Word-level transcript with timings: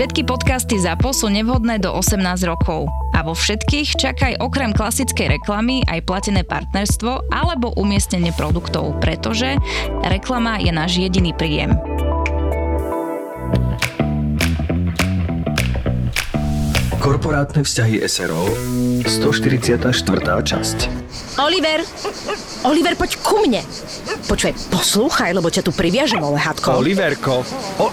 Všetky 0.00 0.24
podcasty 0.24 0.80
ZAPO 0.80 1.12
sú 1.12 1.28
nevhodné 1.28 1.76
do 1.76 1.92
18 1.92 2.24
rokov. 2.48 2.88
A 3.12 3.20
vo 3.20 3.36
všetkých 3.36 4.00
čakaj 4.00 4.40
okrem 4.40 4.72
klasickej 4.72 5.36
reklamy 5.36 5.84
aj 5.84 6.08
platené 6.08 6.40
partnerstvo 6.40 7.28
alebo 7.28 7.76
umiestnenie 7.76 8.32
produktov, 8.32 8.96
pretože 9.04 9.60
reklama 10.00 10.56
je 10.56 10.72
náš 10.72 11.04
jediný 11.04 11.36
príjem. 11.36 11.76
Korporátne 16.96 17.60
vzťahy 17.60 18.00
SRO 18.08 18.48
144. 19.04 19.84
časť 20.24 20.78
Oliver! 21.44 21.84
Oliver, 22.64 22.96
poď 22.96 23.20
ku 23.20 23.44
mne! 23.44 23.60
Počuj, 24.24 24.56
poslúchaj, 24.72 25.36
lebo 25.36 25.52
ťa 25.52 25.60
tu 25.60 25.76
priviažem, 25.76 26.24
olehatko. 26.24 26.80
Oliverko, 26.80 27.44
o, 27.80 27.92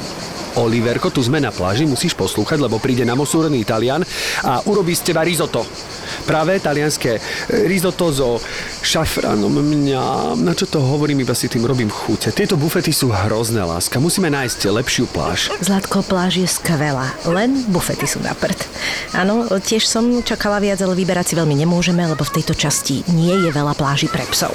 Oliverko, 0.58 1.14
tu 1.14 1.21
sme 1.21 1.38
na 1.38 1.54
pláži, 1.54 1.86
musíš 1.86 2.18
poslúchať, 2.18 2.57
lebo 2.57 2.82
príde 2.82 3.06
namosúrený 3.06 3.61
Italian 3.61 4.02
a 4.42 4.61
urobí 4.65 4.98
z 4.98 5.14
teba 5.14 5.21
risotto. 5.21 5.61
Práve 6.25 6.57
talianské 6.57 7.21
risotto 7.70 8.10
so 8.10 8.29
šafranom 8.82 9.54
mňa. 9.54 10.34
Na 10.42 10.57
čo 10.57 10.65
to 10.65 10.82
hovorím, 10.82 11.21
iba 11.21 11.38
si 11.38 11.48
tým 11.48 11.64
robím 11.64 11.93
chute. 11.93 12.34
Tieto 12.34 12.57
bufety 12.57 12.89
sú 12.89 13.14
hrozné, 13.14 13.62
láska. 13.62 14.01
Musíme 14.01 14.34
nájsť 14.34 14.68
lepšiu 14.74 15.06
pláž. 15.14 15.54
Zlatko, 15.62 16.01
pláž 16.01 16.42
je 16.42 16.48
skvelá, 16.50 17.14
len 17.29 17.64
bufety 17.70 18.10
sú 18.10 18.20
na 18.26 18.34
prd. 18.34 18.57
Áno, 19.14 19.46
tiež 19.62 19.86
som 19.86 20.26
čakala 20.26 20.57
viac, 20.57 20.82
ale 20.82 20.98
vyberať 20.98 21.32
si 21.32 21.37
veľmi 21.37 21.54
nemôžeme, 21.54 22.01
lebo 22.01 22.26
v 22.26 22.34
tejto 22.42 22.57
časti 22.57 23.06
nie 23.14 23.36
je 23.46 23.50
veľa 23.54 23.78
pláži 23.78 24.10
pre 24.10 24.26
psov. 24.28 24.51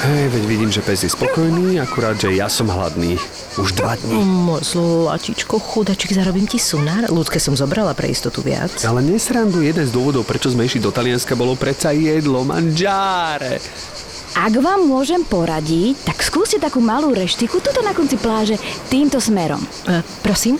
Hej, 0.00 0.32
veď 0.32 0.44
vidím, 0.48 0.72
že 0.72 0.80
pes 0.80 1.04
je 1.04 1.12
spokojný, 1.12 1.76
akurát, 1.76 2.16
že 2.16 2.32
ja 2.32 2.48
som 2.48 2.64
hladný. 2.72 3.20
Už 3.60 3.76
dva 3.76 4.00
dní. 4.00 4.16
Môj 4.16 4.64
zlačičko, 4.72 5.60
chudačik, 5.60 6.16
zarobím 6.16 6.48
ti 6.48 6.56
sunár. 6.56 7.12
Ľudské 7.12 7.36
som 7.36 7.52
zobrala 7.52 7.92
pre 7.92 8.08
istotu 8.08 8.40
viac. 8.40 8.72
Ale 8.80 9.04
nesrandu, 9.04 9.60
jeden 9.60 9.84
z 9.84 9.92
dôvodov, 9.92 10.24
prečo 10.24 10.48
sme 10.48 10.64
išli 10.64 10.80
do 10.80 10.88
Talianska, 10.88 11.36
bolo 11.36 11.52
predsa 11.52 11.92
jedlo, 11.92 12.40
manžáre. 12.48 13.60
Ak 14.40 14.56
vám 14.56 14.88
môžem 14.88 15.20
poradiť, 15.20 16.08
tak 16.08 16.24
skúste 16.24 16.56
takú 16.56 16.80
malú 16.80 17.12
reštiku 17.12 17.60
tuto 17.60 17.84
na 17.84 17.92
konci 17.92 18.16
pláže 18.16 18.56
týmto 18.88 19.20
smerom. 19.20 19.60
E, 19.84 20.00
prosím? 20.24 20.56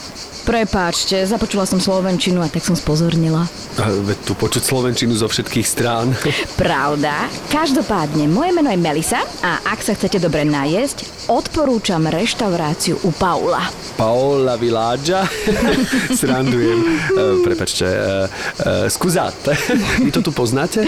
Prepáčte, 0.50 1.14
započula 1.30 1.62
som 1.62 1.78
slovenčinu 1.78 2.42
a 2.42 2.50
tak 2.50 2.66
som 2.66 2.74
spozornila. 2.74 3.46
A, 3.78 3.86
veď 4.02 4.18
tu 4.26 4.34
počuť 4.34 4.66
slovenčinu 4.66 5.14
zo 5.14 5.30
všetkých 5.30 5.62
strán. 5.62 6.10
Pravda. 6.58 7.30
Každopádne, 7.54 8.26
moje 8.26 8.50
meno 8.50 8.66
je 8.66 8.82
Melisa 8.82 9.22
a 9.46 9.62
ak 9.62 9.78
sa 9.78 9.94
chcete 9.94 10.18
dobre 10.18 10.42
najesť, 10.42 11.30
odporúčam 11.30 12.02
reštauráciu 12.02 12.98
u 13.06 13.14
Paula. 13.14 13.62
Paola 13.94 14.58
Villagia. 14.58 15.22
Srandujem. 16.18 16.82
E, 16.82 17.46
prepačte. 17.46 17.86
E, 17.86 18.90
e. 18.90 19.54
Vy 20.02 20.10
to 20.10 20.18
tu 20.18 20.34
poznáte? 20.34 20.82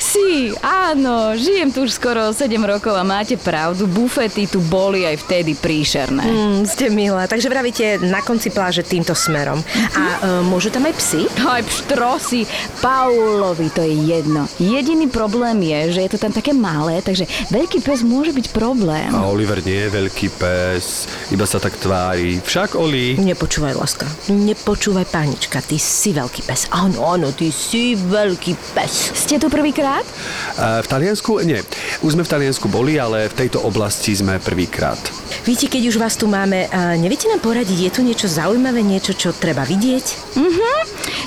Si, 0.00 0.48
áno, 0.64 1.36
žijem 1.36 1.68
tu 1.68 1.84
už 1.84 1.92
skoro 2.00 2.32
7 2.32 2.48
rokov 2.64 2.96
a 2.96 3.04
máte 3.04 3.36
pravdu, 3.36 3.84
bufety 3.84 4.48
tu 4.48 4.64
boli 4.64 5.04
aj 5.04 5.28
vtedy 5.28 5.52
príšerné. 5.52 6.24
Mm, 6.24 6.62
ste 6.64 6.88
milá. 6.88 7.28
Takže 7.28 7.52
vravíte 7.52 8.00
na 8.00 8.24
konci 8.24 8.48
pláže 8.48 8.86
týmto 8.94 9.14
smerom. 9.18 9.58
A 9.98 10.04
e, 10.22 10.46
môžu 10.46 10.70
tam 10.70 10.86
aj 10.86 10.94
psy? 11.02 11.26
Aj 11.42 11.58
pštrosi, 11.66 12.46
Paulovi 12.78 13.66
to 13.74 13.82
je 13.82 13.90
jedno. 13.90 14.46
Jediný 14.62 15.10
problém 15.10 15.58
je, 15.66 15.98
že 15.98 16.00
je 16.06 16.10
to 16.14 16.18
tam 16.22 16.30
také 16.30 16.54
malé, 16.54 17.02
takže 17.02 17.26
veľký 17.50 17.82
pes 17.82 18.06
môže 18.06 18.30
byť 18.30 18.54
problém. 18.54 19.10
A 19.10 19.26
Oliver 19.26 19.58
nie 19.66 19.86
je 19.86 19.90
veľký 19.90 20.28
pes, 20.38 21.10
iba 21.34 21.42
sa 21.42 21.58
tak 21.58 21.74
tvári. 21.82 22.38
Však, 22.38 22.78
Oli? 22.78 23.18
Nepočúvaj, 23.18 23.74
láska. 23.74 24.06
Nepočúvaj, 24.30 25.10
pánička. 25.10 25.58
Ty 25.58 25.74
si 25.74 26.14
veľký 26.14 26.46
pes. 26.46 26.70
Áno, 26.70 27.02
áno, 27.02 27.34
ty 27.34 27.50
si 27.50 27.98
veľký 27.98 28.54
pes. 28.78 29.16
Ste 29.16 29.42
tu 29.42 29.50
prvýkrát? 29.50 30.06
E, 30.54 30.82
v 30.82 30.86
Taliansku? 30.86 31.42
Nie. 31.42 31.66
Už 32.04 32.14
sme 32.14 32.22
v 32.22 32.30
Taliansku 32.30 32.70
boli, 32.70 32.94
ale 33.00 33.26
v 33.26 33.34
tejto 33.34 33.64
oblasti 33.64 34.14
sme 34.14 34.38
prvýkrát. 34.38 35.00
Viete, 35.42 35.66
keď 35.66 35.82
už 35.90 35.96
vás 35.98 36.14
tu 36.14 36.30
máme, 36.30 36.70
a 36.70 36.94
neviete 36.94 37.26
nám 37.26 37.40
poradiť, 37.40 37.78
je 37.88 37.90
tu 37.90 38.00
niečo 38.04 38.28
zaujímavé, 38.28 38.83
niečo, 38.84 39.16
čo 39.16 39.32
treba 39.32 39.64
vidieť? 39.64 40.06
Mhm. 40.36 40.68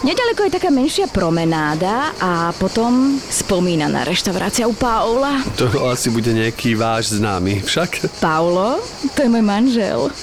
Nedaleko 0.06 0.46
je 0.46 0.56
taká 0.62 0.70
menšia 0.70 1.10
promenáda 1.10 2.14
a 2.22 2.54
potom 2.62 3.18
spomínaná 3.18 4.06
reštaurácia 4.06 4.70
u 4.70 4.74
Paula. 4.78 5.42
To 5.58 5.90
asi 5.90 6.14
bude 6.14 6.30
nejaký 6.30 6.78
váš 6.78 7.18
známy, 7.18 7.66
však? 7.66 8.22
Paulo, 8.22 8.78
to 9.18 9.26
je 9.26 9.30
môj 9.34 9.42
manžel. 9.42 10.14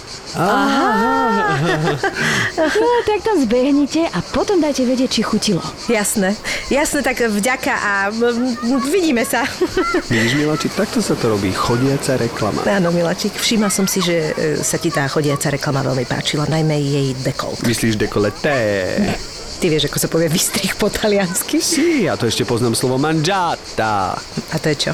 No, 2.75 2.91
tak 3.07 3.23
tam 3.23 3.39
zbehnite 3.39 4.11
a 4.11 4.19
potom 4.35 4.59
dajte 4.59 4.83
vedieť, 4.83 5.11
či 5.11 5.23
chutilo. 5.23 5.63
Jasné, 5.87 6.35
jasné, 6.75 7.07
tak 7.07 7.23
vďaka 7.23 7.71
a 7.71 7.93
vidíme 8.91 9.23
sa. 9.23 9.47
Vidíš, 10.11 10.35
Milačík, 10.35 10.75
takto 10.75 10.99
sa 10.99 11.15
to 11.15 11.39
robí. 11.39 11.55
Chodiaca 11.55 12.19
reklama. 12.19 12.67
Áno, 12.67 12.91
Milačík, 12.91 13.39
všimla 13.39 13.71
som 13.71 13.87
si, 13.87 14.03
že 14.03 14.35
e, 14.35 14.59
sa 14.59 14.75
ti 14.75 14.91
tá 14.91 15.07
chodiaca 15.07 15.55
reklama 15.55 15.87
veľmi 15.87 16.03
páčila, 16.03 16.51
najmä 16.51 16.83
jej 16.83 17.14
dekolt. 17.23 17.63
Myslíš 17.63 17.95
dekoleté? 18.01 18.99
Ty 19.63 19.67
vieš, 19.71 19.87
ako 19.87 19.99
sa 20.03 20.09
povie 20.11 20.29
vystrih 20.29 20.75
po 20.75 20.91
taliansky? 20.91 21.63
Sí, 21.63 22.11
ja 22.11 22.19
to 22.19 22.27
ešte 22.27 22.43
poznám 22.43 22.75
slovo 22.75 22.99
mangiata. 22.99 24.19
A 24.51 24.57
to 24.59 24.67
je 24.75 24.91
čo? 24.91 24.93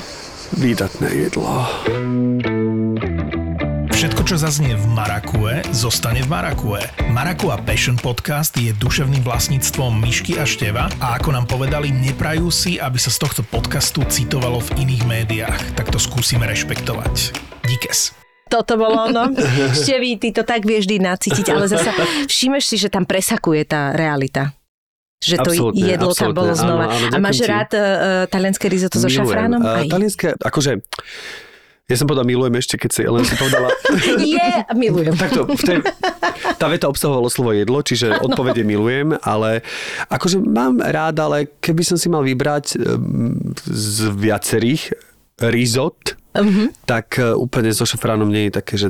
Výdatné 0.61 1.09
jedlo. 1.31 1.65
Všetko, 4.01 4.25
čo 4.25 4.37
zaznie 4.41 4.81
v 4.81 4.87
Marakue, 4.97 5.61
zostane 5.77 6.25
v 6.25 6.29
Marakue. 6.33 6.81
Marakua 7.13 7.61
Passion 7.61 8.01
Podcast 8.01 8.57
je 8.57 8.73
duševným 8.73 9.21
vlastníctvom 9.21 9.93
Myšky 10.01 10.41
a 10.41 10.49
Števa 10.49 10.89
a 11.05 11.21
ako 11.21 11.37
nám 11.37 11.45
povedali, 11.45 11.93
neprajú 11.93 12.49
si, 12.49 12.81
aby 12.81 12.97
sa 12.97 13.13
z 13.13 13.21
tohto 13.21 13.43
podcastu 13.45 14.01
citovalo 14.09 14.65
v 14.73 14.89
iných 14.89 15.05
médiách. 15.05 15.63
Tak 15.77 15.93
to 15.93 16.01
skúsime 16.01 16.49
rešpektovať. 16.49 17.37
Díkes. 17.69 18.20
Toto 18.51 18.75
bolo 18.75 19.07
ono. 19.07 19.31
Števý, 19.71 20.19
ty 20.19 20.35
to 20.35 20.43
tak 20.43 20.67
vieš 20.67 20.91
vždy 20.91 20.99
nacítiť, 20.99 21.47
ale 21.55 21.71
zasa 21.71 21.95
všimeš 22.27 22.65
si, 22.67 22.77
že 22.83 22.91
tam 22.91 23.07
presakuje 23.07 23.63
tá 23.63 23.95
realita. 23.95 24.51
Že 25.21 25.37
to 25.45 25.51
Absolútne, 25.53 25.85
jedlo 25.85 26.13
tam 26.17 26.33
absolútne. 26.33 26.39
bolo 26.41 26.53
znova. 26.57 26.85
Áno, 26.89 26.97
áno, 26.97 27.15
a 27.15 27.17
máš 27.21 27.39
ti. 27.39 27.47
rád 27.47 27.71
uh, 27.77 27.81
talianské 28.27 28.67
risotto 28.73 28.97
so 28.97 29.07
šafránom? 29.07 29.61
Aj. 29.61 29.85
Talianské, 29.87 30.35
akože... 30.41 30.81
Ja 31.91 31.99
som 31.99 32.07
povedal 32.07 32.23
milujem 32.23 32.55
ešte, 32.55 32.79
keď 32.79 32.91
si 32.95 33.03
len 33.03 33.27
si 33.27 33.35
povedala... 33.35 33.67
Je, 34.23 34.51
milujem. 34.79 35.11
Takto, 35.19 35.43
v 35.51 35.59
tej, 35.59 35.79
tá 36.55 36.71
veta 36.71 36.87
obsahovalo 36.87 37.27
slovo 37.27 37.51
jedlo, 37.51 37.83
čiže 37.83 38.15
odpovede 38.23 38.63
milujem, 38.63 39.19
ale 39.19 39.67
akože 40.07 40.39
mám 40.39 40.79
rád, 40.79 41.19
ale 41.19 41.51
keby 41.59 41.83
som 41.83 41.99
si 41.99 42.07
mal 42.07 42.23
vybrať 42.23 42.79
z 43.67 43.97
viacerých 44.15 44.95
risot, 45.43 46.20
Mhm. 46.31 46.87
tak 46.87 47.19
uh, 47.19 47.35
úplne 47.35 47.75
so 47.75 47.83
šafránom 47.83 48.31
nie 48.31 48.47
je 48.47 48.53
také, 48.55 48.75
že 48.79 48.89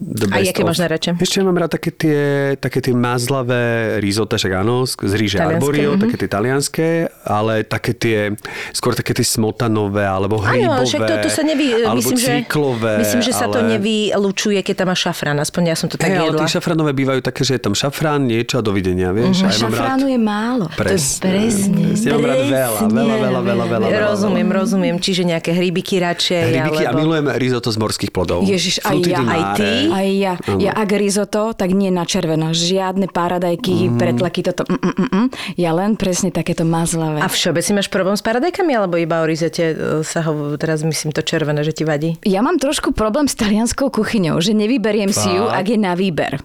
the 0.00 0.24
A 0.32 0.40
best 0.40 0.48
jaké 0.48 0.62
of. 0.64 0.72
máš 0.72 0.80
najradšie? 0.80 1.10
Ešte 1.20 1.36
ja 1.36 1.44
mám 1.44 1.58
rád 1.60 1.72
také 1.76 1.90
tie, 1.92 2.20
také 2.56 2.80
tie 2.80 2.96
mazlavé 2.96 3.96
risotto, 4.00 4.40
však 4.40 4.52
áno, 4.56 4.88
z 4.88 5.12
ríže 5.12 5.36
arborio, 5.36 5.96
mhm. 5.96 6.08
také 6.08 6.16
tie 6.24 6.28
talianské, 6.32 6.88
ale 7.28 7.68
také 7.68 7.92
tie, 7.92 8.32
skôr 8.72 8.96
také 8.96 9.12
tie 9.12 9.26
smotanové, 9.26 10.08
alebo 10.08 10.40
Áno, 10.40 10.48
hrybové, 10.48 10.84
však 10.88 11.00
to, 11.04 11.14
to 11.28 11.30
sa 11.30 11.42
nevy, 11.44 11.66
alebo 11.84 12.00
myslím, 12.00 12.18
že, 12.18 12.32
cviklové, 12.40 12.94
myslím, 13.04 13.20
že 13.20 13.32
sa 13.36 13.46
to 13.52 13.60
ale... 13.60 13.76
nevylučuje, 13.76 14.58
keď 14.64 14.74
tam 14.80 14.88
má 14.88 14.96
šafrán, 14.96 15.36
aspoň 15.44 15.62
ja 15.68 15.76
som 15.76 15.92
to 15.92 16.00
tak 16.00 16.08
ale 16.16 16.32
jedla. 16.32 16.40
tie 16.40 16.56
šafranové 16.56 16.96
bývajú 16.96 17.20
také, 17.20 17.44
že 17.44 17.60
je 17.60 17.62
tam 17.68 17.76
šafrán, 17.76 18.24
niečo 18.24 18.60
a 18.60 18.62
dovidenia, 18.64 19.12
vieš? 19.12 19.44
Mhm. 19.44 19.46
A 19.46 19.48
ja 19.52 19.58
mám 19.60 19.72
rád... 19.76 19.84
Šafránu 19.84 20.06
je 20.08 20.18
málo. 20.18 20.64
Presne. 20.72 21.20
Presne. 21.20 21.84
Ja 22.00 22.16
mám 22.16 22.24
rád 22.24 22.42
veľa, 22.48 22.80
veľa, 22.88 22.88
veľa, 22.88 23.40
veľa, 23.44 23.64
veľa, 23.68 23.86
veľa. 23.92 24.08
Rozumiem, 24.08 24.48
rozumiem. 24.48 24.96
Čiže 24.96 25.22
nejaké 25.28 25.52
hrybiky 25.52 26.00
radšej, 26.00 26.40
Hrybiky 26.48 26.77
a 26.80 26.90
alebo... 26.90 27.00
milujem 27.00 27.26
risotto 27.34 27.68
z 27.68 27.78
morských 27.78 28.10
plodov. 28.10 28.42
Ježiš, 28.42 28.82
aj 28.82 28.96
ja, 29.00 29.18
aj 29.18 29.24
mare. 29.24 29.56
ty? 29.56 29.70
Aj 29.88 30.08
ja. 30.08 30.32
Áno. 30.38 30.58
Ja 30.58 30.72
ak 30.72 30.90
risotto, 30.92 31.52
tak 31.52 31.70
nie 31.70 31.88
na 31.88 32.02
červeno. 32.02 32.50
Žiadne 32.50 33.08
paradajky, 33.08 33.88
Mhm. 33.88 33.96
pretlaky, 33.96 34.40
toto. 34.42 34.62
Mm, 34.64 34.78
mm, 34.78 34.94
mm, 34.94 35.08
mm. 35.10 35.26
Ja 35.56 35.70
len 35.72 35.94
presne 35.94 36.28
takéto 36.28 36.62
mazlavé. 36.62 37.18
A 37.18 37.26
všeobecne 37.26 37.72
máš 37.76 37.88
problém 37.88 38.14
s 38.14 38.22
paradajkami, 38.22 38.72
alebo 38.72 38.94
iba 38.94 39.18
o 39.18 39.26
rizote 39.26 39.64
e, 39.64 39.74
sa 40.02 40.20
ho, 40.22 40.32
teraz 40.54 40.82
myslím 40.82 41.10
to 41.10 41.20
červené, 41.20 41.60
že 41.60 41.72
ti 41.72 41.82
vadí? 41.82 42.18
Ja 42.22 42.40
mám 42.40 42.56
trošku 42.56 42.92
problém 42.92 43.24
s 43.24 43.34
talianskou 43.34 43.88
kuchyňou, 43.88 44.38
že 44.38 44.52
nevyberiem 44.52 45.08
si 45.08 45.28
ju, 45.28 45.44
Fakt? 45.44 45.56
ak 45.56 45.66
je 45.66 45.78
na 45.78 45.92
výber. 45.92 46.38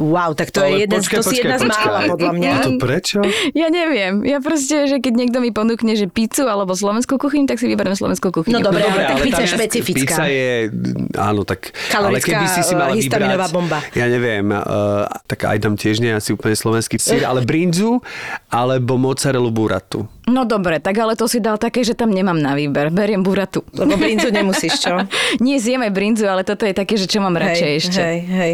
Wow, 0.00 0.32
tak 0.32 0.48
to 0.48 0.64
je 0.64 0.72
Ale 0.72 0.80
jeden, 0.88 0.96
počkaj, 0.96 1.16
to 1.20 1.24
si 1.28 1.44
jedna 1.44 1.60
z 1.60 1.68
počkaj. 1.68 1.84
mála, 1.84 2.00
podľa 2.08 2.32
mňa. 2.32 2.50
A 2.50 2.58
to 2.64 2.70
prečo? 2.80 3.20
Ja 3.52 3.68
neviem. 3.68 4.24
Ja 4.24 4.40
proste, 4.40 4.88
že 4.88 4.96
keď 4.96 5.12
niekto 5.12 5.38
mi 5.44 5.52
ponúkne, 5.52 5.92
že 5.92 6.08
pizzu 6.08 6.48
alebo 6.48 6.72
slovenskú 6.72 7.20
kuchyňu, 7.20 7.44
tak 7.44 7.60
si 7.60 7.68
vyberiem 7.68 7.92
slovenskú 7.92 8.32
kuchyňu. 8.32 8.56
No 8.56 8.64
dobre, 8.64 8.88
ale 8.88 9.04
tak 9.04 9.20
ale 9.20 9.24
pizza 9.28 9.42
je 9.44 9.50
špecifická. 9.52 10.00
Pizza 10.00 10.24
je, 10.24 10.72
áno, 11.20 11.44
tak... 11.44 11.76
ale 11.92 12.16
Kalorická, 12.16 12.32
keby 12.32 12.46
si 12.48 12.60
si 12.64 12.72
mala 12.72 12.96
histaminová 12.96 13.44
vybrať, 13.44 13.52
bomba. 13.52 13.78
Ja 13.92 14.06
neviem, 14.08 14.46
uh, 14.48 15.04
tak 15.28 15.44
aj 15.44 15.58
tam 15.60 15.76
tiež 15.76 16.00
nie 16.00 16.16
je 16.16 16.16
asi 16.16 16.30
úplne 16.32 16.56
slovenský 16.56 16.96
sír, 16.96 17.28
ale 17.28 17.44
brinzu 17.44 18.00
alebo 18.48 18.96
mozzarellu 18.96 19.52
burratu. 19.52 20.08
No 20.30 20.46
dobre, 20.46 20.78
tak 20.78 20.94
ale 21.02 21.18
to 21.18 21.26
si 21.26 21.42
dal 21.42 21.58
také, 21.58 21.82
že 21.82 21.98
tam 21.98 22.14
nemám 22.14 22.38
na 22.38 22.54
výber. 22.54 22.94
Beriem 22.94 23.26
buratu. 23.26 23.66
Lebo 23.74 23.98
brinzu 23.98 24.30
nemusíš, 24.30 24.78
čo? 24.78 24.94
Nie 25.44 25.58
zjeme 25.58 25.90
brinzu, 25.90 26.30
ale 26.30 26.46
toto 26.46 26.62
je 26.62 26.72
také, 26.72 26.94
že 26.94 27.10
čo 27.10 27.18
mám 27.18 27.34
radšej 27.34 27.68
hej, 27.68 27.78
ešte. 27.82 28.00
Hej, 28.00 28.18
hej. 28.30 28.52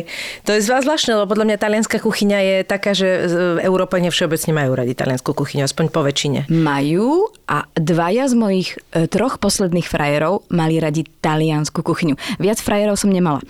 To 0.49 0.57
je 0.57 0.61
zvláštne, 0.65 1.13
lebo 1.21 1.36
podľa 1.37 1.53
mňa 1.53 1.61
talianská 1.61 2.01
kuchyňa 2.01 2.39
je 2.41 2.57
taká, 2.65 2.97
že 2.97 3.29
Európania 3.61 4.09
všeobecne 4.09 4.57
majú 4.57 4.73
radi 4.73 4.97
taliansku 4.97 5.37
kuchyňu, 5.37 5.69
aspoň 5.69 5.93
po 5.93 6.01
väčšine. 6.01 6.49
Majú 6.49 7.29
a 7.45 7.69
dvaja 7.77 8.25
z 8.33 8.35
mojich 8.41 8.81
e, 8.97 9.05
troch 9.05 9.37
posledných 9.37 9.85
frajerov 9.85 10.49
mali 10.49 10.81
radi 10.81 11.05
taliansku 11.05 11.85
kuchyňu. 11.85 12.17
Viac 12.41 12.57
frajerov 12.65 12.97
som 12.97 13.13
nemala. 13.13 13.45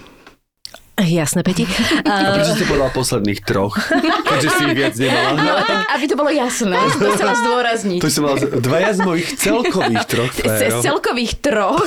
Jasné, 0.98 1.44
Peti. 1.44 1.68
A 2.10 2.40
prečo 2.40 2.56
si 2.56 2.64
povedala 2.64 2.88
posledných 2.88 3.44
troch? 3.44 3.76
Keďže 4.26 4.48
si 4.48 4.62
ich 4.64 4.74
viac 4.80 4.94
nemala. 4.96 5.30
No, 5.36 5.52
tak 5.60 5.78
aby 5.92 6.04
to 6.08 6.16
bolo 6.16 6.32
jasné, 6.32 6.72
to 6.96 7.12
chcela 7.12 7.36
zdôrazniť. 7.36 8.00
To 8.00 8.08
som 8.08 8.22
mal 8.24 8.40
dvaja 8.40 8.96
z 8.96 9.00
mojich 9.04 9.28
celkových 9.36 10.04
troch 10.08 10.32
Z 10.32 10.80
celkových 10.80 11.36
troch. 11.44 11.84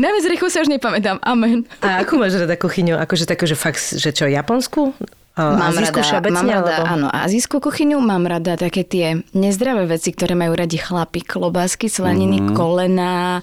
Najviac 0.00 0.24
rýchlo 0.24 0.48
sa 0.48 0.64
už 0.64 0.72
nepamätám. 0.72 1.20
Amen. 1.20 1.68
A 1.84 2.00
akú 2.00 2.16
máš 2.16 2.40
rada 2.40 2.56
kuchyňu? 2.56 2.96
Akože 2.96 3.28
takú, 3.28 3.44
že 3.44 3.60
fakt, 3.60 3.78
že 4.00 4.08
čo, 4.08 4.24
japonskú? 4.24 4.96
Mám 5.40 5.72
Azijskú 5.72 5.98
rada, 6.00 6.08
všeobecne, 6.08 6.36
mám 6.36 6.48
rada, 6.50 6.74
alebo? 6.76 6.86
áno, 6.90 7.06
azijskú 7.08 7.56
kuchyňu, 7.64 7.96
mám 8.04 8.24
rada 8.28 8.52
také 8.60 8.82
tie 8.84 9.06
nezdravé 9.32 9.88
veci, 9.88 10.12
ktoré 10.12 10.36
majú 10.36 10.52
radi 10.52 10.76
chlapi, 10.76 11.20
klobásky, 11.24 11.88
slaniny, 11.88 12.52
kolena, 12.52 13.40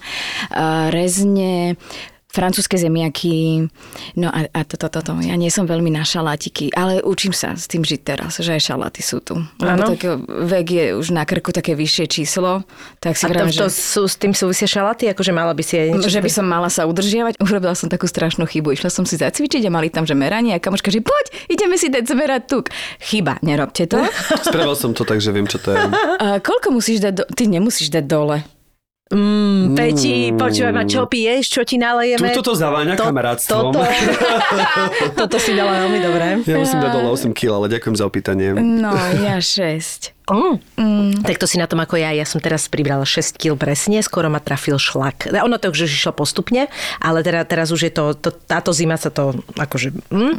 uh, 0.53 0.93
rezne, 0.93 1.75
francúzske 2.37 2.77
zemiaky, 2.77 3.65
no 4.13 4.29
a, 4.29 4.45
a 4.45 4.61
toto, 4.61 4.93
toto. 4.93 5.17
Ja 5.25 5.33
nie 5.33 5.49
som 5.49 5.65
veľmi 5.65 5.89
na 5.89 6.05
šalátiky, 6.05 6.69
ale 6.77 7.01
učím 7.01 7.33
sa 7.33 7.57
s 7.57 7.65
tým 7.65 7.81
žiť 7.81 8.01
teraz, 8.05 8.37
že 8.37 8.53
aj 8.53 8.61
šaláty 8.69 9.01
sú 9.01 9.17
tu. 9.25 9.41
Lebo 9.57 9.81
Áno. 9.81 9.97
tak 9.97 10.05
vek 10.29 10.67
je 10.69 10.85
už 10.93 11.17
na 11.17 11.25
krku 11.25 11.49
také 11.49 11.73
vyššie 11.73 12.05
číslo, 12.05 12.61
tak 13.01 13.17
si 13.17 13.25
A 13.25 13.33
to, 13.33 13.33
vrám, 13.33 13.49
to 13.49 13.65
že... 13.65 13.73
sú, 13.73 14.05
s 14.05 14.21
tým 14.21 14.37
súvisia 14.37 14.69
šalaty? 14.69 15.09
Akože 15.09 15.33
mala 15.33 15.57
by 15.57 15.63
si 15.65 15.81
aj 15.81 15.97
niečo... 15.97 16.13
Že 16.13 16.21
by 16.21 16.31
som 16.31 16.45
mala 16.45 16.69
sa 16.69 16.85
udržiavať, 16.85 17.41
urobila 17.45 17.73
som 17.73 17.89
takú 17.89 18.05
strašnú 18.05 18.45
chybu. 18.45 18.77
Išla 18.77 18.93
som 18.93 19.09
si 19.09 19.17
zacvičiť 19.17 19.65
a 19.65 19.71
mali 19.73 19.89
tam, 19.89 20.05
že 20.05 20.13
meranie 20.13 20.53
a 20.53 20.61
kamoška, 20.61 20.93
že 20.93 21.01
poď, 21.01 21.25
ideme 21.49 21.73
si 21.81 21.89
dať 21.89 22.05
zmerať 22.05 22.41
tuk. 22.45 22.69
Chyba, 23.01 23.41
nerobte 23.41 23.89
to. 23.89 23.97
Spravil 24.45 24.77
som 24.77 24.93
to 24.93 25.01
tak, 25.01 25.17
že 25.23 25.33
viem, 25.33 25.49
čo 25.49 25.57
to 25.57 25.73
je. 25.73 25.79
A 26.23 26.37
koľko 26.43 26.75
musíš 26.75 27.01
dať 27.01 27.13
do... 27.13 27.23
Ty 27.29 27.43
nemusíš 27.47 27.89
dať 27.89 28.05
dole. 28.05 28.43
Mm, 29.07 29.71
Peti, 29.79 30.35
počúvaj 30.35 30.73
ma, 30.75 30.83
čo 30.83 31.07
piješ, 31.07 31.47
čo 31.47 31.61
ti 31.63 31.79
nalejeme? 31.79 32.27
Tu 32.35 32.43
toto 32.43 32.59
zaváňa 32.59 32.99
kamarátstvom. 32.99 33.71
Toto, 33.71 33.79
toto 35.23 35.37
si 35.39 35.55
dala 35.55 35.87
veľmi 35.87 35.99
dobre. 36.03 36.25
Ja 36.43 36.59
musím 36.59 36.83
dať 36.83 36.91
dole 36.91 37.09
8 37.15 37.31
kg, 37.31 37.63
ale 37.63 37.67
ďakujem 37.71 37.95
za 37.95 38.03
opýtanie. 38.03 38.51
No, 38.59 38.91
ja 39.23 39.39
6. 39.39 40.16
Mm. 40.27 40.59
Mm. 40.75 41.23
Tak 41.23 41.39
to 41.39 41.47
si 41.47 41.55
na 41.55 41.71
tom 41.71 41.79
ako 41.79 41.95
ja. 41.95 42.11
Ja 42.11 42.27
som 42.27 42.43
teraz 42.43 42.67
pribrala 42.67 43.07
6 43.07 43.39
kg 43.39 43.55
presne, 43.55 44.03
skoro 44.03 44.27
ma 44.27 44.43
trafil 44.43 44.75
šlak. 44.75 45.31
Ono 45.31 45.55
to 45.55 45.71
už 45.71 45.87
išlo 45.87 46.11
postupne, 46.11 46.67
ale 46.99 47.23
teda, 47.23 47.47
teraz 47.47 47.71
už 47.71 47.87
je 47.87 47.91
to, 47.95 48.11
to, 48.11 48.35
táto 48.35 48.75
zima 48.75 48.99
sa 48.99 49.07
to 49.07 49.39
akože... 49.55 49.95
Mm. 50.11 50.35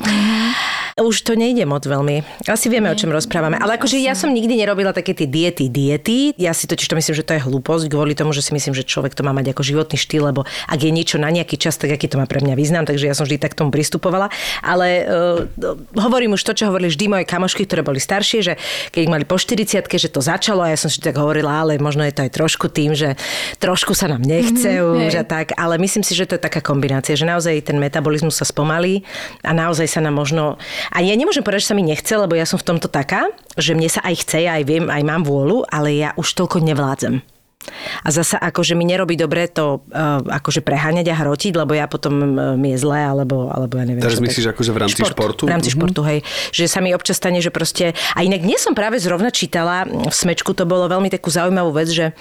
Už 0.99 1.23
to 1.23 1.39
nejde 1.39 1.63
moc 1.63 1.87
veľmi. 1.87 2.27
Asi 2.51 2.67
vieme, 2.67 2.91
o 2.91 2.99
čom 2.99 3.15
rozprávame. 3.15 3.55
Ale 3.55 3.79
akože 3.79 4.03
ja 4.03 4.19
som 4.19 4.35
nikdy 4.35 4.59
nerobila 4.59 4.91
také 4.91 5.15
tie 5.15 5.31
diety, 5.31 5.71
diety. 5.71 6.35
Ja 6.35 6.51
si 6.51 6.67
totiž 6.67 6.91
to 6.91 6.99
myslím, 6.99 7.15
že 7.15 7.23
to 7.23 7.39
je 7.39 7.47
hlúposť 7.47 7.87
kvôli 7.87 8.19
tomu, 8.19 8.35
že 8.35 8.43
si 8.43 8.51
myslím, 8.51 8.75
že 8.75 8.83
človek 8.83 9.15
to 9.15 9.23
má 9.23 9.31
mať 9.31 9.55
ako 9.55 9.63
životný 9.63 9.95
štýl, 9.95 10.27
lebo 10.27 10.43
ak 10.67 10.81
je 10.83 10.91
niečo 10.91 11.23
na 11.23 11.31
nejaký 11.31 11.55
čas, 11.55 11.79
tak 11.79 11.95
aký 11.95 12.11
to 12.11 12.19
má 12.19 12.27
pre 12.27 12.43
mňa 12.43 12.59
význam, 12.59 12.83
takže 12.83 13.07
ja 13.07 13.15
som 13.15 13.31
vždy 13.31 13.39
tak 13.39 13.55
tomu 13.55 13.71
pristupovala. 13.71 14.27
Ale 14.59 15.07
uh, 15.07 16.03
hovorím 16.03 16.35
už 16.35 16.43
to, 16.43 16.59
čo 16.59 16.67
hovorili 16.67 16.91
vždy 16.91 17.07
moje 17.07 17.25
kamošky, 17.31 17.63
ktoré 17.63 17.87
boli 17.87 18.03
staršie, 18.03 18.43
že 18.43 18.55
keď 18.91 19.05
mali 19.07 19.23
po 19.23 19.39
40 19.39 19.78
že 19.87 20.11
to 20.11 20.19
začalo 20.19 20.67
a 20.67 20.73
ja 20.75 20.79
som 20.79 20.91
si 20.91 20.99
tak 20.99 21.15
hovorila, 21.15 21.63
ale 21.63 21.79
možno 21.79 22.03
je 22.03 22.15
to 22.15 22.27
aj 22.27 22.33
trošku 22.35 22.67
tým, 22.73 22.97
že 22.97 23.15
trošku 23.63 23.95
sa 23.95 24.11
nám 24.11 24.27
nechce 24.27 24.67
mm-hmm, 24.67 25.07
už 25.07 25.15
a 25.21 25.25
tak, 25.25 25.55
ale 25.55 25.79
myslím 25.79 26.03
si, 26.03 26.19
že 26.19 26.27
to 26.27 26.35
je 26.35 26.43
taká 26.43 26.59
kombinácia, 26.59 27.15
že 27.15 27.29
naozaj 27.29 27.69
ten 27.69 27.79
metabolizmus 27.79 28.35
sa 28.35 28.47
spomalí 28.49 29.07
a 29.47 29.55
naozaj 29.55 29.87
sa 29.87 30.01
nám 30.03 30.19
možno... 30.19 30.59
A 30.91 30.99
ja 31.05 31.15
nemôžem 31.15 31.45
povedať, 31.45 31.69
že 31.69 31.71
sa 31.71 31.79
mi 31.79 31.87
nechce, 31.87 32.11
lebo 32.11 32.35
ja 32.35 32.49
som 32.49 32.59
v 32.59 32.67
tomto 32.75 32.91
taká, 32.91 33.31
že 33.55 33.79
mne 33.79 33.87
sa 33.87 34.03
aj 34.03 34.27
chce, 34.27 34.49
ja 34.49 34.57
aj 34.57 34.65
viem, 34.67 34.87
aj 34.91 35.03
mám 35.05 35.23
vôľu, 35.23 35.69
ale 35.69 35.95
ja 35.95 36.11
už 36.17 36.35
toľko 36.35 36.65
nevládzem. 36.65 37.38
A 38.01 38.09
zasa 38.09 38.39
akože 38.39 38.73
mi 38.73 38.87
nerobí 38.87 39.13
dobre 39.13 39.45
to 39.45 39.83
uh, 39.83 40.23
akože 40.23 40.63
preháňať 40.63 41.11
a 41.11 41.19
hrotiť, 41.19 41.53
lebo 41.53 41.75
ja 41.75 41.85
potom 41.85 42.15
uh, 42.15 42.25
mi 42.55 42.73
je 42.73 42.79
zle, 42.79 42.97
alebo, 42.97 43.51
alebo 43.51 43.77
ja 43.77 43.85
neviem. 43.85 44.01
Teraz 44.01 44.23
myslíš 44.23 44.47
tak- 44.47 44.55
akože 44.57 44.71
v 44.71 44.79
rámci 44.79 45.01
športu? 45.03 45.43
V 45.45 45.53
rámci 45.53 45.69
Mhm. 45.69 45.75
športu, 45.75 46.01
hej. 46.03 46.19
Že 46.51 46.65
sa 46.65 46.79
mi 46.79 46.91
občas 46.91 47.19
stane, 47.19 47.39
že 47.39 47.51
proste... 47.51 47.93
A 48.15 48.23
inak 48.23 48.41
dnes 48.41 48.63
som 48.63 48.73
práve 48.73 48.97
zrovna 48.97 49.29
čítala, 49.29 49.85
v 49.85 50.09
Smečku 50.09 50.55
to 50.55 50.65
bolo 50.65 50.87
veľmi 50.87 51.11
takú 51.11 51.29
zaujímavú 51.29 51.75
vec, 51.75 51.91
že 51.91 52.15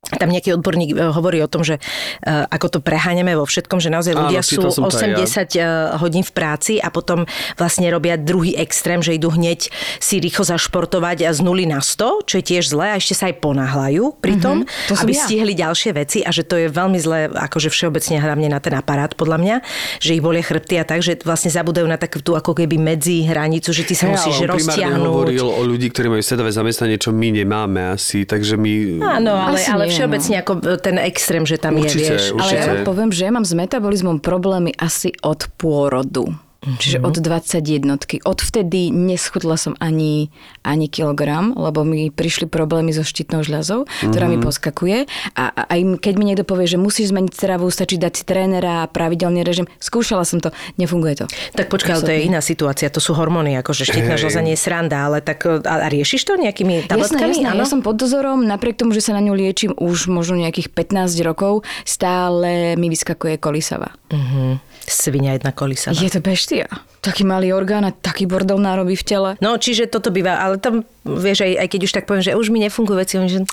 tam 0.00 0.32
nejaký 0.32 0.56
odborník 0.56 0.90
e, 0.90 1.12
hovorí 1.12 1.38
o 1.38 1.46
tom, 1.46 1.60
že 1.60 1.76
e, 1.76 1.80
ako 2.24 2.66
to 2.72 2.78
preháňame 2.80 3.36
vo 3.36 3.44
všetkom, 3.44 3.78
že 3.78 3.92
naozaj 3.92 4.16
Áno, 4.16 4.20
ľudia 4.26 4.40
sú 4.40 4.64
som 4.72 4.88
to 4.88 4.96
aj 4.96 5.12
ja. 5.12 5.28
8-10 5.52 5.52
e, 5.52 5.62
hodín 6.00 6.24
v 6.24 6.32
práci 6.32 6.72
a 6.76 6.88
potom 6.88 7.28
vlastne 7.54 7.84
robia 7.86 8.16
druhý 8.16 8.56
extrém, 8.56 8.98
že 8.98 9.12
idú 9.12 9.28
hneď 9.28 9.68
si 10.00 10.16
rýchlo 10.16 10.48
zašportovať 10.48 11.28
a 11.28 11.30
z 11.30 11.40
nuly 11.44 11.68
na 11.68 11.84
100, 11.84 12.24
čo 12.24 12.34
je 12.34 12.44
tiež 12.46 12.64
zlé 12.66 12.86
a 12.90 12.98
ešte 12.98 13.12
sa 13.12 13.28
aj 13.28 13.38
ponáhľajú 13.38 14.04
pri 14.16 14.34
tom, 14.36 14.64
Mhm, 14.64 14.88
to 14.88 14.94
aby 14.98 15.12
ja. 15.12 15.20
stihli 15.20 15.52
ďalšie 15.52 15.90
veci 15.94 16.18
a 16.24 16.32
že 16.32 16.42
to 16.42 16.56
je 16.56 16.66
veľmi 16.66 16.96
zlé, 16.96 17.28
akože 17.28 17.68
všeobecne 17.68 18.16
hlavne 18.18 18.48
na 18.48 18.58
ten 18.58 18.72
aparát, 18.72 19.12
podľa 19.12 19.36
mňa, 19.36 19.56
že 20.00 20.16
ich 20.16 20.24
bolia 20.24 20.40
chrbty 20.40 20.80
a 20.80 20.84
tak, 20.84 21.04
že 21.04 21.20
vlastne 21.20 21.52
zabudajú 21.52 21.84
na 21.84 22.00
takú 22.00 22.18
tú 22.18 22.34
ako 22.34 22.56
keby 22.56 22.80
medzi 22.80 23.22
hranicu, 23.22 23.68
že 23.68 23.84
ty 23.84 23.92
sa 23.92 24.08
Hej, 24.08 24.12
musíš 24.16 24.36
roztiahnuť. 24.42 25.06
hovoril 25.06 25.44
o 25.44 25.62
ľudí, 25.62 25.92
ktorí 25.92 26.08
majú 26.08 26.24
sedavé 26.24 26.48
zamestnanie, 26.48 26.96
čo 26.96 27.12
my 27.12 27.28
nemáme 27.36 27.92
asi, 27.92 28.24
takže 28.24 28.56
my... 28.56 28.72
Áno, 28.98 29.36
ale, 29.36 29.56
Asi 29.56 29.68
ale 29.68 29.89
všeobecne 29.90 30.34
ako 30.40 30.52
ten 30.78 30.96
extrém, 31.02 31.44
že 31.44 31.58
tam 31.58 31.76
Určite, 31.76 31.98
je, 31.98 32.10
vieš. 32.14 32.24
určite. 32.32 32.46
Ale 32.46 32.52
ja 32.54 32.66
vám 32.70 32.82
poviem, 32.86 33.10
že 33.10 33.22
ja 33.26 33.32
mám 33.34 33.46
s 33.46 33.52
metabolizmom 33.52 34.22
problémy 34.22 34.70
asi 34.78 35.10
od 35.20 35.50
pôrodu. 35.58 36.49
Čiže 36.60 37.00
od 37.00 37.16
21. 37.16 37.88
Od 38.20 38.38
vtedy 38.44 38.92
neschudla 38.92 39.56
som 39.56 39.72
ani, 39.80 40.28
ani 40.60 40.92
kilogram, 40.92 41.56
lebo 41.56 41.88
mi 41.88 42.12
prišli 42.12 42.52
problémy 42.52 42.92
so 42.92 43.00
štítnou 43.00 43.40
žľazou, 43.40 43.88
ktorá 43.88 44.28
mi 44.28 44.36
poskakuje. 44.36 45.08
A, 45.40 45.44
a 45.48 45.62
aj 45.72 46.04
keď 46.04 46.14
mi 46.20 46.28
niekto 46.28 46.44
povie, 46.44 46.68
že 46.68 46.76
musíš 46.76 47.16
zmeniť 47.16 47.32
stravu, 47.32 47.64
stačí 47.72 47.96
dať 47.96 48.12
si 48.12 48.24
trénera 48.28 48.84
a 48.84 48.90
pravidelný 48.92 49.40
režim, 49.40 49.64
skúšala 49.80 50.28
som 50.28 50.44
to, 50.44 50.52
nefunguje 50.76 51.24
to. 51.24 51.26
Tak 51.56 51.72
počkaj, 51.72 51.96
ale 51.96 52.04
to 52.04 52.12
je 52.12 52.28
iná 52.28 52.44
situácia, 52.44 52.92
to 52.92 53.00
sú 53.00 53.16
hormóny, 53.16 53.56
akože 53.56 53.88
štítna 53.88 54.20
žľaza 54.20 54.40
nie 54.44 54.52
je 54.52 54.60
sranda, 54.60 55.08
ale 55.08 55.24
tak 55.24 55.40
a, 55.48 55.64
a 55.64 55.88
riešiš 55.88 56.28
to 56.28 56.36
nejakými 56.36 56.84
Jasné, 56.84 56.90
tabletkami? 56.92 57.40
jasné. 57.40 57.56
Ja 57.56 57.64
som 57.64 57.80
pod 57.80 57.96
dozorom, 57.96 58.44
napriek 58.44 58.76
tomu, 58.76 58.92
že 58.92 59.00
sa 59.00 59.16
na 59.16 59.24
ňu 59.24 59.32
liečím 59.32 59.72
už 59.80 60.12
možno 60.12 60.36
nejakých 60.36 60.68
15 60.76 61.08
rokov, 61.24 61.64
stále 61.88 62.76
mi 62.76 62.92
vyskakuje 62.92 63.40
kolisava. 63.40 63.96
Mhm. 64.12 64.69
Svinia 64.90 65.38
jedna 65.38 65.54
kolisa. 65.54 65.94
Je 65.94 66.10
to 66.10 66.18
beštia. 66.18 66.66
Taký 67.00 67.24
malý 67.24 67.56
orgán 67.56 67.86
a 67.88 67.94
taký 67.96 68.28
bordel 68.28 68.60
nárobí 68.60 68.92
v 68.92 69.04
tele. 69.06 69.30
No, 69.40 69.56
čiže 69.56 69.88
toto 69.88 70.12
býva, 70.12 70.36
ale 70.36 70.60
tam, 70.60 70.84
vieš, 71.06 71.48
aj, 71.48 71.64
aj 71.64 71.68
keď 71.72 71.80
už 71.88 71.92
tak 71.96 72.04
poviem, 72.04 72.20
že 72.20 72.36
už 72.36 72.52
mi 72.52 72.60
nefungujú 72.60 72.98
veci, 73.00 73.16
že 73.24 73.48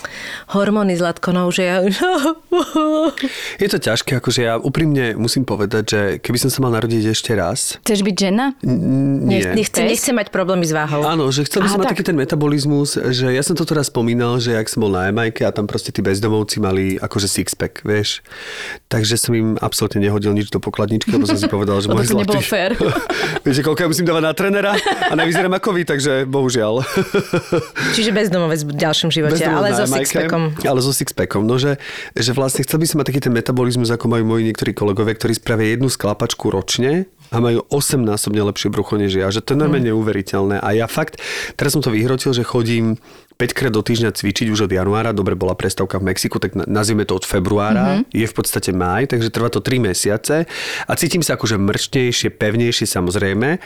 hormóny 0.52 0.98
zlatko, 1.00 1.32
no, 1.32 1.48
že 1.48 1.62
ja... 1.64 1.76
Je 3.62 3.68
to 3.70 3.78
ťažké, 3.80 4.20
akože 4.20 4.40
ja 4.44 4.60
úprimne 4.60 5.16
musím 5.16 5.48
povedať, 5.48 5.84
že 5.88 6.00
keby 6.20 6.38
som 6.44 6.50
sa 6.52 6.58
mal 6.60 6.76
narodiť 6.76 7.14
ešte 7.14 7.32
raz, 7.32 7.80
Chceš 7.80 8.04
byť 8.04 8.16
žena? 8.18 8.52
nie. 8.60 9.40
Nech, 9.40 9.54
nechce, 9.54 9.80
nechce 9.80 10.10
mať 10.12 10.28
problémy 10.28 10.66
s 10.66 10.74
váhou. 10.74 11.06
Áno, 11.06 11.30
že 11.30 11.46
chcel 11.46 11.64
by 11.64 11.68
som 11.70 11.80
mať 11.80 11.86
tak. 11.88 11.92
taký 11.96 12.04
ten 12.10 12.18
metabolizmus, 12.18 12.98
že 13.14 13.32
ja 13.32 13.42
som 13.44 13.54
to 13.54 13.64
teraz 13.64 13.88
spomínal, 13.88 14.40
že 14.42 14.56
ak 14.56 14.66
som 14.66 14.82
bol 14.84 14.92
na 14.92 15.08
Jamajke 15.08 15.46
a 15.46 15.52
tam 15.54 15.64
proste 15.68 15.94
tí 15.94 16.02
bezdomovci 16.02 16.58
mali 16.58 16.96
akože 16.98 17.28
sixpack, 17.30 17.84
vieš. 17.86 18.20
Takže 18.88 19.14
som 19.20 19.32
im 19.36 19.54
absolútne 19.60 20.02
nehodil 20.02 20.32
nič 20.34 20.50
do 20.50 20.58
pokladničky, 20.58 21.12
lebo 21.12 21.27
som 21.28 21.36
si 21.36 21.46
povedal, 21.46 21.76
že 21.84 21.86
môj 21.92 22.08
to 22.08 22.16
nebolo 22.16 22.40
fér. 22.40 22.72
Viete, 23.44 23.60
koľko 23.60 23.80
ja 23.84 23.88
musím 23.88 24.06
dávať 24.08 24.24
na 24.24 24.32
trenera 24.32 24.72
a 24.80 25.12
nevyzerám 25.12 25.54
ako 25.60 25.68
vy, 25.76 25.82
takže 25.84 26.12
bohužiaľ. 26.24 26.80
Čiže 27.96 28.10
bezdomovec 28.16 28.60
v 28.64 28.72
ďalšom 28.72 29.12
živote, 29.12 29.44
ale 29.44 29.76
so 29.76 29.84
sixpackom. 29.84 30.42
Ale 30.64 30.80
so 30.80 30.92
sixpackom. 30.92 31.42
No, 31.44 31.60
že, 31.60 31.76
že 32.16 32.32
vlastne 32.32 32.64
chcel 32.64 32.80
by 32.80 32.86
som 32.88 32.96
mať 33.04 33.06
taký 33.12 33.20
ten 33.20 33.34
metabolizmus, 33.34 33.92
ako 33.92 34.08
majú 34.08 34.24
moji 34.24 34.48
niektorí 34.48 34.72
kolegovia, 34.72 35.14
ktorí 35.14 35.36
spravia 35.36 35.76
jednu 35.76 35.92
sklapačku 35.92 36.48
ročne 36.48 37.06
a 37.28 37.36
majú 37.44 37.60
8-násobne 37.68 38.40
lepšie 38.40 38.72
brucho 38.72 38.96
než 38.96 39.20
ja. 39.20 39.28
Že 39.28 39.40
to 39.44 39.50
je 39.52 39.58
normálne 39.60 39.92
neuveriteľné. 39.92 40.64
A 40.64 40.68
ja 40.72 40.88
fakt, 40.88 41.20
teraz 41.60 41.76
som 41.76 41.84
to 41.84 41.92
vyhrotil, 41.92 42.32
že 42.32 42.44
chodím 42.44 42.96
5 43.38 43.54
krát 43.54 43.70
do 43.70 43.86
týždňa 43.86 44.18
cvičiť 44.18 44.50
už 44.50 44.66
od 44.66 44.72
januára, 44.74 45.14
dobre 45.14 45.38
bola 45.38 45.54
prestávka 45.54 46.02
v 46.02 46.10
Mexiku, 46.10 46.42
tak 46.42 46.58
na- 46.58 46.66
nazvime 46.66 47.06
to 47.06 47.14
od 47.14 47.22
februára, 47.22 48.02
mm-hmm. 48.02 48.10
je 48.10 48.26
v 48.26 48.34
podstate 48.34 48.74
máj, 48.74 49.14
takže 49.14 49.30
trvá 49.30 49.46
to 49.46 49.62
3 49.62 49.78
mesiace. 49.78 50.50
A 50.90 50.92
cítim 50.98 51.22
sa 51.22 51.38
akože 51.38 51.54
mrčnejšie, 51.54 52.34
pevnejšie 52.34 52.90
samozrejme, 52.90 53.62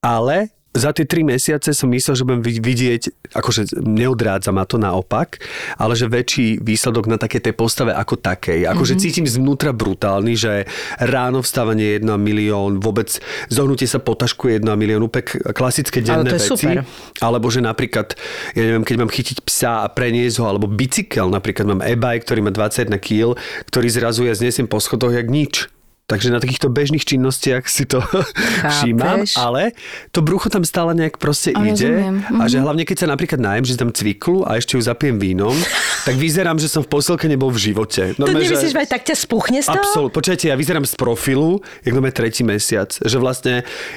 ale 0.00 0.48
za 0.72 0.90
tie 0.96 1.04
tri 1.04 1.20
mesiace 1.20 1.76
som 1.76 1.92
myslel, 1.92 2.16
že 2.16 2.24
budem 2.24 2.40
vid- 2.40 2.64
vidieť, 2.64 3.02
akože 3.36 3.76
neodrádza 3.84 4.56
ma 4.56 4.64
to 4.64 4.80
naopak, 4.80 5.36
ale 5.76 5.92
že 5.92 6.08
väčší 6.08 6.64
výsledok 6.64 7.12
na 7.12 7.20
také 7.20 7.44
tej 7.44 7.52
postave 7.52 7.92
ako 7.92 8.16
takej. 8.16 8.64
Akože 8.72 8.96
mm-hmm. 8.96 9.04
cítim 9.04 9.26
zvnútra 9.28 9.76
brutálny, 9.76 10.32
že 10.32 10.64
ráno 10.96 11.44
vstávanie 11.44 12.00
1 12.00 12.08
milión, 12.16 12.80
vôbec 12.80 13.12
zohnutie 13.52 13.84
sa 13.84 14.00
po 14.00 14.16
tašku 14.16 14.48
1 14.48 14.64
milión, 14.80 15.04
úplne 15.04 15.28
klasické 15.52 16.00
denné 16.00 16.32
Ale 16.32 16.32
to 16.32 16.36
je 16.40 16.44
veci. 16.48 16.64
super. 16.64 16.76
Alebo 17.20 17.52
že 17.52 17.60
napríklad, 17.60 18.16
ja 18.56 18.62
neviem, 18.64 18.84
keď 18.88 18.96
mám 18.96 19.12
chytiť 19.12 19.38
psa 19.44 19.84
a 19.84 19.86
preniesť 19.92 20.40
ho, 20.40 20.48
alebo 20.48 20.72
bicykel, 20.72 21.28
napríklad 21.28 21.68
mám 21.68 21.84
e-bike, 21.84 22.24
ktorý 22.24 22.48
má 22.48 22.50
21 22.50 22.96
kg, 22.96 23.36
ktorý 23.68 23.88
zrazu 23.92 24.24
ja 24.24 24.32
znesiem 24.32 24.64
po 24.64 24.80
schodoch 24.80 25.12
jak 25.12 25.28
nič. 25.28 25.68
Takže 26.02 26.34
na 26.34 26.42
takýchto 26.42 26.68
bežných 26.68 27.06
činnostiach 27.06 27.64
si 27.70 27.88
to 27.88 28.02
všímam, 28.74 29.24
ale 29.38 29.72
to 30.10 30.20
brucho 30.20 30.50
tam 30.52 30.66
stále 30.66 30.92
nejak 30.92 31.16
proste 31.16 31.54
A 31.54 31.62
ide. 31.62 31.88
rozumiem. 31.88 32.16
A 32.36 32.44
že 32.50 32.58
hlavne 32.60 32.82
keď 32.84 33.06
sa 33.06 33.06
napríklad 33.08 33.40
najem, 33.40 33.64
že 33.64 33.78
tam 33.78 33.94
cviklu 33.94 34.44
a 34.44 34.58
ešte 34.60 34.76
ju 34.76 34.82
zapijem 34.82 35.16
vínom, 35.16 35.54
tak 36.06 36.18
vyzerám, 36.18 36.58
že 36.58 36.68
som 36.68 36.84
v 36.84 36.90
posilke 36.90 37.30
nebol 37.30 37.48
v 37.54 37.70
živote. 37.70 38.12
To 38.18 38.26
Normálne, 38.28 38.44
nemyslíš, 38.44 38.74
že 38.74 38.80
aj 38.82 38.88
tak 38.90 39.02
ťa 39.08 39.16
spuchne 39.16 39.58
z 39.62 39.70
toho? 39.70 39.78
Absolut. 39.78 40.10
Počujete, 40.12 40.50
ja 40.50 40.56
vyzerám 40.58 40.84
z 40.84 40.94
profilu, 40.98 41.62
jak 41.86 41.92
máme 41.94 42.10
tretí 42.12 42.42
mesiac. 42.44 42.92
Že 42.98 43.16
vlastne 43.22 43.54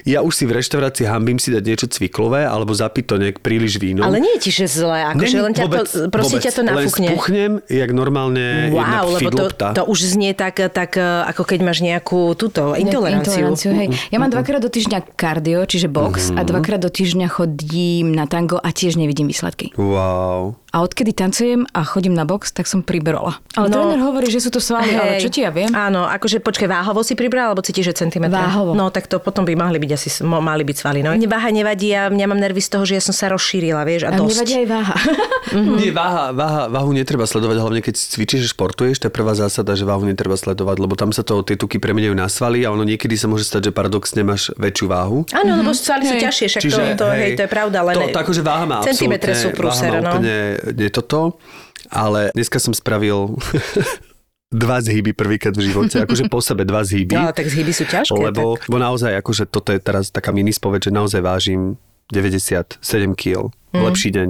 ja 0.08 0.22
už 0.22 0.34
si 0.38 0.44
v 0.46 0.62
reštaurácii 0.62 1.10
hambím 1.10 1.42
si 1.42 1.52
dať 1.52 1.64
niečo 1.66 1.88
cviklové 1.90 2.46
alebo 2.46 2.72
zapiť 2.72 3.04
to 3.10 3.16
nejak 3.20 3.38
príliš 3.42 3.82
vínom. 3.82 4.06
Ale 4.06 4.22
nie 4.22 4.40
je 4.40 4.48
ti, 4.48 4.52
že 4.54 4.70
zle, 4.70 5.10
akože 5.12 5.38
len 5.42 5.54
ťa 5.58 5.66
to, 5.68 5.82
proste 6.14 6.38
ťa 6.40 6.52
to 6.54 6.62
nafúkne. 6.64 7.10
Len 7.10 7.12
spuchnem, 7.12 7.52
jak 7.68 7.90
normálne 7.92 8.72
Wow, 8.72 9.20
lebo 9.20 9.30
to, 9.34 9.46
to 9.52 9.84
už 9.84 10.16
znie 10.16 10.32
tak, 10.32 10.62
tak, 10.72 10.96
ako 11.02 11.44
keď 11.44 11.60
máš 11.66 11.80
nejakú 11.96 12.36
túto 12.36 12.76
intoleranciu. 12.76 13.48
Intoleranciu, 13.48 13.72
hej. 13.74 13.88
Ja 14.12 14.20
mám 14.20 14.30
dvakrát 14.30 14.60
do 14.60 14.68
týždňa 14.68 15.16
kardio, 15.16 15.64
čiže 15.64 15.88
box 15.88 16.30
Mhm. 16.30 16.36
a 16.36 16.42
dvakrát 16.44 16.80
do 16.80 16.90
týždňa 16.90 17.28
chodím 17.28 18.12
na 18.12 18.28
tango 18.28 18.58
a 18.58 18.70
tiež 18.70 18.96
nevidím 18.96 19.26
výsledky. 19.26 19.72
Wow. 19.76 20.60
A 20.76 20.84
odkedy 20.84 21.16
tancujem 21.16 21.64
a 21.72 21.88
chodím 21.88 22.12
na 22.12 22.28
box, 22.28 22.52
tak 22.52 22.68
som 22.68 22.84
pribrala. 22.84 23.40
Ale 23.56 23.72
No. 23.72 23.88
tréner 23.88 24.04
hovorí, 24.04 24.28
že 24.28 24.44
sú 24.44 24.52
to 24.52 24.60
svaly, 24.60 24.92
ale 24.92 25.24
čo 25.24 25.32
ti 25.32 25.40
ja 25.40 25.48
viem? 25.48 25.72
Áno, 25.72 26.04
akože 26.04 26.44
počkaj, 26.44 26.68
váhovo 26.68 27.00
si 27.00 27.16
pribral, 27.16 27.56
alebo 27.56 27.64
cítiš, 27.64 27.96
že 27.96 28.04
centimetre? 28.04 28.36
Váhovo. 28.36 28.76
No 28.76 28.92
tak 28.92 29.08
to 29.08 29.24
potom 29.24 29.48
by 29.48 29.56
mohli 29.56 29.80
byť 29.80 29.92
asi, 29.96 30.10
mali 30.28 30.68
byť 30.68 30.76
svaly. 30.76 31.00
No. 31.00 31.16
Mne 31.16 31.32
váha 31.32 31.48
nevadí, 31.48 31.96
ja, 31.96 32.12
ja 32.12 32.28
mám 32.28 32.36
nervy 32.36 32.60
z 32.60 32.76
toho, 32.76 32.84
že 32.84 33.00
ja 33.00 33.04
som 33.08 33.16
sa 33.16 33.32
rozšírila, 33.32 33.88
vieš, 33.88 34.12
a, 34.12 34.12
A 34.12 34.20
dosť. 34.20 34.36
vadí 34.44 34.54
aj 34.60 34.68
váha. 34.68 34.96
Mhm. 35.46 35.78
Nie, 35.78 35.94
váha, 35.94 36.34
váha, 36.34 36.64
váhu 36.74 36.90
netreba 36.90 37.22
sledovať, 37.22 37.62
hlavne 37.62 37.78
keď 37.78 37.94
cvičíš, 37.94 38.50
športuješ, 38.58 38.98
to 38.98 39.08
je 39.08 39.14
prvá 39.14 39.38
zásada, 39.38 39.78
že 39.78 39.86
váhu 39.86 40.02
netreba 40.02 40.34
sledovať, 40.34 40.82
lebo 40.82 40.98
tam 40.98 41.14
sa 41.14 41.22
to 41.22 41.46
tie 41.46 41.54
tuky 41.54 41.78
premenajú 41.78 42.18
na 42.18 42.26
svaly 42.26 42.66
a 42.66 42.74
ono 42.74 42.82
niekedy 42.82 43.14
sa 43.14 43.30
môže 43.30 43.46
stať, 43.46 43.70
že 43.70 43.72
paradoxne 43.72 44.26
máš 44.26 44.50
väčšiu 44.58 44.90
váhu. 44.90 45.22
Áno, 45.38 45.62
lebo 45.62 45.70
svaly 45.70 46.10
sú 46.10 46.18
Hej. 46.18 46.24
ťažšie, 46.26 46.46
však 46.50 46.62
to, 46.66 46.80
to, 46.98 47.06
hej, 47.14 47.32
to 47.38 47.42
je 47.46 47.52
pravda, 47.54 47.78
len 47.86 47.94
to, 47.94 48.10
to 48.10 48.20
akože 48.26 48.42
váha 48.42 48.66
má 48.66 48.82
centimetre 48.82 49.38
sú 49.38 49.54
prúser, 49.54 49.94
váha 49.94 50.02
má 50.02 50.10
no. 50.10 50.12
úplne 50.18 50.36
nie 50.74 50.90
toto, 50.90 51.38
ale 51.94 52.34
dneska 52.34 52.58
som 52.58 52.74
spravil 52.74 53.38
dva 54.56 54.78
zhyby 54.80 55.12
prvýkrát 55.12 55.54
v 55.54 55.70
živote, 55.70 56.02
akože 56.02 56.32
po 56.32 56.40
sebe 56.40 56.64
dva 56.64 56.82
zhyby. 56.82 57.14
No, 57.14 57.30
tak 57.36 57.52
zhyby 57.52 57.76
sú 57.76 57.86
ťažké. 57.86 58.16
Lebo, 58.16 58.56
tak. 58.56 58.72
lebo 58.72 58.78
naozaj, 58.80 59.12
akože 59.20 59.44
toto 59.52 59.76
je 59.76 59.80
teraz 59.84 60.10
taká 60.10 60.32
mini 60.32 60.56
spoveď, 60.56 60.90
že 60.90 60.92
naozaj 60.96 61.22
vážim 61.22 61.76
97 62.10 62.80
kg. 63.18 63.52
Mhm. 63.76 63.84
Lepší 63.84 64.10
deň. 64.16 64.30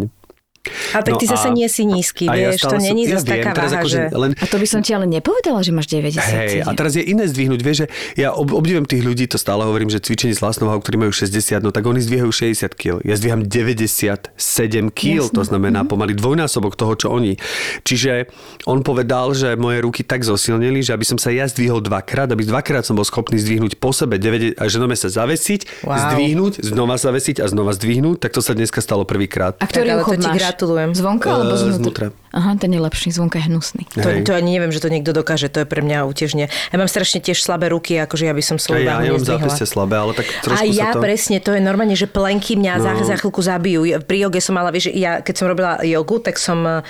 A 0.94 1.00
tak 1.02 1.18
ty 1.18 1.26
No 1.26 1.34
zase 1.34 1.48
a- 1.50 1.56
nie 1.56 1.68
si 1.68 1.84
nízky, 1.84 2.26
a 2.28 2.34
ja 2.36 2.50
vieš, 2.52 2.62
to 2.62 2.68
stále 2.70 2.80
som- 2.80 2.88
není 2.88 3.04
ja 3.06 3.18
zase 3.18 3.26
taká 3.26 3.52
teraz 3.54 3.72
váha, 3.72 3.82
akože 3.82 4.00
že... 4.00 4.16
len 4.16 4.32
A 4.36 4.46
to 4.46 4.58
by 4.58 4.68
som 4.68 4.80
ti 4.82 4.92
ale 4.92 5.06
nepovedala, 5.06 5.60
že 5.62 5.72
máš 5.72 5.88
90. 5.90 6.22
Hej, 6.22 6.62
a 6.66 6.72
teraz 6.74 6.94
je 6.94 7.04
iné 7.04 7.26
zdvihnúť, 7.26 7.60
vieš, 7.62 7.78
že 7.84 7.88
ja 8.16 8.30
ob, 8.32 8.52
obdivujem 8.52 8.86
tých 8.86 9.04
ľudí, 9.04 9.26
to 9.26 9.38
stále 9.38 9.64
hovorím, 9.64 9.90
že 9.90 10.00
cvičenie 10.00 10.34
s 10.34 10.42
vlastnou 10.42 10.70
váhou, 10.70 10.82
ktorí 10.82 10.98
majú 10.98 11.12
60, 11.12 11.62
no 11.62 11.70
tak 11.70 11.84
oni 11.86 12.00
zdvíhajú 12.00 12.32
60 12.32 12.74
kg. 12.76 13.00
Ja 13.02 13.16
zdvíham 13.16 13.42
97 13.44 14.34
kg, 14.92 15.18
to 15.30 15.42
znamená 15.44 15.84
pomaly 15.84 16.14
dvojnásobok 16.14 16.76
toho, 16.76 16.94
čo 16.96 17.08
oni. 17.12 17.38
Čiže 17.84 18.30
on 18.66 18.82
povedal, 18.82 19.34
že 19.34 19.56
moje 19.56 19.82
ruky 19.82 20.02
tak 20.04 20.24
zosilnili, 20.24 20.82
že 20.82 20.94
aby 20.94 21.06
som 21.06 21.18
sa 21.18 21.30
ja 21.32 21.46
zdvihol 21.50 21.82
dvakrát, 21.82 22.32
aby 22.32 22.44
dvakrát 22.46 22.86
som 22.86 22.96
bol 22.96 23.06
schopný 23.06 23.38
zdvihnúť 23.40 23.78
po 23.80 23.92
sebe 23.92 24.18
9, 24.18 24.58
a 24.60 24.64
že 24.70 24.78
sa 24.96 25.10
zavesiť, 25.12 25.84
Wow. 25.84 26.14
zdvihnúť, 26.14 26.54
znova 26.64 26.96
zavesiť 26.96 27.44
a 27.44 27.46
znova 27.52 27.76
zdvihnúť, 27.76 28.18
tak 28.22 28.32
to 28.32 28.40
sa 28.40 28.56
dneska 28.56 28.80
stalo 28.80 29.04
prvýkrát. 29.04 29.60
A 29.60 29.66
ktorý 29.68 30.00
Tak, 30.00 30.08
gratulujem. 30.56 30.96
Zvonka 30.96 31.28
alebo 31.36 31.52
Eh, 31.52 31.60
zvnútra? 31.60 31.76
zvnútra. 31.76 32.25
Aha, 32.36 32.60
ten 32.60 32.68
je 32.68 32.84
lepší, 32.84 33.16
zvonka 33.16 33.40
je 33.40 33.48
hnusný. 33.48 33.88
To, 33.96 34.12
to 34.28 34.36
ani 34.36 34.60
neviem, 34.60 34.68
že 34.68 34.84
to 34.84 34.92
niekto 34.92 35.16
dokáže, 35.16 35.48
to 35.48 35.64
je 35.64 35.68
pre 35.68 35.80
mňa 35.80 36.04
útežne. 36.04 36.52
Ja 36.52 36.76
mám 36.76 36.92
strašne 36.92 37.24
tiež 37.24 37.40
slabé 37.40 37.72
ruky, 37.72 37.96
akože 37.96 38.28
ja 38.28 38.36
by 38.36 38.44
som 38.44 38.60
svoju 38.60 38.84
ja, 38.84 39.00
váhu 39.00 39.08
ja 39.08 39.12
mám 39.16 39.24
nezdvihla. 39.24 39.40
zápestie 39.40 39.68
slabé, 39.72 39.96
ale 39.96 40.12
tak 40.20 40.28
trošku 40.44 40.60
A 40.60 40.68
ja 40.68 40.92
sa 40.92 41.00
to... 41.00 41.00
presne, 41.00 41.40
to 41.40 41.56
je 41.56 41.64
normálne, 41.64 41.96
že 41.96 42.12
plenky 42.12 42.60
mňa 42.60 42.74
no. 42.76 42.84
za, 42.84 42.92
za 43.08 43.16
chvíľku 43.24 43.40
zabijú. 43.40 43.88
Ja- 43.88 44.04
Pri 44.04 44.20
joge 44.20 44.44
som 44.44 44.60
mala, 44.60 44.76
vieš, 44.76 44.92
ja 44.92 45.24
keď 45.24 45.32
som 45.40 45.48
robila 45.48 45.80
jogu, 45.88 46.20
tak 46.20 46.36
som 46.36 46.60
uh, 46.68 46.84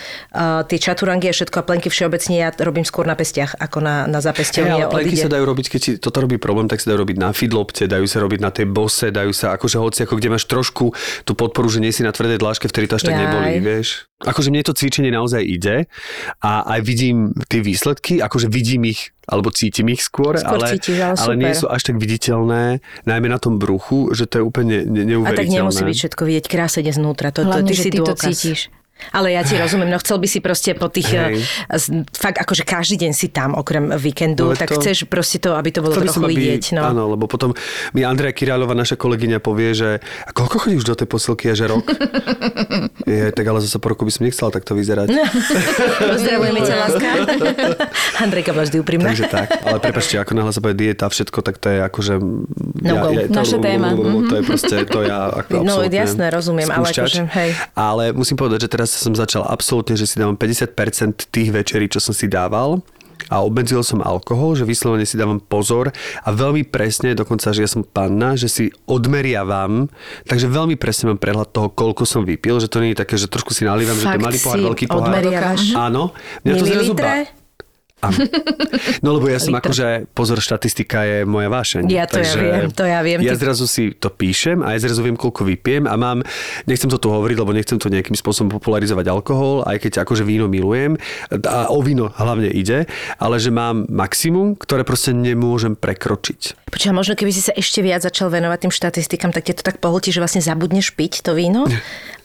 tie 0.66 0.82
čaturangy 0.82 1.30
a 1.30 1.34
všetko 1.38 1.62
a 1.62 1.64
plenky 1.64 1.94
všeobecne 1.94 2.34
ja 2.42 2.50
robím 2.66 2.82
skôr 2.82 3.06
na 3.06 3.14
pestiach, 3.14 3.54
ako 3.62 3.86
na, 3.86 4.10
na 4.10 4.26
zapestie. 4.26 4.66
Hey, 4.66 4.82
ale 4.82 4.90
plenky 4.90 5.14
odíde. 5.14 5.30
sa 5.30 5.30
dajú 5.30 5.46
robiť, 5.46 5.66
keď 5.70 5.80
ti 5.80 5.92
toto 6.02 6.26
robí 6.26 6.42
problém, 6.42 6.66
tak 6.66 6.82
sa 6.82 6.90
dajú 6.90 7.06
robiť 7.06 7.18
na 7.22 7.30
fidlopte, 7.38 7.86
dajú 7.86 8.10
sa 8.10 8.18
robiť 8.18 8.40
na 8.42 8.50
tej 8.50 8.66
bose, 8.66 9.14
dajú 9.14 9.30
sa 9.30 9.54
akože 9.54 9.78
hoci, 9.78 10.00
ako 10.10 10.18
kde 10.18 10.34
máš 10.34 10.50
trošku 10.50 10.90
tú 11.22 11.38
podporu, 11.38 11.70
že 11.70 11.78
nie 11.78 11.94
si 11.94 12.02
na 12.02 12.10
tvrdej 12.10 12.42
dláške, 12.42 12.66
vtedy 12.66 12.90
to 12.90 12.98
až 12.98 13.06
tak 13.06 13.14
Jaj. 13.14 13.22
nebolí, 13.22 13.54
vieš. 13.62 14.10
Akože 14.24 14.48
mne 14.48 14.64
to 14.64 14.72
cvičenie 14.72 15.12
naozaj 15.12 15.44
ide 15.44 15.92
a 16.40 16.64
aj 16.64 16.80
vidím 16.88 17.36
tie 17.52 17.60
výsledky, 17.60 18.24
akože 18.24 18.48
vidím 18.48 18.88
ich, 18.88 19.12
alebo 19.28 19.52
cítim 19.52 19.92
ich 19.92 20.00
skôr, 20.00 20.40
Skôr 20.40 20.56
ale, 20.64 20.80
cítiš, 20.80 21.04
ale 21.04 21.20
ale 21.20 21.34
nie 21.36 21.52
sú 21.52 21.68
až 21.68 21.84
tak 21.84 22.00
viditeľné, 22.00 22.80
najmä 23.04 23.28
na 23.28 23.44
tom 23.44 23.60
bruchu, 23.60 24.16
že 24.16 24.24
to 24.24 24.40
je 24.40 24.44
úplne 24.48 24.88
ne- 24.88 25.04
A 25.04 25.08
neuveriteľné. 25.12 25.36
tak 25.36 25.52
nemusí 25.52 25.84
byť 25.84 25.98
všetko 26.00 26.22
vidieť 26.32 26.46
krásne 26.48 26.88
znútra. 26.96 27.36
To, 27.36 27.44
to, 27.44 27.52
Hlavne, 27.52 27.68
ty 27.68 27.76
že 27.76 27.84
si 27.84 27.92
ty 27.92 28.00
to 28.00 28.16
cítiš. 28.16 28.60
Ale 29.12 29.32
ja 29.32 29.44
ti 29.44 29.60
rozumiem, 29.64 29.92
no 29.92 30.00
chcel 30.00 30.18
by 30.18 30.28
si 30.28 30.40
proste 30.40 30.72
po 30.74 30.88
tých, 30.88 31.12
Hej. 31.12 31.42
eh, 31.42 32.04
fakt 32.12 32.40
akože 32.40 32.64
každý 32.64 33.08
deň 33.08 33.12
si 33.12 33.28
tam, 33.30 33.54
okrem 33.54 33.92
víkendu, 33.96 34.52
No, 34.52 34.58
tak 34.58 34.72
to- 34.72 34.80
chceš 34.80 35.06
proste 35.06 35.38
to, 35.38 35.54
aby 35.54 35.70
to 35.72 35.80
bolo 35.84 35.94
Chcel 35.96 36.04
trochu 36.08 36.20
som, 36.20 36.26
aby, 36.28 36.34
vidieť. 36.36 36.64
No. 36.80 36.82
Áno, 36.86 37.04
lebo 37.12 37.28
potom 37.28 37.52
mi 37.92 38.02
Andrea 38.02 38.32
Kiráľová, 38.32 38.74
naša 38.74 38.96
kolegyňa, 38.96 39.38
povie, 39.44 39.76
že 39.76 39.90
a 40.26 40.32
koľko 40.32 40.68
chodíš 40.68 40.84
do 40.86 40.96
tej 40.96 41.08
posilky 41.08 41.48
že 41.56 41.70
rok? 41.70 41.86
Je, 43.06 43.30
tak 43.32 43.46
ale 43.46 43.62
zase 43.62 43.78
po 43.78 43.94
roku 43.94 44.04
by 44.04 44.12
som 44.12 44.26
nechcela 44.26 44.50
takto 44.50 44.74
vyzerať. 44.74 45.08
Pozdravujeme 46.16 46.60
ťa, 46.66 46.76
láska. 46.76 47.08
Andrejka 48.20 48.52
bola 48.52 48.66
vždy 48.66 48.78
úprimná. 48.82 49.14
Takže 49.14 49.28
tak, 49.30 49.48
ale 49.62 49.78
prepačte, 49.78 50.18
ako 50.18 50.32
náhle 50.34 50.52
sa 50.52 50.60
povie 50.60 50.76
dieta 50.76 51.06
všetko, 51.06 51.40
tak 51.46 51.62
to 51.62 51.68
je 51.70 51.80
akože... 51.86 52.14
go. 52.18 53.08
to, 53.30 53.34
Naša 53.34 53.58
téma. 53.62 53.94
To 53.96 54.34
je 54.36 54.44
proste, 54.44 54.76
to 54.90 55.00
ja 55.06 55.30
ako 55.32 55.62
No, 55.62 55.86
jasné, 55.86 56.34
rozumiem, 56.34 56.70
ale 56.70 56.90
akože, 56.90 57.22
hej. 57.30 57.50
Ale 57.78 58.04
musím 58.12 58.36
povedať, 58.38 58.66
že 58.66 58.70
teraz 58.72 58.85
som 58.88 59.14
začal 59.14 59.46
absolútne, 59.46 59.98
že 59.98 60.06
si 60.06 60.22
dávam 60.22 60.38
50% 60.38 61.30
tých 61.30 61.50
večerí, 61.50 61.90
čo 61.90 61.98
som 62.00 62.14
si 62.14 62.30
dával 62.30 62.82
a 63.32 63.42
obmedzil 63.42 63.82
som 63.82 64.04
alkohol, 64.06 64.54
že 64.54 64.68
vyslovene 64.68 65.08
si 65.08 65.18
dávam 65.18 65.42
pozor 65.42 65.90
a 66.22 66.30
veľmi 66.30 66.68
presne, 66.68 67.18
dokonca, 67.18 67.50
že 67.56 67.66
ja 67.66 67.70
som 67.70 67.82
panna, 67.82 68.38
že 68.38 68.46
si 68.52 68.64
odmeriavam, 68.86 69.90
takže 70.30 70.46
veľmi 70.46 70.76
presne 70.78 71.10
mám 71.14 71.20
prehľad 71.22 71.50
toho, 71.50 71.72
koľko 71.74 72.04
som 72.06 72.22
vypil, 72.22 72.62
že 72.62 72.70
to 72.70 72.84
nie 72.84 72.94
je 72.94 73.02
také, 73.02 73.16
že 73.18 73.32
trošku 73.32 73.56
si 73.56 73.66
nalívam, 73.66 73.98
že 73.98 74.06
to 74.06 74.14
je 74.14 74.20
Fakt 74.20 74.28
malý 74.30 74.40
pohár, 74.44 74.60
veľký 74.74 74.86
pohár. 74.86 75.10
odmeriavaš? 75.10 75.62
Áno. 75.74 76.14
Mňa 76.46 76.54
to 76.54 76.66
zrazu 76.68 76.94
ba- 76.94 77.45
Áno. 78.04 78.28
No 79.00 79.16
lebo 79.16 79.32
ja 79.32 79.40
som 79.40 79.56
Liter. 79.56 79.72
akože, 79.72 79.88
pozor, 80.12 80.44
štatistika 80.44 81.08
je 81.08 81.18
moja 81.24 81.48
vášeň. 81.48 81.88
Ja 81.88 82.04
to 82.04 82.20
ja 82.20 82.34
viem, 82.36 82.68
to 82.68 82.84
ja 82.84 83.00
viem. 83.00 83.24
Ja 83.24 83.34
Ty- 83.34 83.48
zrazu 83.48 83.66
si 83.72 83.96
to 83.96 84.12
píšem 84.12 84.60
a 84.60 84.76
ja 84.76 84.80
zrazu 84.84 85.00
viem, 85.00 85.16
koľko 85.16 85.48
vypijem 85.48 85.88
a 85.88 85.96
mám, 85.96 86.20
nechcem 86.68 86.92
to 86.92 87.00
tu 87.00 87.08
hovoriť, 87.08 87.38
lebo 87.40 87.56
nechcem 87.56 87.80
tu 87.80 87.88
nejakým 87.88 88.20
spôsobom 88.20 88.52
popularizovať 88.60 89.08
alkohol, 89.08 89.64
aj 89.64 89.80
keď 89.88 90.04
akože 90.04 90.28
víno 90.28 90.52
milujem 90.52 91.00
a 91.48 91.72
o 91.72 91.80
víno 91.80 92.12
hlavne 92.12 92.52
ide, 92.52 92.84
ale 93.16 93.40
že 93.40 93.50
mám 93.50 93.88
maximum, 93.88 94.60
ktoré 94.60 94.84
proste 94.84 95.16
nemôžem 95.16 95.80
prekročiť. 95.80 96.68
Počkaj, 96.68 96.92
možno 96.92 97.16
keby 97.16 97.32
si 97.32 97.40
sa 97.40 97.56
ešte 97.56 97.80
viac 97.80 98.04
začal 98.04 98.28
venovať 98.28 98.68
tým 98.68 98.74
štatistikám, 98.76 99.32
tak 99.32 99.48
ťa 99.48 99.64
to 99.64 99.64
tak 99.64 99.80
pohltí, 99.80 100.12
že 100.12 100.20
vlastne 100.20 100.44
zabudneš 100.44 100.92
piť 100.92 101.24
to 101.24 101.32
víno. 101.32 101.64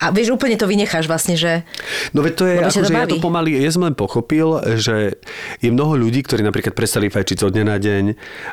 A 0.03 0.11
vieš, 0.11 0.35
úplne 0.35 0.59
to 0.59 0.67
vynecháš 0.67 1.07
vlastne, 1.07 1.39
že... 1.39 1.63
No 2.11 2.19
veď 2.19 2.33
to 2.35 2.43
je, 2.43 2.55
to 2.59 2.67
akože 2.67 2.91
ja 2.91 3.07
to 3.07 3.23
pomaly, 3.23 3.55
ja 3.55 3.71
som 3.71 3.87
len 3.87 3.95
pochopil, 3.95 4.59
že 4.75 5.15
je 5.63 5.70
mnoho 5.71 5.95
ľudí, 5.95 6.21
ktorí 6.21 6.43
napríklad 6.43 6.75
prestali 6.75 7.07
fajčiť 7.07 7.37
zo 7.39 7.49
dňa 7.49 7.63
na 7.63 7.77
deň, 7.79 8.03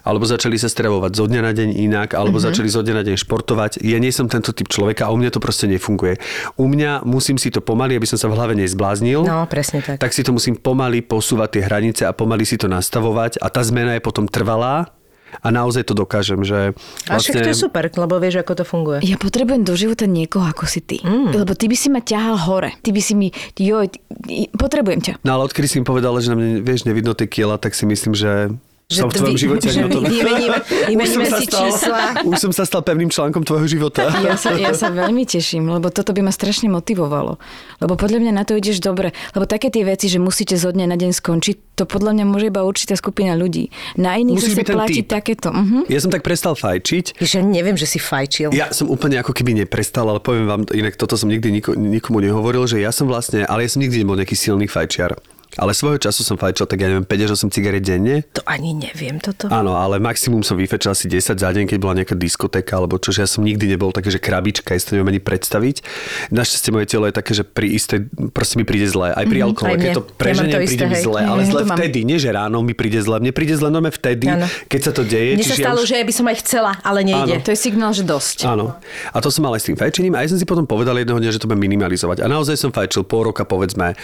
alebo 0.03 0.25
začali 0.25 0.55
sa 0.57 0.71
stravovať 0.71 1.13
zo 1.13 1.27
dňa 1.27 1.41
na 1.43 1.53
deň 1.53 1.69
inak, 1.75 2.09
alebo 2.15 2.39
Mhm. 2.39 2.47
mm-hmm. 2.47 2.47
začali 2.55 2.69
zo 2.71 2.81
dňa 2.83 2.95
na 2.95 3.05
deň 3.05 3.17
športovať. 3.19 3.71
Ja 3.83 3.99
nie 3.99 4.15
som 4.15 4.31
tento 4.31 4.55
typ 4.55 4.71
človeka 4.71 5.07
a 5.07 5.13
u 5.13 5.19
mňa 5.19 5.35
to 5.35 5.41
proste 5.43 5.67
nefunguje. 5.67 6.17
U 6.55 6.65
mňa 6.65 7.03
musím 7.03 7.37
si 7.37 7.51
to 7.51 7.59
pomaly, 7.59 7.99
aby 7.99 8.07
som 8.07 8.17
sa 8.17 8.31
v 8.31 8.39
hlave 8.39 8.55
nezbláznil. 8.55 9.27
No, 9.27 9.45
presne 9.51 9.83
tak. 9.83 9.99
tak 9.99 10.11
si 10.15 10.23
to 10.23 10.31
musím 10.31 10.55
pomaly 10.55 11.03
posúvať 11.03 11.59
tie 11.59 11.63
hranice 11.67 12.03
a 12.07 12.13
pomaly 12.15 12.47
si 12.47 12.55
to 12.55 12.71
nastavovať 12.71 13.43
a 13.43 13.51
tá 13.51 13.61
zmena 13.61 13.99
je 13.99 14.03
potom 14.03 14.25
trvalá 14.29 14.95
a 15.39 15.49
naozaj 15.53 15.87
to 15.87 15.95
dokážem, 15.95 16.41
že 16.43 16.73
A 17.07 17.21
však 17.21 17.45
to 17.45 17.51
je 17.53 17.59
super, 17.59 17.87
lebo 17.89 18.19
vieš, 18.19 18.43
ako 18.43 18.53
to 18.59 18.65
funguje. 18.65 18.99
Ja 19.05 19.21
potrebujem 19.21 19.63
do 19.63 19.75
života 19.79 20.09
niekoho 20.09 20.45
ako 20.49 20.65
si 20.67 20.81
ty. 20.83 20.99
Mm. 21.05 21.37
Lebo 21.37 21.53
ty 21.55 21.71
by 21.71 21.77
si 21.77 21.89
ma 21.93 22.01
ťahal 22.03 22.37
hore. 22.49 22.75
Ty 22.81 22.91
by 22.91 23.01
si 23.03 23.15
mi... 23.15 23.29
Joj, 23.57 23.93
ty, 23.93 23.99
potrebujem 24.57 25.01
ťa. 25.05 25.15
No 25.23 25.39
ale 25.39 25.49
odkedy 25.49 25.67
si 25.69 25.77
mi 25.81 25.85
povedala, 25.87 26.19
že 26.19 26.33
na 26.33 26.37
mne, 26.39 26.65
vieš, 26.65 26.89
nevidno 26.89 27.13
tie 27.15 27.29
kiela, 27.31 27.61
tak 27.61 27.77
si 27.77 27.85
myslím, 27.87 28.17
že 28.17 28.53
Som 28.89 29.13
v 29.13 29.21
tvojom 29.21 29.37
vy- 29.37 29.43
živote 29.45 29.67
že 29.69 29.79
ani 29.79 29.85
o 29.85 29.89
tom. 29.93 30.03
vy- 30.03 30.17
Vymeníme, 30.17 30.57
Už 30.57 30.65
som 30.65 30.89
vymeníme 30.89 31.25
sa 31.29 31.37
si 31.37 31.45
stal- 31.45 31.61
čísla. 31.61 32.01
Už 32.25 32.37
som 32.41 32.53
sa 32.57 32.65
stal 32.65 32.81
pevným 32.81 33.13
článkom 33.13 33.45
tvojho 33.45 33.69
života. 33.69 34.09
Ja 34.19 34.33
sa, 34.33 34.57
ja 34.57 34.73
sa 34.73 34.89
veľmi 35.05 35.29
teším, 35.29 35.69
lebo 35.69 35.93
toto 35.93 36.17
by 36.17 36.25
ma 36.25 36.33
strašne 36.33 36.73
motivovalo. 36.73 37.37
Lebo 37.79 37.93
podľa 37.95 38.17
mňa 38.19 38.33
na 38.33 38.49
to 38.49 38.57
ideš 38.57 38.81
dobre. 38.81 39.13
Lebo 39.37 39.45
také 39.45 39.69
tie 39.69 39.85
veci, 39.85 40.09
že 40.09 40.17
musíte 40.17 40.57
zo 40.57 40.73
dňa 40.73 40.89
na 40.89 40.97
deň 40.97 41.13
skončiť, 41.13 41.77
to 41.77 41.85
podľa 41.85 42.17
mňa 42.17 42.25
môže 42.25 42.49
iba 42.49 42.65
určitá 42.65 42.97
skupina 42.97 43.37
ľudí. 43.37 43.69
Na 43.95 44.17
iných 44.17 44.41
byť 44.41 44.57
ten 44.57 44.73
platí 44.73 45.05
typ. 45.05 45.13
takéto. 45.13 45.53
Uh-huh. 45.53 45.85
Ja 45.85 46.01
som 46.01 46.09
tak 46.09 46.25
prestal 46.25 46.57
fajčiť. 46.57 47.21
Že 47.21 47.45
neviem, 47.45 47.77
že 47.77 47.85
si 47.85 48.01
fajčil. 48.01 48.57
Ja 48.57 48.73
som 48.73 48.89
úplne 48.89 49.21
ako 49.21 49.37
keby 49.37 49.53
neprestal, 49.55 50.09
ale 50.09 50.17
poviem 50.19 50.49
vám, 50.49 50.65
inak 50.73 50.97
toto 50.97 51.13
som 51.13 51.29
nikdy 51.29 51.53
niko, 51.53 51.77
nikomu 51.77 52.25
nehovoril, 52.25 52.65
že 52.65 52.81
ja 52.81 52.89
som 52.89 53.05
vlastne, 53.05 53.45
ale 53.45 53.63
ja 53.63 53.71
som 53.71 53.85
nikdy 53.85 54.01
nebol 54.01 54.17
nejaký 54.17 54.33
silný 54.33 54.65
fajčiar. 54.65 55.13
Ale 55.57 55.73
svojho 55.73 55.97
času 55.99 56.21
som 56.21 56.37
fajčil, 56.37 56.65
tak 56.65 56.77
ja 56.77 56.87
neviem, 56.87 57.03
5 57.03 57.25
až 57.25 57.31
8 57.35 57.49
cigaret 57.49 57.81
denne. 57.81 58.21
To 58.31 58.45
ani 58.45 58.75
neviem 58.75 59.17
toto. 59.17 59.49
Áno, 59.49 59.75
ale 59.75 59.97
maximum 59.97 60.41
som 60.41 60.55
vyfečal 60.55 60.93
asi 60.93 61.07
10 61.07 61.35
za 61.35 61.49
deň, 61.49 61.65
keď 61.65 61.79
bola 61.79 61.95
nejaká 61.97 62.13
diskotéka, 62.13 62.77
alebo 62.77 62.95
čo, 62.95 63.11
že 63.11 63.21
ja 63.21 63.29
som 63.29 63.41
nikdy 63.41 63.65
nebol 63.67 63.89
také, 63.89 64.09
že 64.09 64.19
krabička, 64.19 64.71
ja 64.71 64.79
si 64.79 64.87
to 64.87 64.95
neviem 64.95 65.09
ani 65.09 65.21
predstaviť. 65.21 65.77
Našťastie 66.29 66.71
moje 66.71 66.87
telo 66.87 67.05
je 67.05 67.15
také, 67.15 67.33
že 67.33 67.43
pri 67.43 67.65
istej, 67.71 67.99
proste 68.29 68.55
mi 68.55 68.63
príde 68.63 68.87
zle. 68.87 69.09
Aj 69.09 69.25
pri 69.25 69.41
alkohole, 69.41 69.73
aj 69.73 69.81
keď 69.81 69.91
to 69.95 70.05
Ja 70.05 70.13
preženiem, 70.13 70.53
to 70.53 70.59
príde 70.61 70.69
isté, 70.71 70.85
mi 70.85 70.95
hej. 70.95 71.05
zle. 71.05 71.21
Ale 71.23 71.41
Mhm, 71.41 71.49
zle 71.49 71.61
to 71.61 71.67
mám. 71.67 71.77
vtedy, 71.77 71.99
nie 72.03 72.19
že 72.19 72.29
ráno 72.29 72.59
mi 72.61 72.75
príde 72.75 73.01
zle. 73.01 73.17
Mne 73.19 73.33
príde 73.33 73.55
zle 73.55 73.69
normálne 73.69 73.95
vtedy, 73.95 74.27
Áno. 74.27 74.47
keď 74.67 74.81
sa 74.81 74.93
to 74.93 75.03
deje. 75.03 75.33
Mne 75.33 75.43
sa 75.43 75.49
čiže 75.49 75.57
ja 75.57 75.67
stalo, 75.67 75.81
už- 75.81 75.89
že 75.89 75.95
ja 75.95 76.05
by 76.05 76.13
som 76.13 76.27
aj 76.27 76.37
chcela, 76.41 76.71
ale 76.83 76.99
nejde. 77.03 77.35
To 77.41 77.51
je 77.51 77.59
signál, 77.59 77.91
že 77.91 78.05
dosť. 78.05 78.45
Áno. 78.45 78.77
A 79.11 79.19
to 79.19 79.29
som 79.29 79.43
mal 79.43 79.53
aj 79.53 79.63
s 79.63 79.67
tým 79.67 79.77
fajčením 79.77 80.13
a 80.13 80.21
ja 80.21 80.29
som 80.29 80.37
si 80.37 80.45
potom 80.45 80.65
povedal 80.65 80.93
jedného 80.95 81.17
dňa, 81.17 81.31
že 81.31 81.41
to 81.41 81.47
budem 81.47 81.65
minimalizovať. 81.65 82.21
A 82.21 82.27
naozaj 82.27 82.55
som 82.55 82.69
fajčil 82.69 83.03
pol 83.03 83.27
roka, 83.27 83.43
povedzme, 83.43 83.97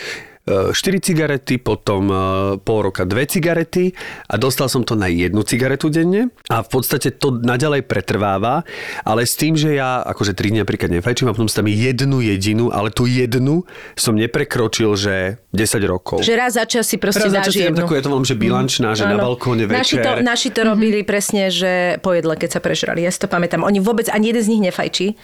4 0.45 0.77
cigarety, 1.01 1.57
potom 1.57 2.13
e, 2.13 2.17
pol 2.61 2.85
roka 2.85 3.09
2 3.09 3.17
cigarety 3.33 3.97
a 4.29 4.37
dostal 4.37 4.69
som 4.69 4.85
to 4.85 4.93
na 4.93 5.09
jednu 5.09 5.41
cigaretu 5.41 5.89
denne 5.89 6.29
a 6.53 6.61
v 6.61 6.69
podstate 6.69 7.17
to 7.17 7.41
naďalej 7.41 7.89
pretrváva, 7.89 8.61
ale 9.09 9.25
s 9.25 9.41
tým, 9.41 9.57
že 9.57 9.73
ja 9.81 10.05
akože 10.05 10.37
3 10.37 10.53
dní 10.53 10.61
napríklad 10.61 10.93
nefajčím 10.93 11.33
a 11.33 11.37
potom 11.37 11.49
si 11.49 11.57
tam 11.57 11.65
jednu 11.65 12.21
jedinú, 12.21 12.69
ale 12.69 12.93
tú 12.93 13.09
jednu 13.09 13.65
som 13.97 14.13
neprekročil, 14.13 14.93
že 15.01 15.41
10 15.57 15.81
rokov. 15.89 16.21
Že 16.21 16.35
raz 16.37 16.61
za 16.61 16.69
čas 16.69 16.85
si 16.93 17.01
proste 17.01 17.25
Raz 17.25 17.33
dáš 17.33 17.57
jednu. 17.57 17.81
takú, 17.81 17.97
ja 17.97 18.05
to 18.05 18.13
volám, 18.13 18.29
že 18.29 18.37
bilančná, 18.37 18.93
že 18.93 19.09
na 19.09 19.17
balkóne 19.17 19.65
Naši 19.65 19.97
večer. 19.97 20.05
to, 20.05 20.11
naši 20.21 20.49
to 20.53 20.61
robili 20.67 21.01
presne, 21.07 21.49
že 21.49 21.97
po 22.05 22.13
jedle, 22.13 22.37
keď 22.37 22.59
sa 22.59 22.61
prežrali. 22.61 23.01
Ja 23.07 23.09
si 23.09 23.23
to 23.23 23.31
pamätám. 23.31 23.65
Oni 23.65 23.81
vôbec, 23.81 24.11
ani 24.13 24.35
jeden 24.35 24.43
z 24.45 24.49
nich 24.51 24.63
nefajčí. 24.69 25.17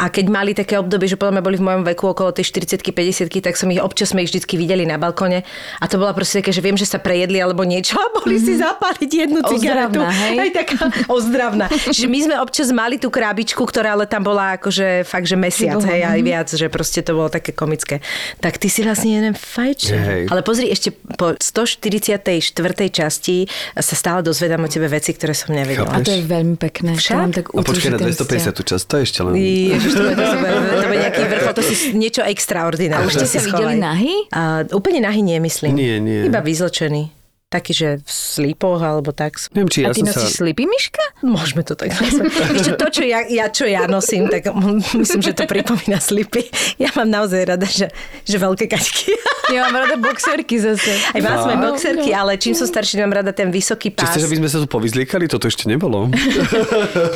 A 0.00 0.10
keď 0.10 0.24
mali 0.32 0.50
také 0.56 0.80
obdobie, 0.80 1.06
že 1.06 1.20
podľa 1.20 1.38
mňa 1.38 1.44
boli 1.46 1.56
v 1.60 1.64
mojom 1.68 1.82
veku 1.94 2.04
okolo 2.10 2.34
tej 2.34 2.48
40 2.50 2.80
50 2.80 3.44
tak 3.44 3.54
som 3.60 3.68
ich 3.70 3.78
občas 3.78 4.10
sme 4.16 4.24
ich 4.24 4.32
vždycky 4.32 4.56
videli 4.64 4.88
na 4.88 4.96
balkóne. 4.96 5.44
A 5.78 5.84
to 5.84 6.00
bola 6.00 6.16
proste 6.16 6.40
také, 6.40 6.50
že 6.50 6.64
viem, 6.64 6.74
že 6.74 6.88
sa 6.88 6.96
prejedli 6.96 7.36
alebo 7.36 7.62
niečo 7.68 8.00
a 8.00 8.08
boli 8.16 8.40
si 8.40 8.56
zapáliť 8.56 9.10
jednu 9.12 9.40
cigaretu. 9.44 10.00
Ozdravná, 10.00 10.08
hej? 10.08 10.36
Aj 10.40 10.50
taká 10.56 10.76
ozdravná. 11.12 11.66
Čiže 11.68 12.08
my 12.08 12.18
sme 12.24 12.34
občas 12.40 12.68
mali 12.72 12.96
tú 12.96 13.12
krabičku, 13.12 13.60
ktorá 13.60 13.92
ale 13.92 14.08
tam 14.08 14.24
bola 14.24 14.56
akože 14.56 15.04
fakt, 15.04 15.28
že 15.28 15.36
mesiac, 15.36 15.78
hej, 15.84 16.00
aj 16.02 16.20
viac, 16.24 16.48
že 16.48 16.66
proste 16.72 17.04
to 17.04 17.12
bolo 17.12 17.28
také 17.28 17.52
komické. 17.52 18.00
Tak 18.40 18.56
ty 18.56 18.72
si 18.72 18.80
vlastne 18.80 19.20
jeden 19.20 19.34
fajčer. 19.36 20.00
Hej. 20.00 20.22
Ale 20.32 20.40
pozri, 20.40 20.72
ešte 20.72 20.96
po 21.20 21.36
144. 21.36 22.24
časti 22.88 23.44
sa 23.76 23.94
stále 23.94 24.24
dozvedám 24.24 24.64
o 24.64 24.68
tebe 24.70 24.88
veci, 24.88 25.12
ktoré 25.12 25.36
som 25.36 25.52
nevedela. 25.52 25.90
A 25.92 26.00
to 26.00 26.14
je 26.14 26.24
veľmi 26.24 26.56
pekné. 26.56 26.96
Však? 26.96 27.12
To 27.12 27.20
mám 27.20 27.32
tak 27.34 27.46
A 27.50 27.60
počkaj 27.60 27.90
na 27.92 27.98
utrží 28.00 28.16
ten 28.16 28.62
250 28.62 28.70
čas, 28.70 28.80
to 28.86 28.94
je 28.98 29.02
ešte 29.04 29.20
len... 29.26 29.32
Ježiš, 29.34 29.92
to 29.92 30.02
bude, 30.06 30.16
to, 30.16 30.36
bude, 30.38 30.54
to 30.54 30.86
bude 30.86 31.00
nejaký 31.02 31.22
vrchol, 31.26 31.52
to 31.52 31.62
si 31.66 31.74
niečo 31.92 32.22
extraordinárne. 32.22 33.04
A 33.04 33.08
už 33.08 33.14
ste 33.18 33.28
sa 33.28 33.40
videli 33.42 33.74
nahy? 33.80 34.14
A, 34.30 34.53
úplne 34.70 35.02
nahy 35.02 35.22
nie, 35.26 35.40
myslím. 35.42 35.74
Nie, 35.74 35.98
nie. 35.98 36.30
Iba 36.30 36.38
vyzlečený. 36.38 37.23
Taký, 37.48 37.70
že 37.70 37.88
v 38.02 38.10
slípoch 38.10 38.82
alebo 38.82 39.14
tak. 39.14 39.38
Neviem, 39.54 39.70
či 39.70 39.78
ja 39.86 39.90
A 39.90 39.94
ty 39.94 40.02
som 40.02 40.10
sa... 40.10 40.26
nosíš 40.26 40.42
slipy, 40.42 40.66
Miška? 40.66 41.04
Môžeme 41.22 41.62
to 41.62 41.78
tak 41.78 41.94
nazvať. 42.02 42.34
Ešte 42.50 42.72
to, 42.74 42.86
čo 42.90 43.02
ja, 43.06 43.22
ja, 43.30 43.46
čo 43.46 43.64
ja 43.68 43.86
nosím, 43.86 44.26
tak 44.26 44.50
myslím, 45.00 45.20
že 45.22 45.38
to 45.38 45.46
pripomína 45.46 46.02
slipy. 46.02 46.50
Ja 46.82 46.90
mám 46.98 47.06
naozaj 47.06 47.40
rada, 47.46 47.68
že, 47.68 47.94
že 48.26 48.36
veľké 48.38 48.66
kačky. 48.66 49.14
Ja 49.44 49.68
mám 49.68 49.76
rada 49.76 50.00
boxerky 50.00 50.56
zase. 50.56 50.88
Aj 51.12 51.20
mám 51.20 51.36
sme 51.44 51.52
Fakt? 51.60 51.64
boxerky, 51.68 52.16
ale 52.16 52.40
čím 52.40 52.56
som 52.56 52.64
starší, 52.64 52.96
mám 53.04 53.12
rada 53.12 53.28
ten 53.28 53.52
vysoký 53.52 53.92
pás. 53.92 54.16
chceš, 54.16 54.24
aby 54.24 54.40
sme 54.40 54.48
sa 54.48 54.56
tu 54.56 54.64
povyzliekali? 54.64 55.28
Toto 55.28 55.52
ešte 55.52 55.68
nebolo. 55.68 56.08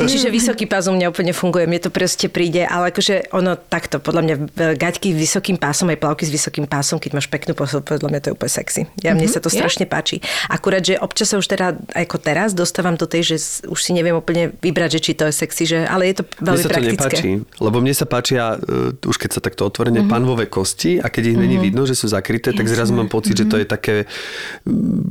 Čiže 0.05 0.29
vysoký 0.29 0.69
pás 0.69 0.87
u 0.87 0.93
mňa 0.93 1.09
úplne 1.09 1.33
funguje, 1.33 1.65
mne 1.65 1.81
to 1.81 1.89
proste 1.89 2.29
príde, 2.29 2.69
ale 2.69 2.93
akože 2.93 3.33
ono 3.33 3.57
takto, 3.57 3.97
podľa 3.97 4.23
mňa 4.29 4.35
gaťky 4.77 5.17
s 5.17 5.19
vysokým 5.25 5.57
pásom, 5.57 5.89
aj 5.89 5.99
plavky 6.05 6.29
s 6.29 6.33
vysokým 6.33 6.69
pásom, 6.69 7.01
keď 7.01 7.17
máš 7.17 7.33
peknú 7.33 7.57
posel, 7.57 7.81
podľa 7.81 8.13
mňa 8.13 8.21
to 8.21 8.27
je 8.29 8.35
úplne 8.37 8.53
sexy. 8.53 8.83
Ja, 9.01 9.17
mne 9.17 9.25
sa 9.25 9.41
to 9.41 9.49
strašne 9.49 9.89
páči. 9.89 10.21
Akurát, 10.49 10.81
že 10.81 10.97
občas 10.97 11.27
sa 11.27 11.37
už 11.37 11.47
teda, 11.47 11.77
ako 11.93 12.17
teraz, 12.19 12.53
dostávam 12.53 12.93
do 12.93 13.05
tej, 13.05 13.29
že 13.29 13.37
už 13.65 13.77
si 13.77 13.91
neviem 13.91 14.13
úplne 14.13 14.49
vybrať, 14.55 14.91
že 14.91 15.01
či 15.01 15.13
to 15.13 15.25
je 15.25 15.35
sexy, 15.35 15.65
že, 15.65 15.83
ale 15.83 16.07
je 16.07 16.17
to 16.17 16.23
Mne 16.25 16.45
veľmi 16.45 16.57
sa 16.57 16.65
to 16.65 16.71
praktické. 16.71 16.95
nepáči, 16.95 17.29
lebo 17.59 17.77
mne 17.79 17.93
sa 17.93 18.05
páčia, 18.05 18.55
uh, 18.55 18.59
už 19.03 19.17
keď 19.17 19.31
sa 19.31 19.41
takto 19.41 19.65
otvorene, 19.65 20.01
Mhm. 20.01 20.09
panvové 20.09 20.47
kosti 20.47 20.97
a 20.97 21.07
keď 21.07 21.23
ich 21.27 21.39
není 21.39 21.57
vidno, 21.59 21.83
že 21.83 21.93
sú 21.93 22.07
zakryté, 22.07 22.51
tak 22.51 22.65
zrazu 22.65 22.93
mám 22.93 23.07
pocit, 23.07 23.35
že 23.35 23.43
Mhm. 23.43 23.49
to 23.49 23.57
je 23.57 23.65
také 23.67 23.95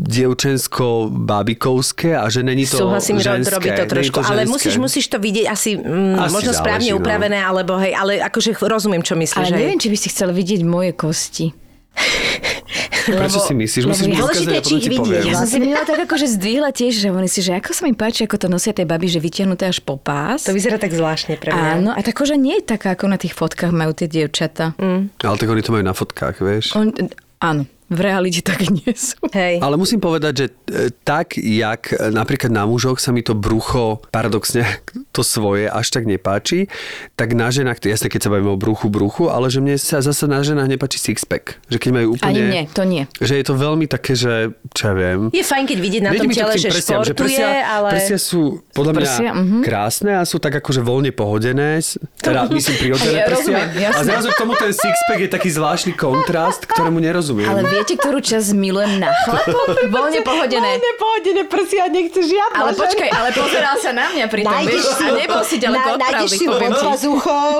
dievčensko-babikovské 0.07 2.13
a 2.13 2.27
že 2.27 2.41
není 2.41 2.63
to 2.63 2.77
Súhlasím, 2.77 3.17
že 3.17 3.31
ženské. 3.31 3.51
robí 3.51 3.69
to 3.71 3.83
trošku, 3.85 4.17
ale 4.19 4.39
ženské. 4.39 4.49
musíš, 4.49 4.75
musíš 4.77 5.05
to 5.07 5.17
vidieť 5.17 5.45
asi, 5.47 5.75
mm, 5.75 6.19
Asi 6.19 6.31
možno 6.31 6.51
záleží, 6.51 6.59
správne 6.59 6.89
no. 6.89 6.95
upravené, 6.97 7.37
alebo 7.39 7.73
hej, 7.77 7.93
ale 7.93 8.11
akože 8.21 8.49
rozumiem, 8.59 9.01
čo 9.01 9.13
myslíš. 9.13 9.43
Ale 9.43 9.51
hej. 9.51 9.57
neviem, 9.63 9.77
či 9.77 9.87
by 9.87 9.97
si 9.97 10.07
chcel 10.09 10.29
vidieť 10.31 10.61
moje 10.63 10.91
kosti. 10.93 11.45
Prečo 13.07 13.39
si 13.39 13.53
myslíš? 13.55 13.83
Musíš 13.87 14.07
mi 14.11 14.19
ukázať 14.19 14.63
či 14.67 14.73
ich 14.83 14.89
vidieť. 14.91 15.23
Ja 15.23 15.39
som 15.39 15.47
si 15.47 15.57
minula 15.63 15.87
tak 15.87 16.03
akože 16.03 16.27
zdvihla 16.35 16.75
tiež, 16.75 16.99
že 16.99 17.07
oni 17.07 17.29
si, 17.31 17.39
že 17.39 17.55
ako 17.55 17.71
sa 17.71 17.81
mi 17.87 17.95
páči, 17.95 18.27
ako 18.27 18.35
to 18.35 18.47
nosia 18.51 18.75
tie 18.75 18.83
baby, 18.83 19.07
že 19.07 19.23
vytiahnuté 19.23 19.71
až 19.71 19.79
po 19.79 19.95
pás. 19.95 20.43
To 20.43 20.51
vyzerá 20.51 20.75
tak 20.75 20.91
zvláštne 20.91 21.39
pre 21.39 21.55
mňa. 21.55 21.71
Áno, 21.79 21.89
a 21.95 21.99
tá 22.03 22.11
koža 22.11 22.35
nie 22.35 22.59
je 22.59 22.67
taká, 22.67 22.99
ako 22.99 23.07
na 23.07 23.15
tých 23.15 23.31
fotkách 23.31 23.71
majú 23.71 23.95
tie 23.95 24.11
dievčata. 24.11 24.75
Mm. 24.75 25.13
Ale 25.23 25.35
tak 25.39 25.47
oni 25.47 25.61
to 25.63 25.71
majú 25.71 25.83
na 25.87 25.95
fotkách, 25.95 26.35
vieš. 26.43 26.75
On, 26.75 26.91
áno, 27.39 27.63
v 27.87 27.99
realite 28.03 28.43
tak 28.43 28.67
nie 28.67 28.91
sú. 28.91 29.15
Hej. 29.31 29.63
Ale 29.63 29.79
musím 29.79 30.03
povedať, 30.03 30.33
že 30.35 30.45
e, 30.47 30.53
tak, 31.07 31.39
jak 31.39 31.95
e, 31.95 32.11
napríklad 32.11 32.51
na 32.51 32.67
mužoch 32.67 32.99
sa 32.99 33.15
mi 33.15 33.23
to 33.23 33.31
brucho, 33.31 34.03
paradoxne 34.11 34.67
to 35.15 35.23
svoje, 35.23 35.71
až 35.71 35.87
tak 35.87 36.03
nepáči, 36.03 36.67
tak 37.15 37.31
na 37.31 37.47
ženách, 37.47 37.79
to 37.79 37.87
jasne, 37.87 38.11
keď 38.11 38.27
sa 38.27 38.29
bavíme 38.35 38.51
o 38.53 38.59
bruchu, 38.59 38.91
bruchu, 38.91 39.31
ale 39.31 39.47
že 39.47 39.63
mne 39.63 39.79
sa 39.79 40.03
zase 40.03 40.27
na 40.27 40.43
ženách 40.43 40.67
nepáči 40.67 40.99
sixpack. 40.99 41.63
Že 41.71 41.77
keď 41.79 41.91
majú 41.95 42.07
úplne... 42.19 42.27
Ani 42.27 42.41
nie, 42.43 42.63
to 42.67 42.83
nie. 42.83 43.03
Že 43.23 43.33
je 43.39 43.45
to 43.47 43.53
veľmi 43.55 43.85
také, 43.87 44.13
že 44.19 44.51
čo 44.75 44.91
ja 44.91 44.93
viem. 44.93 45.19
Je 45.31 45.43
fajn, 45.47 45.63
keď 45.63 45.77
vidieť 45.79 46.03
na 46.03 46.11
tom 46.11 46.27
tele, 46.27 46.53
že 46.59 46.67
prsiam, 46.67 47.01
športuje, 47.01 47.39
prsia, 47.39 47.47
ale... 47.63 47.89
prsia 47.95 48.17
sú 48.19 48.61
podľa 48.75 48.93
mňa 48.93 49.05
Prsia, 49.07 49.31
mhm. 49.33 49.59
krásne 49.63 50.11
a 50.19 50.23
sú 50.27 50.37
tak 50.37 50.59
akože 50.59 50.83
voľne 50.83 51.15
pohodené, 51.15 51.79
teda 52.19 52.51
myslím 52.51 52.75
prirodzené 52.77 53.23
Ja 53.23 53.25
prsia. 53.25 53.35
rozumiem. 53.39 53.67
A 53.95 53.99
zrazu 54.03 54.27
k 54.33 54.37
tomu 54.37 54.53
ten 54.59 54.71
sixpack 54.75 55.19
je 55.23 55.29
taký 55.31 55.49
zvláštny 55.53 55.93
kontrast, 55.95 56.67
ktorému 56.67 56.99
nerozumiem. 56.99 57.47
Ale 57.47 57.65
viete, 57.77 57.93
ktorú 58.01 58.19
časť 58.19 58.49
milujem 58.57 58.97
na 58.97 59.13
chlapov? 59.23 59.65
Voľne 59.93 60.21
pohodené. 60.25 60.81
pohodené 60.97 61.43
prsia, 61.45 61.85
nechce 61.87 62.21
žiadna 62.25 62.57
Ale 62.57 62.71
počkaj, 62.73 63.09
ale 63.13 63.29
pozeral 63.33 63.75
sa 63.77 63.91
na 63.93 64.09
mňa 64.09 64.25
pri 64.25 64.41
tom, 64.41 64.61
vieš, 64.65 64.85
a 64.97 65.07
nebol 65.13 65.41
si 65.45 65.55
ďaleko 65.61 65.87
od 65.93 65.99
pravdy, 66.01 66.37
poviem 66.41 66.73
ti. 66.73 66.87
s 66.97 67.03
uchou. 67.05 67.51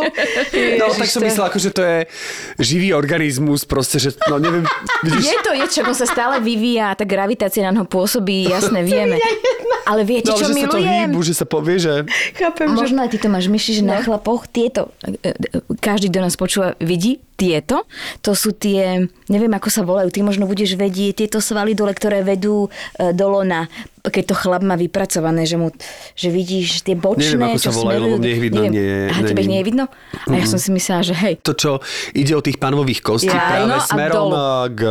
No, 0.78 0.86
tak 0.98 1.10
som 1.10 1.22
myslel, 1.22 1.46
akože 1.48 1.70
to 1.70 1.82
je 1.86 1.98
živý 2.58 2.90
organizmus, 2.98 3.64
proste, 3.68 4.02
že, 4.02 4.18
no 4.26 4.42
neviem, 4.42 4.66
vidíš, 5.06 5.24
Je 5.30 5.38
to, 5.46 5.52
je 5.54 5.66
čo, 5.70 5.80
on 5.86 5.96
sa 5.98 6.08
stále 6.10 6.42
vyvíja, 6.42 6.98
tá 6.98 7.06
gravitácia 7.06 7.62
na 7.62 7.72
ňo 7.72 7.86
pôsobí, 7.86 8.50
jasné, 8.50 8.82
vieme. 8.90 9.22
Ale 9.88 10.04
viete, 10.04 10.34
no, 10.34 10.40
čo 10.40 10.52
že 10.52 10.54
sa 10.56 10.68
to 10.68 10.80
milujem? 10.84 11.08
hýbu, 11.08 11.20
že 11.24 11.34
sa 11.38 11.46
povie, 11.48 11.80
že... 11.80 12.04
Chápem, 12.36 12.68
že... 12.76 12.76
Možno 12.76 13.00
aj 13.08 13.10
ty 13.16 13.18
to 13.24 13.28
máš 13.32 13.48
myšli, 13.48 13.72
že 13.80 13.84
na 13.88 14.04
chlapoch 14.04 14.44
tieto, 14.52 14.92
e, 15.00 15.16
e, 15.24 15.64
každý, 15.80 16.12
kto 16.12 16.20
nás 16.20 16.36
počúva, 16.36 16.76
vidí 16.84 17.24
tieto, 17.38 17.86
to 18.26 18.34
sú 18.34 18.58
tie, 18.58 19.06
neviem 19.30 19.54
ako 19.54 19.70
sa 19.70 19.86
volajú, 19.86 20.10
ty 20.10 20.26
možno 20.26 20.50
budeš 20.50 20.74
vedieť, 20.74 21.24
tieto 21.24 21.38
svaly 21.38 21.78
dole, 21.78 21.94
ktoré 21.94 22.26
vedú 22.26 22.66
e, 22.98 23.14
do 23.14 23.26
lona, 23.30 23.70
keď 24.08 24.24
to 24.26 24.36
chlap 24.36 24.62
má 24.62 24.74
vypracované, 24.74 25.44
že 25.44 25.56
mu, 25.56 25.70
že 26.14 26.28
vidíš 26.28 26.82
tie 26.82 26.94
bočné, 26.94 27.34
Neviem, 27.34 27.48
ako 27.48 27.58
čo 27.58 27.70
sa 27.70 27.78
volajú, 27.78 28.00
lebo 28.02 28.16
mne 28.18 28.30
ich 28.30 28.42
vidno 28.42 28.62
neviem. 28.62 28.74
nie- 28.74 29.08
Aha, 29.08 29.22
tebe 29.24 29.40
ich 29.40 29.50
nie 29.50 29.60
je 29.60 29.66
vidno? 29.66 29.86
A 30.24 30.34
ja 30.34 30.46
som 30.46 30.58
si 30.58 30.70
myslela, 30.70 31.02
že 31.02 31.14
hej, 31.14 31.34
To, 31.42 31.54
čo 31.54 31.72
ide 32.12 32.32
o 32.32 32.42
tých 32.42 32.58
panových 32.58 33.00
kostí 33.00 33.28
Ja, 33.28 33.40
práve 33.40 33.66
no 33.66 33.78
smerom 33.80 34.30
k... 34.72 34.82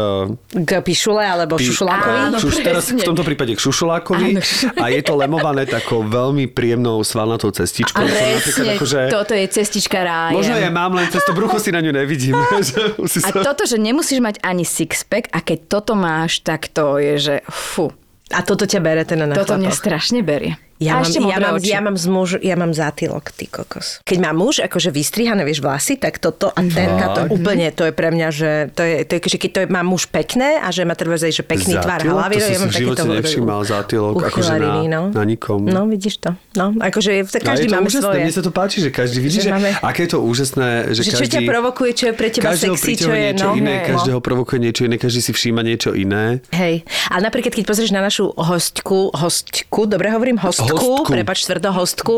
K 0.63 0.71
pišule 0.81 1.23
alebo 1.23 1.57
pi- 1.57 1.67
šušulákovi. 1.67 2.19
Áno, 2.23 2.37
k 2.37 2.43
šuš, 2.43 2.55
teraz 2.61 2.85
v 2.89 3.03
tomto 3.03 3.23
prípade 3.23 3.53
k 3.53 3.61
šušulákovi 3.61 4.29
Áno. 4.33 4.41
a 4.77 4.85
je 4.89 5.01
to 5.01 5.13
lemované 5.15 5.65
takou 5.65 6.01
veľmi 6.03 6.49
príjemnou 6.49 7.01
svalnatou 7.01 7.51
cestičkou. 7.51 7.99
a 7.99 8.09
presne, 8.39 8.77
akože, 8.77 9.01
toto 9.09 9.33
je 9.33 9.47
cestička 9.47 9.99
rájem. 9.99 10.35
Možno 10.35 10.55
ja 10.55 10.71
mám, 10.71 10.93
len 10.93 11.09
cez 11.09 11.23
to 11.23 11.33
brucho 11.33 11.57
si 11.57 11.69
na 11.69 11.79
ňu 11.79 11.93
nevidím. 11.93 12.37
A 13.27 13.31
toto, 13.33 13.65
že 13.65 13.77
nemusíš 13.77 14.19
mať 14.19 14.39
ani 14.41 14.63
sixpack 14.63 15.29
a 15.31 15.41
keď 15.41 15.59
toto 15.69 15.93
máš, 15.93 16.41
tak 16.41 16.69
to 16.69 16.97
je, 16.97 17.15
že 17.17 17.35
fu, 17.47 17.91
A 18.35 18.43
toto 18.43 18.67
ťa 18.67 18.81
bere 18.83 19.07
ten 19.07 19.23
na 19.23 19.31
toto 19.31 19.55
mňa 19.55 19.71
chlapoch. 19.71 19.79
strašne 19.79 20.21
berie. 20.27 20.59
Ja 20.77 20.93
A 20.93 20.95
mám, 21.01 21.05
ešte 21.09 21.19
ja, 21.25 21.39
mám, 21.41 21.57
oči. 21.57 21.71
ja, 21.73 21.81
mám 21.81 21.97
z 21.97 22.07
muž, 22.07 22.29
ja 22.45 22.53
mám 22.53 22.73
zátylok, 22.77 23.33
ty 23.33 23.49
kokos. 23.49 24.05
Keď 24.05 24.19
má 24.21 24.37
muž 24.37 24.61
akože 24.61 24.93
vystrihané, 24.93 25.41
vieš, 25.41 25.65
vlasy, 25.65 25.97
tak 25.97 26.21
toto 26.21 26.53
a 26.53 26.61
tenka, 26.61 27.17
to 27.17 27.23
úplne, 27.33 27.73
to 27.73 27.89
je 27.89 27.93
pre 27.97 28.13
mňa, 28.13 28.29
že 28.29 28.51
to 28.77 28.85
je, 28.85 28.97
to 29.09 29.13
je 29.17 29.21
že 29.25 29.39
keď 29.41 29.51
to 29.51 29.59
je, 29.65 29.67
má 29.73 29.81
muž 29.81 30.05
pekné 30.13 30.61
a 30.61 30.69
že 30.69 30.85
má 30.85 30.93
treba 30.93 31.17
že 31.17 31.33
pekný 31.41 31.81
Zátylok? 31.81 32.13
hlavy, 32.13 32.35
To 32.37 32.45
som 32.45 32.53
ja 32.53 32.59
mám 32.61 32.69
v 32.69 32.77
živote 32.77 33.03
nevšimal, 33.09 33.61
zátylok, 33.65 34.15
akože 34.29 34.53
na- 34.61 34.85
no. 34.85 35.03
na 35.17 35.25
nikom. 35.25 35.65
No, 35.65 35.89
vidíš 35.89 36.21
to. 36.21 36.37
No, 36.53 36.77
akože 36.77 37.25
A 37.25 37.41
každý 37.41 37.73
máme 37.73 37.89
úžasné, 37.89 38.05
svoje. 38.05 38.21
mne 38.21 38.35
sa 38.37 38.43
to 38.45 38.53
páči, 38.53 38.77
že 38.85 38.91
každý 38.93 39.19
vidí, 39.25 39.41
Že 39.41 39.49
že, 39.49 39.51
máme- 39.57 39.73
aké 39.81 40.01
je 40.05 40.11
to 40.13 40.19
úžasné, 40.21 40.69
že, 40.93 41.01
Že 41.01 41.03
čo 41.09 41.17
každý... 41.25 41.33
ťa 41.33 41.41
provokuje, 41.49 41.91
čo 41.97 42.05
je 42.09 42.13
pre 42.13 42.29
teba 42.29 42.53
každého 42.53 42.77
sexy, 42.77 42.93
čo 43.01 43.11
je, 43.17 43.21
niečo 43.33 43.49
no. 43.49 43.57
iné, 43.57 43.75
no. 43.81 43.87
každého 43.97 44.19
provokuje 44.21 44.59
niečo 44.61 44.83
iné, 44.85 45.01
každý 45.01 45.21
si 45.25 45.33
všíma 45.33 45.65
niečo 45.65 45.97
iné. 45.97 46.45
Hej, 46.53 46.85
ale 47.09 47.21
napríklad, 47.25 47.57
keď 47.57 47.65
pozrieš 47.65 47.97
na 47.97 48.05
našu 48.05 48.29
hostku, 48.37 49.09
hostku, 49.17 49.81
dobre 49.89 50.13
hovorím, 50.13 50.37
hostku, 50.37 50.66
Hostku. 50.75 51.07
prepač, 51.07 51.39
tvrdo 51.45 51.71
hostku, 51.71 52.15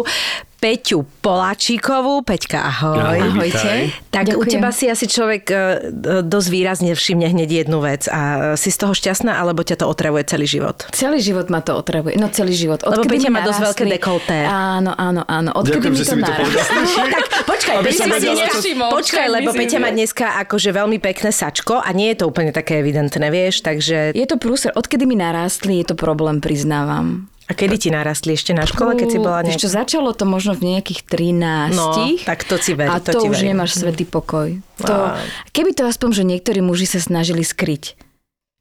Peťu 0.58 1.06
Poláčíkovú. 1.22 2.26
Peťka, 2.26 2.58
ahoj. 2.58 2.98
Ahoj, 2.98 3.18
Ahojte. 3.30 3.94
Tak 4.10 4.34
u 4.34 4.42
Ďakujem. 4.42 4.50
teba 4.50 4.70
si 4.74 4.90
asi 4.90 5.06
človek 5.06 5.44
e, 5.46 5.56
dosť 6.26 6.48
výrazne 6.50 6.90
všimne 6.98 7.30
hneď 7.30 7.62
jednu 7.62 7.78
vec 7.78 8.10
a 8.10 8.52
si 8.58 8.74
z 8.74 8.78
toho 8.82 8.90
šťastná, 8.90 9.38
alebo 9.38 9.62
ťa 9.62 9.78
to 9.78 9.86
otravuje 9.86 10.26
celý 10.26 10.50
život? 10.50 10.82
Celý 10.90 11.22
život 11.22 11.46
ma 11.46 11.62
to 11.62 11.78
otravuje. 11.78 12.18
No 12.18 12.26
celý 12.26 12.58
život. 12.58 12.82
Lebo 12.82 13.06
Odkedy 13.06 13.22
Peťa 13.22 13.30
mi 13.30 13.38
má 13.38 13.46
dosť 13.46 13.60
veľké 13.70 13.84
dekolté. 13.86 14.36
Áno, 14.42 14.98
áno, 14.98 15.22
áno. 15.30 15.54
Odkedy 15.54 15.78
Ďakujem, 15.78 15.94
mi 15.94 15.98
že 15.98 16.04
to 16.04 16.16
mi 16.18 16.22
to 16.26 16.32
tak 17.14 17.26
počkaj, 17.46 17.74
Peťa 17.78 18.04
čo- 18.10 18.34
Nevšimol, 18.34 18.90
počkaj, 18.90 19.26
lebo 19.30 19.50
Peťa 19.54 19.78
má 19.78 19.94
dneska 19.94 20.42
akože 20.42 20.74
veľmi 20.74 20.98
pekné 20.98 21.30
sačko 21.30 21.78
a 21.78 21.88
nie 21.94 22.10
je 22.10 22.18
to 22.18 22.24
úplne 22.26 22.50
také 22.50 22.82
evidentné, 22.82 23.30
vieš, 23.30 23.62
takže... 23.62 24.10
Je 24.10 24.26
to 24.26 24.42
prúser. 24.42 24.74
Odkedy 24.74 25.06
mi 25.06 25.14
narástli, 25.14 25.78
je 25.78 25.86
to 25.86 25.94
problém, 25.94 26.42
priznávam. 26.42 27.30
A 27.48 27.56
kedy 27.56 27.80
ti 27.80 27.88
narastli 27.88 28.36
ešte 28.36 28.52
na 28.52 28.68
škole, 28.68 28.92
keď 28.92 29.08
si 29.08 29.18
bola 29.18 29.40
nejak... 29.40 29.56
začalo 29.64 30.12
to 30.12 30.28
možno 30.28 30.52
v 30.52 30.76
nejakých 30.76 31.00
13. 31.00 31.72
No, 31.72 31.96
tak 32.28 32.44
to 32.44 32.60
si 32.60 32.76
ver- 32.76 32.92
A 32.92 33.00
to 33.00 33.16
to, 33.16 33.24
už 33.24 33.40
verím. 33.40 33.56
nemáš 33.56 33.80
svetý 33.80 34.04
pokoj. 34.04 34.60
To, 34.84 35.16
keby 35.56 35.72
to 35.72 35.88
aspoň, 35.88 36.10
že 36.12 36.22
niektorí 36.28 36.60
muži 36.60 36.84
sa 36.84 37.00
snažili 37.00 37.40
skryť. 37.40 37.96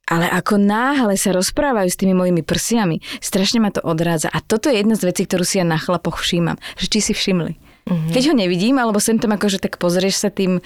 Ale 0.08 0.24
ako 0.32 0.56
náhle 0.56 1.20
sa 1.20 1.36
rozprávajú 1.36 1.92
s 1.92 2.00
tými 2.00 2.16
mojimi 2.16 2.40
prsiami, 2.40 3.04
strašne 3.20 3.60
ma 3.60 3.76
to 3.76 3.84
odrádza. 3.84 4.32
A 4.32 4.40
toto 4.40 4.72
je 4.72 4.80
jedna 4.80 4.96
z 4.96 5.04
vecí, 5.12 5.28
ktorú 5.28 5.44
si 5.44 5.60
ja 5.60 5.68
na 5.68 5.76
chlapoch 5.76 6.24
všímam. 6.24 6.56
Že 6.80 6.86
či 6.88 7.00
si 7.12 7.14
všimli. 7.14 7.60
Mm-hmm. 7.88 8.12
Keď 8.12 8.24
ho 8.28 8.34
nevidím, 8.36 8.76
alebo 8.76 9.00
sem 9.00 9.16
tam 9.16 9.32
akože 9.32 9.58
tak 9.58 9.78
pozrieš 9.78 10.20
sa 10.20 10.30
tým 10.30 10.60
e, 10.60 10.62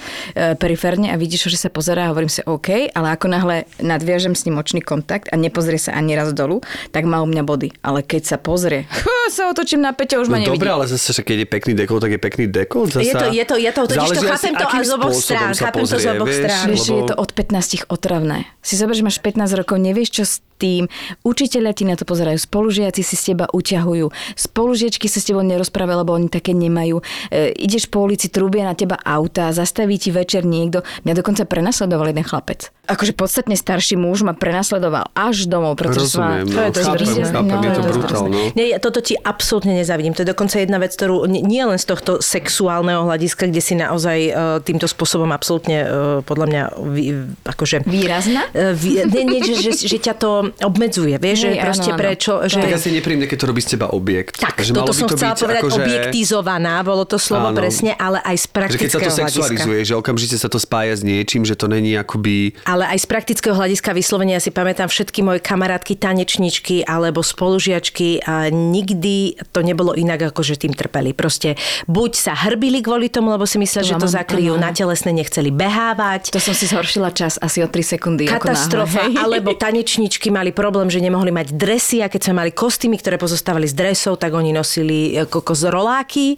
periférne 0.56 1.08
a 1.08 1.16
vidíš, 1.16 1.48
že 1.48 1.58
sa 1.58 1.70
pozerá 1.70 2.06
a 2.06 2.12
hovorím 2.12 2.28
si 2.28 2.42
OK, 2.42 2.90
ale 2.90 3.08
ako 3.12 3.26
náhle 3.28 3.56
nadviažem 3.78 4.34
s 4.34 4.44
ním 4.44 4.58
očný 4.58 4.82
kontakt 4.82 5.30
a 5.30 5.36
nepozrie 5.36 5.78
sa 5.78 5.94
ani 5.94 6.14
raz 6.14 6.32
dolu, 6.32 6.60
tak 6.90 7.06
má 7.06 7.22
u 7.22 7.28
mňa 7.28 7.44
body. 7.44 7.70
Ale 7.80 8.02
keď 8.02 8.26
sa 8.26 8.38
pozrie, 8.38 8.90
sa 9.30 9.48
otočím 9.48 9.80
na 9.80 9.94
Peťa, 9.94 10.18
už 10.18 10.28
ma 10.28 10.38
No 10.38 10.50
nevidí. 10.50 10.58
dobre, 10.58 10.70
ale 10.72 10.86
zase, 10.86 11.14
že 11.14 11.22
keď 11.22 11.38
je 11.38 11.48
pekný 11.48 11.74
dekol, 11.76 11.98
tak 11.98 12.12
je 12.12 12.20
pekný 12.20 12.46
dekol. 12.48 12.90
Zasa... 12.90 13.00
Je 13.00 13.14
to, 13.14 13.26
je 13.30 13.44
to, 13.46 13.56
je 13.56 13.72
to, 13.72 13.82
totiž 13.86 14.10
to 14.12 14.22
chápem 14.28 14.54
to 14.54 14.66
z 14.66 14.92
oboch 14.92 15.14
strán, 15.14 15.52
chápem 15.54 15.82
to 15.82 15.88
z 15.88 15.94
pozrie, 15.94 16.12
oboch 16.12 16.34
strán. 16.34 16.64
Vieš, 16.66 16.82
že 16.82 16.92
je 16.92 16.98
lebo- 16.98 17.10
to 17.10 17.16
od 17.16 17.30
15 17.32 17.86
otravné. 17.88 18.38
Si 18.60 18.74
zober, 18.74 18.98
že 18.98 19.04
máš 19.04 19.18
15 19.18 19.54
rokov, 19.54 19.78
nevieš 19.78 20.10
čo 20.12 20.24
s 20.24 20.34
tým. 20.58 20.86
Učiteľia 21.22 21.74
ti 21.74 21.84
na 21.84 21.98
to 21.98 22.06
pozerajú, 22.06 22.38
spolužiaci 22.38 23.02
si 23.02 23.16
z 23.16 23.34
teba 23.34 23.50
uťahujú, 23.50 24.14
spolužiačky 24.36 25.06
sa 25.06 25.18
s 25.18 25.26
tebou 25.26 25.42
nerozprávajú, 25.42 25.98
lebo 26.00 26.14
oni 26.14 26.28
také 26.28 26.54
nemajú. 26.54 27.02
E, 27.30 27.52
ideš 27.56 27.88
po 27.88 28.04
ulici, 28.04 28.32
trúbia 28.32 28.66
na 28.66 28.76
teba 28.76 29.00
auta, 29.02 29.52
zastaví 29.54 30.00
ti 30.00 30.12
večer 30.12 30.48
niekto. 30.48 30.82
Mňa 31.04 31.14
dokonca 31.20 31.44
prenasledoval 31.46 32.12
jeden 32.12 32.26
chlapec. 32.26 32.72
Akože 32.84 33.14
podstatne 33.14 33.54
starší 33.54 33.94
muž 33.94 34.22
ma 34.22 34.34
prenasledoval 34.34 35.14
až 35.14 35.46
domov, 35.46 35.76
pretože 35.76 36.12
Rozumiem, 36.12 36.44
ma... 36.44 36.52
no, 36.52 36.62
je 36.62 36.72
dosť 36.72 36.82
chápem, 36.84 36.98
drsné. 37.00 37.24
chápem, 37.24 37.46
No, 37.48 37.62
je 37.62 37.72
to 37.72 37.82
dosť 37.82 38.00
brutál, 38.00 38.26
no. 38.26 38.40
Nie, 38.52 38.66
toto 38.78 39.00
ti 39.00 39.14
absolútne 39.16 39.74
nezavidím. 39.74 40.12
To 40.12 40.22
je 40.22 40.30
dokonca 40.30 40.56
jedna 40.56 40.78
vec, 40.78 40.92
ktorú 40.92 41.24
nie, 41.26 41.62
len 41.62 41.78
z 41.78 41.86
tohto 41.88 42.12
sexuálneho 42.20 43.06
hľadiska, 43.06 43.46
kde 43.46 43.62
si 43.62 43.74
naozaj 43.76 44.18
e, 44.20 44.32
týmto 44.62 44.86
spôsobom 44.86 45.30
absolútne 45.30 45.78
e, 45.78 45.88
podľa 46.22 46.46
mňa 46.48 46.62
vy, 46.84 47.04
akože... 47.44 47.86
Výrazná? 47.86 48.50
E, 48.50 48.74
vy- 48.74 49.06
Nie, 49.06 49.24
nie, 49.26 49.40
že, 49.42 49.56
že, 49.62 49.88
že 49.88 49.98
ťa 49.98 50.14
to 50.16 50.30
obmedzuje, 50.60 51.16
vieš, 51.16 51.38
že 51.44 51.62
proste 51.62 51.92
áno. 51.92 52.00
prečo... 52.00 52.32
Že... 52.44 52.60
Tak 52.62 52.76
asi 52.76 52.90
nepríjemné, 52.92 53.26
keď 53.26 53.38
to 53.38 53.48
robí 53.48 53.62
z 53.62 53.70
teba 53.72 53.88
objekt. 53.90 54.36
Tak, 54.36 54.58
že 54.58 54.74
toto 54.74 54.92
som 54.92 55.06
to 55.06 55.16
chcela 55.16 55.38
povedať, 55.38 55.62
akože- 55.62 55.80
objektizovaná, 55.80 56.82
bolo 56.82 57.04
to 57.04 57.16
slovo 57.16 57.50
Áno. 57.50 57.58
presne, 57.58 57.94
ale 57.96 58.20
aj 58.20 58.36
z 58.36 58.46
Že 58.46 58.50
keď 58.50 58.90
sa 58.90 58.98
to 58.98 59.00
praktického 59.00 59.00
hľadiska. 59.00 59.22
sexualizuje, 59.22 59.80
že 59.82 59.94
okamžite 59.94 60.36
sa 60.36 60.48
to 60.48 60.58
spája 60.58 60.94
s 60.94 61.02
niečím, 61.02 61.44
že 61.44 61.54
to 61.54 61.66
není 61.66 61.94
akoby... 61.94 62.54
Ale 62.64 62.81
aj 62.86 63.02
z 63.02 63.08
praktického 63.10 63.58
hľadiska 63.58 63.98
vyslovene, 63.98 64.38
ja 64.38 64.44
si 64.44 64.54
pamätám 64.54 64.86
všetky 64.86 65.26
moje 65.26 65.42
kamarátky, 65.42 65.98
tanečničky 65.98 66.86
alebo 66.86 67.26
spolužiačky 67.26 68.22
a 68.22 68.54
nikdy 68.54 69.42
to 69.50 69.66
nebolo 69.66 69.98
inak, 69.98 70.30
ako 70.30 70.46
že 70.46 70.62
tým 70.62 70.78
trpeli. 70.78 71.18
Proste 71.18 71.58
buď 71.90 72.12
sa 72.14 72.34
hrbili 72.38 72.86
kvôli 72.86 73.10
tomu, 73.10 73.34
lebo 73.34 73.50
si 73.50 73.58
mysleli, 73.58 73.90
že 73.90 73.98
to 73.98 74.06
zakryjú 74.06 74.54
na 74.62 74.70
telesné, 74.70 75.10
nechceli 75.10 75.50
behávať. 75.50 76.30
To 76.30 76.40
som 76.40 76.54
si 76.54 76.70
zhoršila 76.70 77.10
čas 77.10 77.42
asi 77.42 77.66
o 77.66 77.68
3 77.68 77.98
sekundy. 77.98 78.30
Katastrofa, 78.30 79.10
alebo 79.18 79.58
tanečničky 79.58 80.30
mali 80.30 80.54
problém, 80.54 80.88
že 80.94 81.02
nemohli 81.02 81.34
mať 81.34 81.58
dresy 81.58 82.06
a 82.06 82.08
keď 82.08 82.30
sme 82.30 82.46
mali 82.46 82.52
kostýmy, 82.54 83.02
ktoré 83.02 83.18
pozostávali 83.18 83.66
z 83.66 83.74
dresov, 83.74 84.22
tak 84.22 84.38
oni 84.38 84.54
nosili 84.54 85.18
e, 85.18 85.26
kokos 85.26 85.66
roláky, 85.66 86.38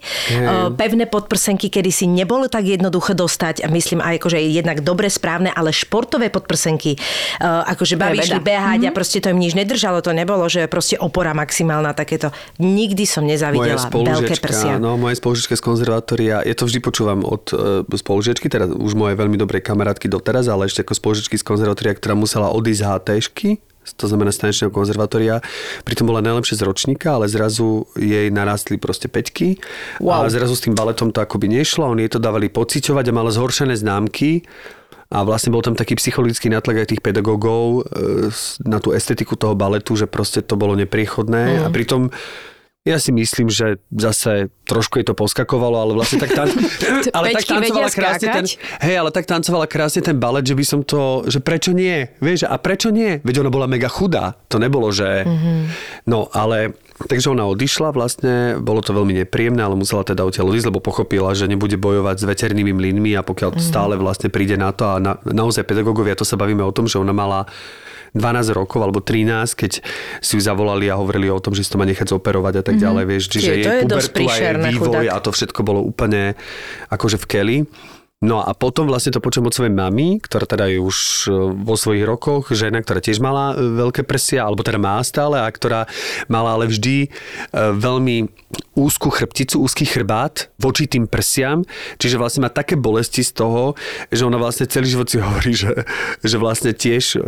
pevné 0.72 1.04
podprsenky, 1.04 1.68
kedy 1.68 1.90
si 1.92 2.08
nebolo 2.08 2.48
tak 2.48 2.64
jednoduché 2.64 3.12
dostať 3.12 3.74
myslím 3.74 3.98
aj 3.98 4.22
akože 4.22 4.38
jednak 4.38 4.78
dobre, 4.86 5.10
správne, 5.10 5.50
ale 5.50 5.74
športové 5.74 6.23
podprsenky, 6.30 6.94
e, 6.94 6.98
akože 7.44 7.96
babi 7.96 8.20
išli 8.20 8.40
behať 8.40 8.80
a 8.88 8.90
proste 8.94 9.18
to 9.24 9.32
im 9.32 9.40
nič 9.40 9.56
nedržalo, 9.56 10.04
to 10.04 10.12
nebolo, 10.12 10.46
že 10.46 10.68
proste 10.68 11.00
opora 11.00 11.32
maximálna 11.32 11.96
takéto. 11.96 12.30
Nikdy 12.60 13.04
som 13.08 13.24
nezavidela 13.24 13.88
veľké 13.88 14.38
prsia. 14.40 14.76
no 14.76 15.00
moja 15.00 15.16
spolužiečka 15.16 15.56
z 15.58 15.62
konzervatória, 15.62 16.44
ja 16.44 16.54
to 16.54 16.68
vždy 16.68 16.80
počúvam 16.84 17.24
od 17.24 17.44
uh, 17.52 17.84
spolužiečky, 17.88 18.46
teda 18.46 18.68
už 18.70 18.92
moje 18.94 19.16
veľmi 19.16 19.40
dobrej 19.40 19.64
kamarátky 19.64 20.06
doteraz, 20.06 20.46
ale 20.46 20.68
ešte 20.68 20.84
ako 20.84 20.94
spolužiečky 20.94 21.36
z 21.40 21.44
konzervatória, 21.44 21.96
ktorá 21.96 22.14
musela 22.14 22.52
odísť 22.52 22.80
z 22.80 22.86
HTšky, 22.86 23.50
to 23.92 24.08
znamená 24.08 24.32
z 24.32 24.40
tanečného 24.40 24.72
konzervatória. 24.72 25.44
Pritom 25.84 26.08
bola 26.08 26.24
najlepšie 26.24 26.56
z 26.56 26.62
ročníka, 26.64 27.20
ale 27.20 27.28
zrazu 27.28 27.84
jej 28.00 28.32
narástli 28.32 28.80
proste 28.80 29.12
peťky 29.12 29.60
wow. 30.00 30.24
a 30.24 30.32
zrazu 30.32 30.56
s 30.56 30.64
tým 30.64 30.72
baletom 30.72 31.12
to 31.12 31.20
akoby 31.20 31.52
nešlo. 31.52 31.92
Oni 31.92 32.08
jej 32.08 32.16
to 32.16 32.20
dávali 32.22 32.48
pociťovať 32.48 33.12
a 33.12 33.12
mala 33.12 33.28
zhoršené 33.28 33.76
známky 33.76 34.48
a 35.14 35.22
vlastne 35.22 35.54
bol 35.54 35.62
tam 35.62 35.78
taký 35.78 35.94
psychologický 35.94 36.50
natlak 36.50 36.82
aj 36.82 36.90
tých 36.90 37.02
pedagógov 37.06 37.86
e, 37.86 38.34
na 38.66 38.82
tú 38.82 38.90
estetiku 38.90 39.38
toho 39.38 39.54
baletu, 39.54 39.94
že 39.94 40.10
proste 40.10 40.42
to 40.42 40.58
bolo 40.58 40.74
nepriechodné 40.74 41.62
mm. 41.62 41.62
a 41.62 41.68
pritom 41.70 42.10
ja 42.84 43.00
si 43.00 43.16
myslím, 43.16 43.48
že 43.48 43.80
zase 43.88 44.52
trošku 44.68 45.00
jej 45.00 45.08
to 45.08 45.16
poskakovalo, 45.16 45.80
ale 45.80 45.92
vlastne 45.96 46.20
tak, 46.20 46.36
tan- 46.36 46.52
ale 47.16 47.32
tak 47.32 47.48
tancovala 47.48 47.88
krásne 47.88 48.28
ten, 48.28 48.44
hej, 48.84 48.96
ale 49.00 49.08
tak 49.08 49.24
tancovala 49.24 49.64
krásne 49.64 50.04
ten 50.04 50.20
balet, 50.20 50.44
že 50.44 50.52
by 50.52 50.64
som 50.68 50.80
to, 50.84 51.24
že 51.24 51.40
prečo 51.40 51.72
nie, 51.72 52.12
vieš, 52.20 52.44
a 52.44 52.60
prečo 52.60 52.92
nie? 52.92 53.24
Veď 53.24 53.40
ona 53.40 53.48
bola 53.48 53.64
mega 53.64 53.88
chudá, 53.88 54.36
to 54.52 54.60
nebolo, 54.60 54.92
že, 54.92 55.24
mm-hmm. 55.24 55.58
no 56.12 56.28
ale 56.28 56.76
Takže 56.94 57.34
ona 57.34 57.50
odišla 57.50 57.90
vlastne, 57.90 58.62
bolo 58.62 58.78
to 58.78 58.94
veľmi 58.94 59.18
nepríjemné, 59.26 59.58
ale 59.66 59.74
musela 59.74 60.06
teda 60.06 60.22
odtiaľ 60.22 60.54
odísť, 60.54 60.70
lebo 60.70 60.78
pochopila, 60.78 61.34
že 61.34 61.50
nebude 61.50 61.74
bojovať 61.74 62.22
s 62.22 62.24
veternými 62.24 62.70
mlynmi 62.70 63.18
a 63.18 63.26
pokiaľ 63.26 63.58
mm. 63.58 63.62
stále 63.62 63.98
vlastne 63.98 64.30
príde 64.30 64.54
na 64.54 64.70
to 64.70 64.86
a 64.86 65.02
na, 65.02 65.18
naozaj 65.26 65.66
pedagógovia, 65.66 66.14
to 66.14 66.22
sa 66.22 66.38
bavíme 66.38 66.62
o 66.62 66.70
tom, 66.70 66.86
že 66.86 67.02
ona 67.02 67.10
mala 67.10 67.50
12 68.14 68.54
rokov 68.54 68.78
alebo 68.78 69.02
13, 69.02 69.58
keď 69.58 69.82
si 70.22 70.32
ju 70.38 70.40
zavolali 70.40 70.86
a 70.86 70.94
hovorili 70.94 71.26
o 71.34 71.42
tom, 71.42 71.50
že 71.50 71.66
si 71.66 71.70
to 71.74 71.82
má 71.82 71.84
nechať 71.84 72.14
zoperovať 72.14 72.62
a 72.62 72.64
tak 72.64 72.78
ďalej, 72.78 73.04
vieš, 73.10 73.24
čiže 73.26 73.42
Čiže 73.42 73.54
jej 73.58 73.66
je 73.66 73.82
pubertu 73.82 74.22
a 74.22 74.34
jej 74.38 74.54
vývoj 74.54 75.02
chudák. 75.02 75.06
a 75.10 75.16
to 75.18 75.30
všetko 75.34 75.60
bolo 75.66 75.80
úplne 75.82 76.38
akože 76.94 77.18
v 77.18 77.26
keli. 77.26 77.56
No 78.24 78.40
a 78.40 78.56
potom 78.56 78.88
vlastne 78.88 79.12
to 79.12 79.20
počujem 79.20 79.52
od 79.52 79.52
svojej 79.52 79.74
mamy, 79.76 80.16
ktorá 80.16 80.48
teda 80.48 80.64
je 80.72 80.80
už 80.80 81.28
e, 81.28 81.36
vo 81.60 81.76
svojich 81.76 82.08
rokoch, 82.08 82.48
žena, 82.56 82.80
ktorá 82.80 83.04
tiež 83.04 83.20
mala 83.20 83.52
e, 83.52 83.60
veľké 83.60 84.00
prsia, 84.08 84.48
alebo 84.48 84.64
teda 84.64 84.80
má 84.80 84.96
stále, 85.04 85.44
a 85.44 85.48
ktorá 85.52 85.84
mala 86.32 86.56
ale 86.56 86.72
vždy 86.72 86.96
e, 87.04 87.08
veľmi 87.76 88.32
úzkú 88.74 89.10
chrbticu, 89.10 89.62
úzky 89.62 89.86
chrbát 89.86 90.50
voči 90.58 90.90
tým 90.90 91.06
prsiam, 91.06 91.62
čiže 91.98 92.18
vlastne 92.18 92.46
má 92.46 92.50
také 92.50 92.74
bolesti 92.74 93.22
z 93.22 93.30
toho, 93.34 93.78
že 94.10 94.26
ona 94.26 94.38
vlastne 94.38 94.66
celý 94.66 94.90
život 94.90 95.06
si 95.06 95.22
hovorí, 95.22 95.54
že, 95.54 95.86
že 96.20 96.36
vlastne 96.36 96.74
tiež 96.74 97.04
e, 97.14 97.18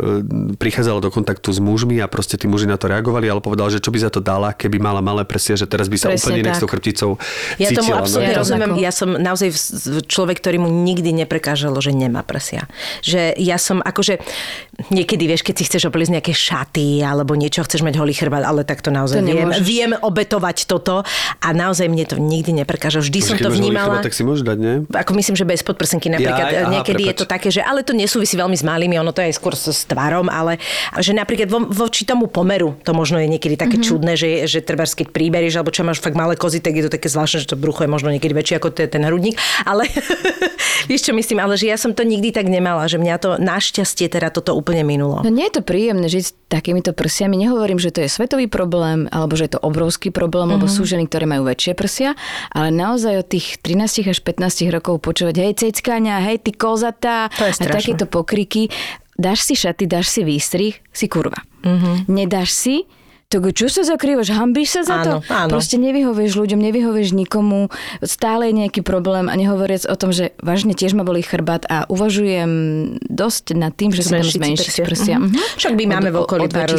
prichádzala 0.59 0.99
do 0.99 1.09
kontaktu 1.09 1.55
s 1.55 1.59
mužmi 1.63 2.03
a 2.03 2.11
proste 2.11 2.35
tí 2.35 2.51
muži 2.51 2.67
na 2.67 2.75
to 2.75 2.91
reagovali, 2.91 3.31
ale 3.31 3.39
povedala, 3.39 3.71
že 3.71 3.79
čo 3.79 3.95
by 3.95 3.99
za 4.03 4.11
to 4.11 4.19
dala, 4.19 4.51
keby 4.51 4.77
mala 4.77 4.99
malé 4.99 5.23
prsia, 5.23 5.55
že 5.55 5.65
teraz 5.65 5.87
by 5.87 5.97
sa 5.97 6.07
Presne 6.11 6.19
úplne 6.19 6.37
inak 6.43 6.55
s 6.59 6.61
tou 6.61 6.69
chrbticou 6.69 7.11
Ja 7.55 7.71
tomu 7.71 7.95
cítila. 7.95 8.03
absolútne 8.03 8.33
no. 8.35 8.39
rozumiem. 8.43 8.69
Ja 8.83 8.91
som 8.91 9.09
naozaj 9.15 9.49
človek, 10.05 10.43
ktorý 10.43 10.59
mu 10.61 10.69
nikdy 10.69 11.15
neprekážalo, 11.23 11.79
že 11.79 11.95
nemá 11.95 12.27
prsia. 12.27 12.67
Že 13.07 13.39
ja 13.39 13.55
som 13.55 13.79
akože, 13.79 14.19
niekedy 14.91 15.23
vieš, 15.31 15.47
keď 15.47 15.55
si 15.55 15.63
chceš 15.71 15.87
obliecť 15.87 16.19
nejaké 16.19 16.33
šaty 16.35 17.01
alebo 17.01 17.33
niečo, 17.39 17.63
chceš 17.63 17.87
mať 17.87 17.95
holý 17.97 18.11
chrbát, 18.11 18.43
ale 18.43 18.67
tak 18.67 18.83
to 18.83 18.91
naozaj 18.91 19.23
To 19.23 19.31
viem, 19.31 19.51
viem 19.63 19.91
obetovať 19.95 20.67
toto, 20.67 21.07
A 21.41 21.53
naozaj 21.53 21.87
mne 21.87 22.03
to 22.03 22.17
nikdy 22.17 22.51
neprekáža. 22.51 22.99
Vždy 22.99 23.19
som 23.23 23.35
Keď 23.37 23.45
to 23.47 23.51
vnímala. 23.53 24.01
chrbát, 24.01 24.05
tak 24.09 24.15
si 24.17 24.23
môžeš 24.25 24.43
dať, 24.43 24.57
nie? 24.57 24.75
Ako 24.89 25.11
myslím, 25.15 25.35
že 25.37 25.45
bez 25.45 25.61
podprsenky 25.61 26.09
napríklad. 26.09 26.49
Jaj, 26.49 26.63
aha, 26.65 26.71
niekedy 26.81 27.03
je 27.07 27.13
prepač. 27.13 27.21
to 27.21 27.25
také, 27.29 27.49
že 27.53 27.61
ale 27.61 27.85
to 27.85 27.93
nesúvisí 27.93 28.35
veľmi 28.35 28.57
s 28.57 28.65
malými, 28.65 28.97
ono 28.97 29.13
to 29.13 29.21
je 29.21 29.31
aj 29.31 29.35
skôr 29.37 29.53
s, 29.53 29.69
s 29.69 29.85
tvarom, 29.85 30.27
ale 30.27 30.57
že 30.97 31.13
napríklad 31.13 31.47
vo, 31.47 31.63
voči 31.69 32.03
tomu 32.03 32.27
pomeru 32.27 32.75
to 32.81 32.91
možno 32.97 33.21
je 33.21 33.29
niekedy 33.29 33.53
také 33.53 33.77
mm-hmm. 33.77 33.87
čudné, 33.87 34.13
že, 34.17 34.49
že 34.49 34.59
treba 34.65 34.87
keď 34.87 35.13
príberieš, 35.13 35.59
alebo 35.59 35.69
čo 35.69 35.85
máš 35.85 36.01
fakt 36.01 36.17
malé 36.17 36.33
kozy, 36.33 36.63
tak 36.63 36.73
je 36.73 36.89
to 36.89 36.91
také 36.91 37.11
zvláštne, 37.11 37.43
že 37.45 37.51
to 37.53 37.59
brucho 37.59 37.85
je 37.85 37.91
možno 37.91 38.09
niekedy 38.09 38.33
väčšie 38.33 38.57
ako 38.57 38.73
te- 38.73 38.89
ten 38.89 39.03
hrudník. 39.05 39.37
Ale 39.67 39.85
vieš 40.89 41.11
čo 41.11 41.13
myslím, 41.13 41.43
ale 41.43 41.59
že 41.59 41.69
ja 41.69 41.77
som 41.77 41.93
to 41.93 42.01
nikdy 42.01 42.33
tak 42.33 42.49
nemala, 42.49 42.89
že 42.89 42.97
mňa 42.97 43.15
to 43.21 43.29
našťastie 43.37 44.09
teda 44.09 44.33
toto 44.33 44.57
úplne 44.57 44.81
minulo. 44.87 45.21
No 45.21 45.29
nie 45.29 45.45
je 45.51 45.59
to 45.59 45.61
príjemné 45.61 46.07
žiť 46.09 46.23
s 46.23 46.31
takýmito 46.47 46.95
prsiami. 46.95 47.35
Nehovorím, 47.37 47.77
že 47.77 47.91
to 47.91 48.01
je 48.01 48.09
svetový 48.09 48.47
problém, 48.47 49.11
alebo 49.11 49.35
že 49.35 49.51
je 49.51 49.59
to 49.59 49.61
obrovský 49.61 50.09
problém, 50.09 50.49
lebo 50.55 50.65
sú 50.65 50.87
ženy, 50.87 51.05
ktoré 51.11 51.26
majú 51.27 51.51
väčšie 51.51 51.75
prsia, 51.75 52.15
ale 52.55 52.71
naozaj 52.71 53.13
od 53.19 53.27
tých 53.27 53.59
13 53.59 54.07
až 54.07 54.19
15 54.23 54.71
rokov 54.71 55.03
počúvať, 55.03 55.35
hej, 55.43 55.53
ceckáňa, 55.59 56.23
hej, 56.23 56.39
ty 56.39 56.55
kozatá 56.55 57.27
a 57.27 57.51
takéto 57.67 58.07
pokriky. 58.07 58.71
Dáš 59.19 59.43
si 59.43 59.59
šaty, 59.59 59.89
dáš 59.89 60.13
si 60.13 60.21
výstrih, 60.23 60.79
si 60.93 61.05
kurva. 61.11 61.43
Nedáš 62.07 62.55
si, 62.55 62.75
tak 63.27 63.43
čo 63.51 63.67
sa 63.67 63.83
zakrývaš? 63.83 64.31
Hambíš 64.31 64.69
sa 64.71 64.81
za 64.81 64.95
to? 65.03 65.11
Áno, 65.19 65.27
áno. 65.27 65.51
Proste 65.51 65.75
nevyhovieš 65.75 66.31
ľuďom, 66.33 66.63
nevyhovieš 66.63 67.11
nikomu, 67.11 67.67
stále 67.99 68.47
je 68.47 68.55
nejaký 68.57 68.79
problém 68.79 69.27
a 69.27 69.35
nehovoriac 69.35 69.83
o 69.83 69.93
tom, 69.93 70.09
že 70.09 70.31
vážne 70.39 70.71
tiež 70.71 70.95
ma 70.95 71.03
boli 71.03 71.19
chrbát 71.19 71.67
a 71.67 71.83
uvažujem 71.87 72.51
dosť 73.03 73.45
nad 73.53 73.71
tým, 73.71 73.91
že 73.91 74.01
sa 74.01 74.17
tam 74.17 74.23
Zmenšiť 74.23 74.31
si 74.31 74.39
zmenší 74.39 74.69
prsia. 74.71 74.85
prsia. 74.87 75.15
Mhm. 75.19 75.27
Mhm. 75.27 75.39
Však 75.59 75.71
my 75.73 75.83
Od- 75.83 75.91
máme 75.91 76.09
v 76.09 76.17
okolí 76.17 76.45
pár, 76.47 76.69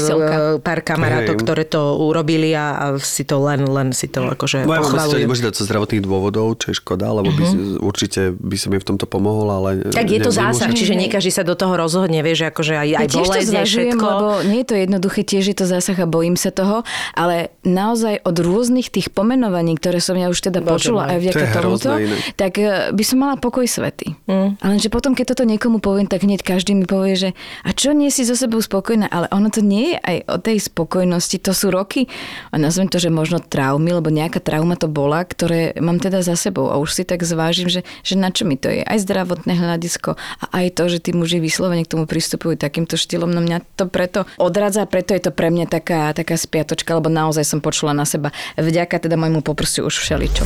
pár 0.59 0.81
kamarátov, 0.81 1.35
Hej. 1.37 1.43
ktoré 1.45 1.63
to 1.63 1.81
urobili 2.01 2.57
a, 2.57 2.67
a 2.75 2.87
si 2.97 3.23
to 3.23 3.37
len, 3.39 3.69
len 3.69 3.93
si 3.93 4.09
to 4.09 4.25
akože 4.25 4.65
Moja 4.65 4.81
mama 4.81 4.89
si 4.89 4.89
to 4.89 4.97
pochvalujú. 4.97 5.21
nemôže 5.21 5.43
dať 5.45 5.55
zo 5.55 5.65
zdravotných 5.65 6.01
dôvodov, 6.01 6.47
čo 6.57 6.73
je 6.73 6.77
škoda, 6.77 7.13
lebo 7.13 7.29
by, 7.29 7.45
určite 7.79 8.33
by 8.33 8.57
som 8.57 8.73
jej 8.73 8.81
v 8.81 8.89
tomto 8.89 9.05
pomohol, 9.05 9.53
ale... 9.53 9.71
Mhm. 9.85 9.93
Tak 9.93 10.07
je 10.09 10.21
to 10.25 10.33
ne- 10.33 10.39
zásah, 10.41 10.65
nemôžem. 10.65 10.79
čiže 10.81 10.95
nie 10.97 11.09
každý 11.13 11.29
sa 11.29 11.45
do 11.45 11.53
toho 11.53 11.77
rozhodne, 11.77 12.25
vieš, 12.25 12.49
akože 12.49 12.73
aj, 12.73 12.89
aj 12.97 13.07
bolesť, 13.13 13.53
všetko. 13.61 14.01
lebo 14.01 14.27
nie 14.49 14.65
je 14.65 14.69
to 14.69 14.75
jednoduché, 14.75 15.21
tiež 15.23 15.45
je 15.45 15.57
to 15.57 15.69
zásah 15.69 15.99
a 15.99 16.09
bojím 16.09 16.38
sa 16.39 16.55
toho, 16.55 16.87
ale 17.19 17.51
naozaj 17.67 18.23
od 18.23 18.37
rôznych 18.39 18.89
tých 18.95 19.11
pomenovaní, 19.11 19.75
ktoré 19.77 19.99
som 19.99 20.15
ja 20.15 20.31
už 20.31 20.39
teda 20.39 20.63
Bože 20.63 20.89
počula 20.89 21.11
aj 21.11 21.19
vďaka 21.19 21.45
To 21.51 21.59
tomuto, 21.59 21.91
tak 22.39 22.53
e, 22.57 22.95
by 22.95 23.03
som 23.05 23.19
mala 23.19 23.35
pokoj 23.37 23.67
svety. 23.67 24.15
Mm. 24.31 24.57
Ale 24.63 24.75
že 24.79 24.89
potom, 24.89 25.13
keď 25.19 25.35
toto 25.35 25.45
niekomu 25.45 25.83
poviem, 25.83 26.07
tak 26.07 26.23
hneď 26.23 26.47
každý 26.47 26.79
mi 26.79 26.87
povie, 26.87 27.19
že 27.19 27.31
a 27.67 27.75
čo 27.75 27.91
nie 27.91 28.09
si 28.09 28.23
so 28.23 28.39
sebou 28.39 28.63
spokojná, 28.63 29.11
ale 29.11 29.27
ono 29.35 29.51
to 29.51 29.61
nie 29.61 29.95
je 29.95 29.99
aj 29.99 30.17
o 30.31 30.37
tej 30.39 30.59
spokojnosti, 30.63 31.37
to 31.43 31.53
sú 31.53 31.75
roky, 31.75 32.07
a 32.53 32.57
nazvem 32.61 32.87
to, 32.87 33.03
že 33.03 33.11
možno 33.11 33.43
traumy, 33.43 33.91
lebo 33.91 34.13
nejaká 34.13 34.39
trauma 34.39 34.79
to 34.79 34.87
bola, 34.87 35.25
ktoré 35.25 35.75
mám 35.81 35.99
teda 35.99 36.23
za 36.23 36.39
sebou. 36.39 36.71
A 36.71 36.79
už 36.79 36.95
si 36.95 37.03
tak 37.03 37.25
zvážim, 37.25 37.67
že, 37.67 37.83
že 38.05 38.15
na 38.15 38.31
čo 38.31 38.45
mi 38.45 38.55
to 38.55 38.69
je, 38.69 38.85
aj 38.85 39.03
zdravotné 39.03 39.57
hľadisko 39.57 40.15
a 40.15 40.45
aj 40.63 40.67
to, 40.77 40.85
že 40.93 40.99
tí 41.01 41.11
muži 41.17 41.41
vyslovene 41.41 41.83
k 41.83 41.93
tomu 41.97 42.05
pristupujú 42.05 42.61
takýmto 42.61 43.01
štýlom, 43.01 43.33
no 43.33 43.41
mňa 43.41 43.65
to 43.75 43.89
preto 43.89 44.29
odradza, 44.37 44.85
preto 44.85 45.17
je 45.17 45.23
to 45.25 45.33
pre 45.33 45.49
mňa 45.49 45.67
taká, 45.71 46.13
taká 46.13 46.28
spiatočka, 46.35 46.99
lebo 46.99 47.09
naozaj 47.09 47.47
som 47.47 47.63
počula 47.63 47.95
na 47.95 48.05
seba 48.05 48.35
vďaka 48.59 49.09
teda 49.09 49.15
môjmu 49.15 49.41
poprsiu 49.41 49.87
už 49.87 50.03
všeličo. 50.03 50.45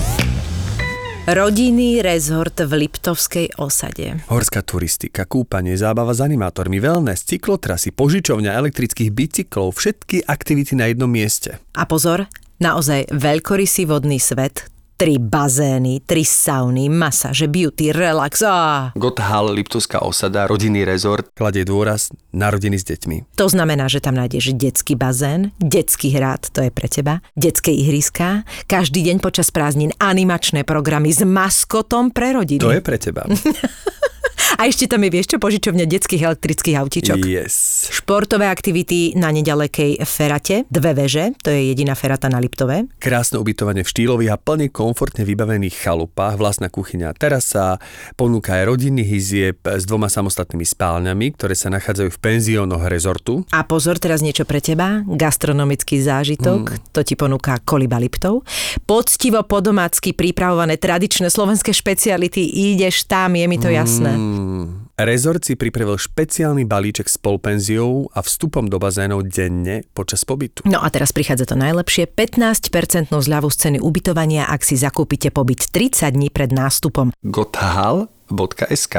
Rodinný 1.22 2.02
rezort 2.02 2.58
v 2.58 2.82
Liptovskej 2.82 3.54
osade. 3.62 4.18
Horská 4.26 4.58
turistika, 4.66 5.22
kúpanie, 5.22 5.78
zábava 5.78 6.10
s 6.10 6.18
animátormi, 6.18 6.82
wellness, 6.82 7.22
cyklotrasy, 7.22 7.94
požičovňa 7.94 8.50
elektrických 8.50 9.14
bicyklov, 9.14 9.78
všetky 9.78 10.26
aktivity 10.26 10.74
na 10.74 10.90
jednom 10.90 11.06
mieste. 11.06 11.62
A 11.78 11.86
pozor, 11.86 12.26
naozaj 12.58 13.14
veľkorysý 13.14 13.86
vodný 13.86 14.18
svet, 14.18 14.66
tri 15.02 15.18
bazény, 15.18 15.98
tri 16.06 16.22
sauny, 16.22 16.86
masáže, 16.86 17.50
beauty, 17.50 17.90
relax. 17.90 18.38
Á. 18.46 18.94
Gotthal, 18.94 19.50
Liptovská 19.50 19.98
osada, 19.98 20.46
rodinný 20.46 20.86
rezort, 20.86 21.26
kladie 21.34 21.66
dôraz 21.66 22.14
na 22.30 22.54
rodiny 22.54 22.78
s 22.78 22.86
deťmi. 22.86 23.34
To 23.34 23.50
znamená, 23.50 23.90
že 23.90 23.98
tam 23.98 24.14
nájdeš 24.14 24.54
detský 24.54 24.94
bazén, 24.94 25.50
detský 25.58 26.14
hrad, 26.14 26.46
to 26.54 26.62
je 26.62 26.70
pre 26.70 26.86
teba, 26.86 27.18
detské 27.34 27.74
ihriska, 27.74 28.46
každý 28.70 29.02
deň 29.02 29.18
počas 29.18 29.50
prázdnin 29.50 29.90
animačné 29.98 30.62
programy 30.62 31.10
s 31.10 31.26
maskotom 31.26 32.14
pre 32.14 32.38
rodiny. 32.38 32.62
To 32.62 32.70
je 32.70 32.78
pre 32.78 33.02
teba. 33.02 33.26
A 34.60 34.68
ešte 34.68 34.84
tam 34.84 35.00
je, 35.02 35.10
vieš 35.10 35.32
čo, 35.32 35.36
požičovňa 35.40 35.88
detských 35.88 36.22
elektrických 36.28 36.76
autíčok. 36.76 37.18
yes. 37.24 37.88
Športové 37.88 38.52
aktivity 38.52 39.16
na 39.16 39.32
nedalekej 39.32 40.04
Ferate, 40.04 40.68
dve 40.68 40.92
veže, 40.92 41.32
to 41.40 41.48
je 41.48 41.72
jediná 41.72 41.96
Ferata 41.96 42.28
na 42.28 42.36
Liptove. 42.36 42.86
Krásne 43.00 43.40
ubytovanie 43.40 43.80
v 43.82 43.88
štýlových 43.88 44.36
a 44.36 44.38
plne 44.38 44.68
komfortne 44.68 45.24
vybavených 45.24 45.76
chalupách, 45.82 46.36
vlastná 46.36 46.68
kuchyňa 46.68 47.10
a 47.10 47.16
terasa, 47.16 47.80
ponúka 48.14 48.60
aj 48.60 48.68
rodinných 48.68 49.10
izieb 49.10 49.58
s 49.64 49.88
dvoma 49.88 50.12
samostatnými 50.12 50.68
spálňami, 50.68 51.32
ktoré 51.34 51.56
sa 51.56 51.72
nachádzajú 51.72 52.12
v 52.12 52.18
penziónoch 52.20 52.86
rezortu. 52.92 53.48
A 53.56 53.64
pozor, 53.64 53.96
teraz 53.96 54.20
niečo 54.20 54.44
pre 54.44 54.60
teba, 54.60 55.00
gastronomický 55.08 55.98
zážitok, 56.04 56.92
to 56.92 57.00
ti 57.00 57.16
ponúka 57.16 57.56
Koliba 57.64 57.96
Liptov. 57.96 58.44
Poctivo 58.84 59.40
podomácky 59.48 60.12
pripravované 60.12 60.76
tradičné 60.76 61.32
slovenské 61.32 61.72
špeciality, 61.72 62.44
ideš 62.76 63.08
tam, 63.08 63.34
je 63.34 63.46
mi 63.48 63.56
to 63.56 63.72
jasné. 63.72 64.11
Mm. 64.14 64.92
Rezort 64.96 65.42
si 65.42 65.58
pripravil 65.58 65.98
špeciálny 65.98 66.68
balíček 66.68 67.08
s 67.10 67.18
polpenziou 67.18 68.06
a 68.14 68.22
vstupom 68.22 68.68
do 68.68 68.78
bazénov 68.78 69.26
denne 69.26 69.82
počas 69.96 70.22
pobytu. 70.22 70.62
No 70.68 70.78
a 70.78 70.88
teraz 70.92 71.10
prichádza 71.10 71.48
to 71.48 71.56
najlepšie, 71.58 72.06
15% 72.12 73.10
zľavu 73.10 73.48
z 73.50 73.56
ceny 73.56 73.78
ubytovania, 73.82 74.46
ak 74.46 74.62
si 74.62 74.78
zakúpite 74.78 75.34
pobyt 75.34 75.68
30 75.72 76.12
dní 76.14 76.28
pred 76.30 76.54
nástupom. 76.54 77.10
gothal.sk 77.24 78.94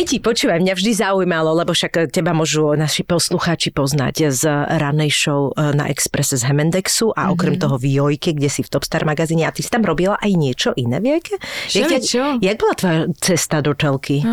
Peti, 0.00 0.16
počúvaj, 0.16 0.64
mňa 0.64 0.80
vždy 0.80 0.92
zaujímalo, 0.96 1.52
lebo 1.52 1.76
však 1.76 2.08
teba 2.08 2.32
môžu 2.32 2.72
naši 2.72 3.04
poslucháči 3.04 3.68
poznať 3.68 4.32
z 4.32 4.48
ranej 4.80 5.12
show 5.12 5.52
e, 5.52 5.76
na 5.76 5.92
Expresse 5.92 6.40
z 6.40 6.48
Hemendexu 6.48 7.12
a 7.12 7.28
okrem 7.28 7.60
toho 7.60 7.76
v 7.76 8.00
Jojke, 8.00 8.32
kde 8.32 8.48
si 8.48 8.64
v 8.64 8.72
Topstar 8.72 9.04
magazíne 9.04 9.44
a 9.44 9.52
ty 9.52 9.60
si 9.60 9.68
tam 9.68 9.84
robila 9.84 10.16
aj 10.16 10.32
niečo 10.32 10.72
iné, 10.72 11.04
vieke? 11.04 11.36
Jak, 11.76 11.92
Všeličo. 11.92 12.40
jak 12.40 12.56
bola 12.56 12.74
tvoja 12.80 13.00
cesta 13.20 13.60
do 13.60 13.76
telky? 13.76 14.24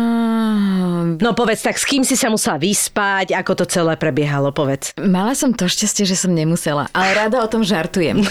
No 1.20 1.36
povedz 1.36 1.60
tak, 1.60 1.76
s 1.76 1.84
kým 1.84 2.00
si 2.00 2.16
sa 2.16 2.32
musela 2.32 2.56
vyspať, 2.56 3.36
ako 3.36 3.60
to 3.60 3.64
celé 3.68 4.00
prebiehalo, 4.00 4.56
povedz. 4.56 4.96
Mala 4.96 5.36
som 5.36 5.52
to 5.52 5.68
šťastie, 5.68 6.08
že 6.08 6.16
som 6.16 6.32
nemusela, 6.32 6.88
ale 6.96 7.12
rada 7.12 7.44
o 7.44 7.48
tom 7.52 7.60
žartujem. 7.60 8.24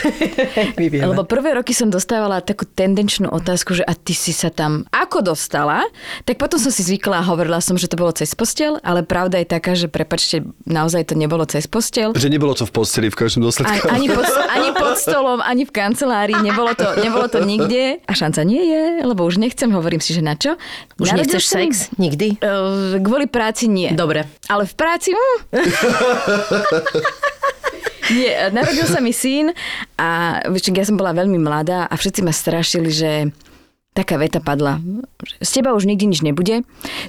Lebo 1.14 1.22
prvé 1.22 1.54
roky 1.54 1.78
som 1.78 1.94
dostávala 1.94 2.42
takú 2.42 2.66
tendenčnú 2.66 3.30
otázku, 3.30 3.78
že 3.78 3.86
a 3.86 3.94
ty 3.94 4.18
si 4.18 4.34
sa 4.34 4.50
tam 4.50 4.90
ako 4.90 5.22
dostala? 5.22 5.86
Tak 6.26 6.42
potom 6.42 6.58
som 6.58 6.74
si 6.74 6.82
zvykla 6.82 7.27
hovorila 7.28 7.60
som, 7.60 7.76
že 7.76 7.92
to 7.92 8.00
bolo 8.00 8.16
cez 8.16 8.32
postel, 8.32 8.80
ale 8.82 9.04
pravda 9.04 9.44
je 9.44 9.48
taká, 9.48 9.76
že 9.76 9.92
prepačte, 9.92 10.48
naozaj 10.64 11.12
to 11.12 11.16
nebolo 11.20 11.44
cez 11.44 11.68
postel. 11.68 12.16
Že 12.16 12.32
nebolo 12.32 12.56
to 12.56 12.64
v 12.64 12.72
posteli 12.72 13.08
v 13.12 13.18
každom 13.20 13.44
dôsledku. 13.44 13.92
Ani, 13.92 14.08
ani, 14.08 14.16
pod, 14.16 14.26
ani 14.56 14.70
pod 14.72 14.96
stolom, 14.96 15.40
ani 15.44 15.68
v 15.68 15.72
kancelárii, 15.76 16.40
nebolo 16.40 16.72
to, 16.72 16.88
nebolo 17.04 17.28
to 17.28 17.44
nikde. 17.44 18.00
A 18.08 18.12
šanca 18.16 18.48
nie 18.48 18.64
je, 18.64 18.84
lebo 19.04 19.28
už 19.28 19.38
nechcem, 19.38 19.68
hovorím 19.76 20.00
si, 20.00 20.16
že 20.16 20.24
na 20.24 20.40
čo. 20.40 20.56
Už 20.98 21.12
Narodil 21.12 21.20
nechceš 21.28 21.44
sex? 21.44 21.70
Nikdy? 22.00 22.40
Eh, 22.40 22.98
Kvôli 23.04 23.28
práci 23.28 23.68
nie. 23.68 23.92
Dobre. 23.92 24.24
Ale 24.48 24.64
v 24.64 24.74
práci... 24.74 25.12
Hm. 25.12 25.38
Nie, 28.08 28.48
narodil 28.56 28.88
sa 28.88 29.04
mi 29.04 29.12
syn 29.12 29.52
a 30.00 30.40
ja 30.48 30.86
som 30.88 30.96
bola 30.96 31.12
veľmi 31.12 31.36
mladá 31.44 31.92
a 31.92 31.96
všetci 32.00 32.24
ma 32.24 32.32
strašili, 32.32 32.88
že 32.88 33.36
taká 33.98 34.22
veta 34.22 34.38
padla. 34.38 34.78
Z 35.42 35.50
teba 35.58 35.74
už 35.74 35.90
nikdy 35.90 36.14
nič 36.14 36.22
nebude. 36.22 36.62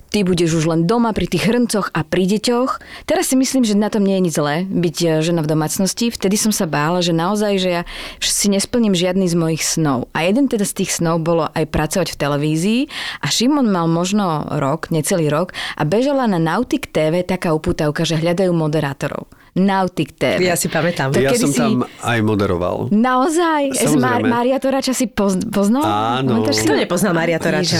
Ty 0.08 0.24
budeš 0.24 0.56
už 0.56 0.64
len 0.64 0.88
doma 0.88 1.12
pri 1.12 1.28
tých 1.28 1.44
hrncoch 1.44 1.92
a 1.92 2.00
pri 2.00 2.24
deťoch. 2.24 3.04
Teraz 3.04 3.28
si 3.28 3.36
myslím, 3.36 3.68
že 3.68 3.76
na 3.76 3.92
tom 3.92 4.08
nie 4.08 4.16
je 4.16 4.24
nič 4.24 4.34
zlé 4.40 4.64
byť 4.64 4.96
e, 5.04 5.06
žena 5.20 5.44
v 5.44 5.52
domácnosti. 5.52 6.08
Vtedy 6.08 6.40
som 6.40 6.48
sa 6.48 6.64
bála, 6.64 7.04
že 7.04 7.12
naozaj, 7.12 7.52
že 7.60 7.70
ja 7.70 7.82
si 8.24 8.48
nesplním 8.48 8.96
žiadny 8.96 9.28
z 9.28 9.36
mojich 9.36 9.60
snov. 9.60 10.08
A 10.16 10.24
jeden 10.24 10.48
teda 10.48 10.64
z 10.64 10.80
tých 10.80 10.96
snov 10.96 11.20
bolo 11.20 11.52
aj 11.52 11.68
pracovať 11.68 12.16
v 12.16 12.20
televízii 12.24 12.80
a 13.20 13.26
Šimon 13.28 13.68
mal 13.68 13.84
možno 13.84 14.48
rok, 14.48 14.88
necelý 14.88 15.28
rok 15.28 15.52
a 15.76 15.84
bežala 15.84 16.24
na 16.24 16.40
Nautic 16.40 16.88
TV 16.88 17.20
taká 17.20 17.52
upútavka, 17.52 18.08
že 18.08 18.16
hľadajú 18.16 18.56
moderátorov. 18.56 19.28
Nautic 19.58 20.14
TV. 20.14 20.40
Ja 20.40 20.54
si 20.54 20.66
pamätám. 20.66 21.10
To 21.10 21.18
Ja 21.18 21.34
som 21.34 21.50
si- 21.50 21.58
tam 21.58 21.82
aj 21.84 22.18
moderoval. 22.20 22.88
Naozaj? 22.88 23.74
Mar-. 23.94 24.22
Mária 24.22 24.56
Torača 24.56 24.90
si 24.90 25.04
poz- 25.04 25.42
poznal? 25.44 25.82
Áno. 25.82 26.46
Si? 26.48 26.62
Kto 26.62 26.74
nepoznal 26.74 27.12
Maria 27.12 27.36
Torača? 27.36 27.76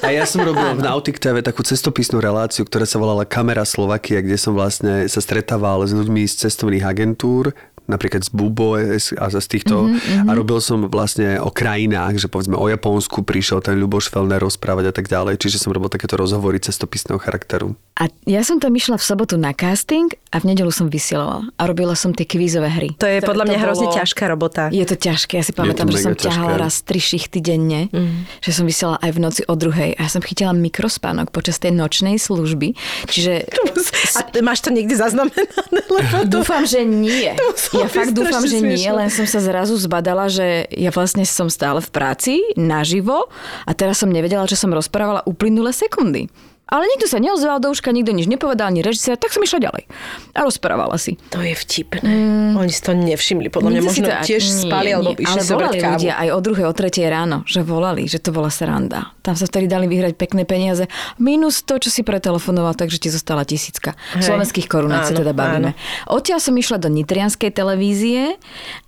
A 0.00 0.08
ja 0.08 0.24
som 0.24 0.40
robil 0.40 0.62
v 0.74 0.80
Nautic 0.80 1.16
TV 1.16 1.40
takú 1.40 1.60
cestopisnú 1.60 2.18
reláciu, 2.18 2.62
ktorá 2.62 2.84
sa 2.84 2.96
volala 2.96 3.24
Kamera 3.24 3.64
Slovakia, 3.64 4.20
kde 4.20 4.36
som 4.36 4.52
vlastne 4.52 5.04
sa 5.06 5.18
stretával 5.18 5.82
s 5.82 5.90
ľuďmi 5.90 6.22
z 6.24 6.46
cestovných 6.46 6.84
agentúr, 6.84 7.52
napríklad 7.86 8.24
z 8.24 8.30
Bubo 8.32 8.76
a 8.76 9.26
z 9.28 9.46
týchto 9.46 9.88
mm-hmm. 9.88 10.28
a 10.28 10.30
robil 10.32 10.58
som 10.58 10.88
vlastne 10.88 11.36
o 11.40 11.52
krajinách, 11.52 12.16
že 12.16 12.28
povedzme 12.32 12.56
o 12.56 12.66
Japonsku 12.68 13.22
prišiel 13.22 13.60
ten 13.60 13.76
Ľuboš 13.76 14.08
Felner 14.08 14.40
rozprávať 14.40 14.90
a 14.90 14.94
tak 14.94 15.06
ďalej, 15.08 15.36
čiže 15.40 15.60
som 15.60 15.70
robil 15.72 15.92
takéto 15.92 16.16
rozhovory 16.16 16.56
cestopisného 16.60 17.20
charakteru. 17.20 17.76
A 18.00 18.10
ja 18.26 18.42
som 18.42 18.58
tam 18.58 18.74
išla 18.74 18.98
v 18.98 19.04
sobotu 19.04 19.38
na 19.38 19.54
casting 19.54 20.10
a 20.34 20.42
v 20.42 20.50
nedelu 20.50 20.72
som 20.74 20.90
vysielala 20.90 21.46
a 21.54 21.62
robila 21.68 21.94
som 21.94 22.10
tie 22.10 22.26
kvízové 22.26 22.72
hry. 22.72 22.88
To 22.98 23.06
je 23.06 23.22
podľa 23.22 23.44
mňa 23.46 23.58
to 23.58 23.64
hrozne 23.68 23.86
bolo- 23.86 23.98
ťažká 24.00 24.24
robota. 24.26 24.62
Je 24.74 24.82
to 24.82 24.96
ťažké, 24.98 25.38
ja 25.38 25.44
si 25.46 25.54
pamätám, 25.54 25.86
to 25.86 25.94
že 25.94 26.10
som 26.10 26.12
ťažké. 26.16 26.26
ťahala 26.26 26.54
raz 26.58 26.82
tri 26.82 26.98
šichty 26.98 27.38
denne, 27.38 27.92
mm. 27.92 28.42
že 28.42 28.50
som 28.50 28.66
vysielala 28.66 28.98
aj 28.98 29.10
v 29.14 29.18
noci 29.22 29.42
o 29.46 29.54
druhej 29.54 29.94
a 29.94 30.00
ja 30.04 30.10
som 30.10 30.24
chytila 30.24 30.50
mikrospánok 30.56 31.30
počas 31.30 31.62
tej 31.62 31.70
nočnej 31.76 32.18
služby, 32.18 32.74
čiže 33.06 33.46
A 34.14 34.20
máš 34.42 34.62
to 34.62 34.70
niekde 34.70 34.94
zaznamenané? 34.94 35.80
Lebo 35.90 36.16
to... 36.26 36.40
Dúfam, 36.40 36.62
že 36.66 36.86
nie. 36.86 37.34
muselo 37.34 37.73
Ja 37.74 37.88
fakt 37.90 38.14
dúfam, 38.14 38.46
že 38.46 38.62
nie, 38.62 38.78
smiešne. 38.78 38.94
len 38.94 39.08
som 39.10 39.26
sa 39.26 39.42
zrazu 39.42 39.74
zbadala, 39.74 40.30
že 40.30 40.70
ja 40.70 40.94
vlastne 40.94 41.26
som 41.26 41.50
stále 41.50 41.82
v 41.82 41.90
práci, 41.90 42.32
naživo 42.54 43.26
a 43.66 43.70
teraz 43.74 43.98
som 43.98 44.10
nevedela, 44.10 44.46
že 44.46 44.54
som 44.54 44.70
rozprávala 44.70 45.26
uplynulé 45.26 45.74
sekundy. 45.74 46.30
Ale 46.64 46.88
nikto 46.88 47.06
sa 47.06 47.20
neozval 47.20 47.60
do 47.60 47.68
uška, 47.68 47.92
nikto 47.92 48.16
nič 48.16 48.24
nepovedal, 48.24 48.72
ani 48.72 48.80
režisér, 48.80 49.20
tak 49.20 49.36
som 49.36 49.44
išla 49.44 49.68
ďalej. 49.68 49.84
A 50.32 50.48
rozprávala 50.48 50.96
si. 50.96 51.20
To 51.28 51.44
je 51.44 51.52
vtipné. 51.52 52.00
Mm. 52.00 52.56
Oni 52.56 52.72
si 52.72 52.80
to 52.80 52.96
nevšimli. 52.96 53.52
Podľa 53.52 53.68
mňa 53.68 53.82
možno 53.84 54.08
to- 54.08 54.24
tiež 54.24 54.42
nie, 54.48 54.62
spali, 54.64 54.88
alebo 54.96 55.12
nie, 55.12 55.22
išli 55.28 55.38
Ale 55.38 55.42
volali 55.44 55.76
kávu. 55.78 55.92
ľudia 56.00 56.12
aj 56.16 56.28
o 56.32 56.38
druhej, 56.40 56.64
o 56.64 56.74
tretej 56.74 57.06
ráno, 57.12 57.44
že 57.44 57.60
volali, 57.60 58.08
že 58.08 58.16
to 58.16 58.32
bola 58.32 58.48
sranda. 58.48 59.12
Tam 59.20 59.36
sa 59.36 59.44
vtedy 59.44 59.68
dali 59.68 59.84
vyhrať 59.88 60.16
pekné 60.16 60.48
peniaze. 60.48 60.88
Minus 61.20 61.60
to, 61.64 61.76
čo 61.76 61.92
si 61.92 62.00
pretelefonoval, 62.00 62.72
takže 62.76 62.96
ti 62.96 63.08
zostala 63.12 63.44
tisícka. 63.44 63.92
Hej. 64.16 64.32
Slovenských 64.32 64.64
korunách 64.64 65.12
sa 65.12 65.14
teda 65.16 65.36
bavíme. 65.36 65.76
Odtiaľ 66.08 66.40
som 66.40 66.56
išla 66.56 66.80
do 66.80 66.88
Nitrianskej 66.88 67.52
televízie 67.52 68.40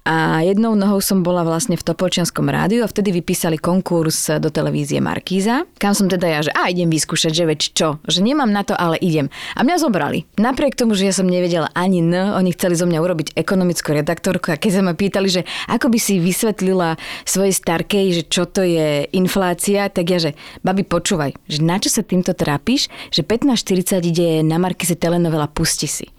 a 0.04 0.40
jednou 0.40 0.72
nohou 0.76 1.00
som 1.04 1.20
bola 1.20 1.44
vlastne 1.44 1.76
v 1.76 1.84
Topolčianskom 1.84 2.48
rádiu 2.48 2.84
a 2.84 2.88
vtedy 2.88 3.12
vypísali 3.16 3.60
konkurs 3.60 4.32
do 4.40 4.48
televízie 4.48 5.00
Markíza, 5.00 5.64
kam 5.80 5.92
som 5.92 6.08
teda 6.08 6.26
ja, 6.28 6.40
že 6.44 6.52
a 6.52 6.68
idem 6.68 6.88
vyskúšať, 6.88 7.32
že 7.32 7.44
čo, 7.72 8.02
že 8.06 8.20
nemám 8.20 8.50
na 8.50 8.66
to, 8.66 8.74
ale 8.74 8.98
idem. 8.98 9.30
A 9.54 9.62
mňa 9.62 9.82
zobrali. 9.82 10.26
Napriek 10.38 10.74
tomu, 10.74 10.98
že 10.98 11.08
ja 11.08 11.14
som 11.14 11.30
nevedela 11.30 11.70
ani 11.72 12.02
N, 12.02 12.34
oni 12.34 12.50
chceli 12.52 12.74
zo 12.74 12.84
mňa 12.84 12.98
urobiť 12.98 13.28
ekonomickú 13.38 13.94
redaktorku 13.94 14.52
a 14.52 14.60
keď 14.60 14.70
sa 14.70 14.82
ma 14.82 14.92
pýtali, 14.92 15.28
že 15.30 15.42
ako 15.70 15.92
by 15.92 15.98
si 15.98 16.18
vysvetlila 16.18 16.98
svojej 17.22 17.54
starkej, 17.54 18.06
že 18.12 18.22
čo 18.26 18.44
to 18.46 18.66
je 18.66 19.06
inflácia, 19.14 19.86
tak 19.90 20.06
ja, 20.10 20.18
že 20.18 20.34
babi 20.66 20.82
počúvaj, 20.82 21.34
že 21.46 21.62
na 21.62 21.78
čo 21.78 21.90
sa 21.92 22.02
týmto 22.02 22.34
trápiš, 22.34 22.88
že 23.14 23.22
15.40 23.22 24.10
ide 24.10 24.28
na 24.42 24.58
Markize 24.58 24.98
telenovela 24.98 25.46
Pusti 25.46 25.86
si. 25.86 26.15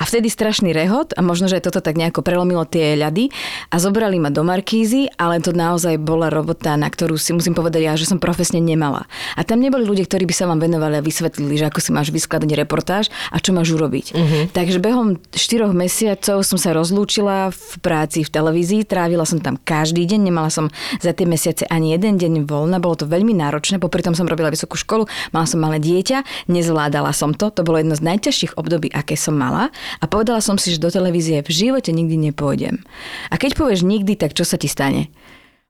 A 0.00 0.08
vtedy 0.08 0.32
strašný 0.32 0.72
rehot 0.72 1.12
a 1.16 1.20
možno, 1.20 1.50
že 1.50 1.60
toto 1.60 1.82
tak 1.84 1.96
nejako 1.98 2.24
prelomilo 2.24 2.64
tie 2.64 2.96
ľady 2.96 3.32
a 3.68 3.76
zobrali 3.76 4.16
ma 4.16 4.32
do 4.32 4.40
Markízy, 4.46 5.10
ale 5.20 5.42
to 5.42 5.52
naozaj 5.52 6.00
bola 6.00 6.32
robota, 6.32 6.76
na 6.76 6.88
ktorú 6.88 7.16
si 7.20 7.34
musím 7.36 7.52
povedať 7.56 7.84
ja, 7.84 7.94
že 7.96 8.08
som 8.08 8.20
profesne 8.20 8.60
nemala. 8.62 9.08
A 9.36 9.44
tam 9.44 9.60
neboli 9.60 9.84
ľudia, 9.88 10.06
ktorí 10.06 10.28
by 10.28 10.34
sa 10.36 10.48
vám 10.48 10.60
venovali 10.60 11.00
a 11.00 11.02
vysvetlili, 11.04 11.56
že 11.56 11.68
ako 11.68 11.80
si 11.80 11.90
máš 11.90 12.08
vyskladať 12.12 12.50
reportáž 12.56 13.08
a 13.32 13.40
čo 13.40 13.56
máš 13.56 13.72
urobiť. 13.72 14.06
Uh-huh. 14.12 14.42
Takže 14.52 14.78
behom 14.78 15.16
4 15.32 15.72
mesiacov 15.72 16.44
som 16.44 16.58
sa 16.60 16.76
rozlúčila 16.76 17.52
v 17.52 17.72
práci 17.80 18.22
v 18.26 18.30
televízii, 18.30 18.84
trávila 18.84 19.24
som 19.24 19.40
tam 19.40 19.56
každý 19.56 20.04
deň, 20.04 20.20
nemala 20.28 20.52
som 20.52 20.68
za 21.00 21.16
tie 21.16 21.24
mesiace 21.24 21.64
ani 21.68 21.96
jeden 21.96 22.20
deň 22.20 22.44
voľna, 22.44 22.82
bolo 22.82 22.98
to 22.98 23.06
veľmi 23.08 23.32
náročné, 23.32 23.80
popri 23.80 24.04
tom 24.04 24.16
som 24.16 24.28
robila 24.28 24.52
vysokú 24.52 24.76
školu, 24.76 25.06
mala 25.32 25.46
som 25.48 25.62
malé 25.62 25.80
dieťa, 25.80 26.48
nezvládala 26.50 27.12
som 27.14 27.32
to, 27.32 27.48
to 27.48 27.64
bolo 27.64 27.80
jedno 27.80 27.96
z 27.96 28.04
najťažších 28.04 28.56
období, 28.60 28.92
aké 28.92 29.16
som 29.16 29.38
mala 29.38 29.69
a 29.72 30.04
povedala 30.06 30.42
som 30.42 30.58
si, 30.60 30.74
že 30.74 30.82
do 30.82 30.90
televízie 30.92 31.40
v 31.40 31.50
živote 31.50 31.90
nikdy 31.94 32.30
nepôjdem. 32.30 32.82
A 33.30 33.38
keď 33.40 33.56
povieš 33.56 33.86
nikdy, 33.86 34.14
tak 34.14 34.34
čo 34.36 34.44
sa 34.44 34.60
ti 34.60 34.66
stane? 34.66 35.10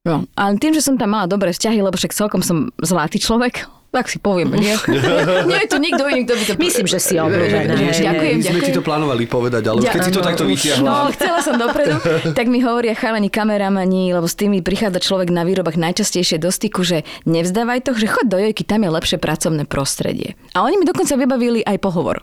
No, 0.01 0.25
ale 0.33 0.57
tým, 0.57 0.73
že 0.73 0.81
som 0.81 0.97
tam 0.97 1.13
mala 1.13 1.29
dobré 1.29 1.53
vzťahy, 1.53 1.85
lebo 1.85 1.93
však 1.93 2.17
celkom 2.17 2.41
som 2.41 2.73
zlatý 2.81 3.21
človek, 3.21 3.69
tak 3.91 4.07
si 4.07 4.23
poviem, 4.23 4.55
nie? 4.55 4.71
nie 5.51 5.59
je 5.67 5.69
tu 5.69 5.83
nikto 5.83 6.07
iný, 6.07 6.23
kto 6.23 6.35
by 6.39 6.45
to... 6.47 6.53
Myslím, 6.63 6.87
že 6.87 6.99
si 7.03 7.19
obľúbená. 7.19 7.75
Ďakujem, 7.91 8.35
my 8.39 8.43
sme 8.47 8.61
ti 8.63 8.71
ďakujem. 8.71 8.79
to 8.79 8.83
plánovali 8.87 9.25
povedať, 9.27 9.63
ale 9.67 9.83
Ja- 9.83 9.91
keď 9.91 10.01
si 10.07 10.13
to 10.15 10.23
takto 10.23 10.47
vytiahla. 10.47 10.87
No, 10.87 10.97
chcela 11.11 11.43
som 11.43 11.59
dopredu, 11.59 11.99
tak 12.39 12.47
mi 12.47 12.63
hovoria 12.63 12.95
chalani 12.95 13.29
kameramani, 13.29 14.15
lebo 14.15 14.31
s 14.31 14.39
tými 14.39 14.63
prichádza 14.63 15.03
človek 15.03 15.35
na 15.35 15.43
výrobách 15.43 15.75
najčastejšie 15.75 16.39
do 16.39 16.55
styku, 16.55 16.87
že 16.87 17.03
nevzdávaj 17.27 17.83
to, 17.83 17.93
že 17.99 18.07
chod 18.07 18.31
do 18.31 18.39
jojky, 18.39 18.63
tam 18.63 18.87
je 18.87 18.91
lepšie 18.95 19.19
pracovné 19.19 19.67
prostredie. 19.67 20.39
A 20.55 20.63
oni 20.63 20.79
mi 20.79 20.87
dokonca 20.87 21.19
vybavili 21.19 21.67
aj 21.67 21.77
pohovor 21.83 22.23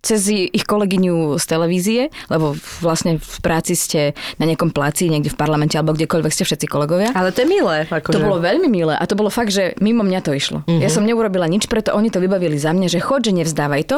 cez 0.00 0.32
ich 0.32 0.64
kolegyňu 0.64 1.36
z 1.36 1.44
televízie, 1.44 2.02
lebo 2.32 2.56
vlastne 2.80 3.20
v 3.20 3.38
práci 3.44 3.76
ste 3.76 4.16
na 4.40 4.48
nejakom 4.48 4.72
placi, 4.72 5.12
niekde 5.12 5.32
v 5.32 5.38
parlamente 5.38 5.76
alebo 5.76 5.92
kdekoľvek 5.92 6.32
ste 6.32 6.44
všetci 6.48 6.66
kolegovia. 6.66 7.12
Ale 7.12 7.32
to 7.36 7.44
je 7.44 7.48
milé. 7.48 7.84
Akože. 7.84 8.16
To 8.16 8.24
bolo 8.24 8.40
veľmi 8.40 8.68
milé 8.68 8.96
a 8.96 9.04
to 9.04 9.14
bolo 9.14 9.28
fakt, 9.28 9.52
že 9.52 9.76
mimo 9.78 10.00
mňa 10.00 10.20
to 10.24 10.32
išlo. 10.32 10.64
Uh-huh. 10.64 10.80
Ja 10.80 10.88
som 10.88 11.04
neurobila 11.04 11.44
nič, 11.44 11.68
preto 11.68 11.92
oni 11.92 12.08
to 12.08 12.18
vybavili 12.18 12.56
za 12.56 12.72
mňa, 12.72 12.88
že 12.88 13.00
chod, 13.04 13.28
že 13.28 13.36
nevzdávaj 13.36 13.82
to. 13.86 13.96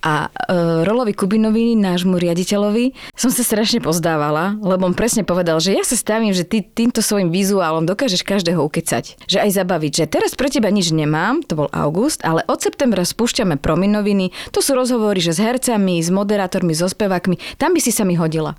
A 0.00 0.32
uh, 0.32 0.86
Rolovi 0.88 1.12
Kubinovi, 1.12 1.76
nášmu 1.76 2.16
riaditeľovi, 2.16 2.96
som 3.12 3.28
sa 3.28 3.44
strašne 3.44 3.84
pozdávala, 3.84 4.56
lebo 4.64 4.88
on 4.88 4.96
presne 4.96 5.28
povedal, 5.28 5.60
že 5.60 5.76
ja 5.76 5.84
sa 5.84 5.94
stavím, 5.94 6.32
že 6.32 6.48
ty 6.48 6.64
týmto 6.64 7.04
svojim 7.04 7.28
vizuálom 7.28 7.84
dokážeš 7.84 8.24
každého 8.24 8.64
ukecať. 8.64 9.20
Že 9.28 9.38
aj 9.44 9.50
zabaviť, 9.60 9.92
že 9.92 10.04
teraz 10.08 10.32
pre 10.32 10.48
teba 10.48 10.72
nič 10.72 10.88
nemám, 10.88 11.44
to 11.44 11.58
bol 11.58 11.68
august, 11.74 12.24
ale 12.24 12.40
od 12.48 12.64
septembra 12.64 13.04
spúšťame 13.04 13.60
prominoviny, 13.60 14.32
to 14.54 14.64
sú 14.64 14.72
rozhovory, 14.72 15.20
že 15.20 15.33
s 15.34 15.42
hercami, 15.42 15.98
s 15.98 16.14
moderátormi, 16.14 16.70
so 16.70 16.86
spevákmi, 16.86 17.58
tam 17.58 17.74
by 17.74 17.80
si 17.82 17.90
sa 17.90 18.06
mi 18.06 18.14
hodila. 18.14 18.54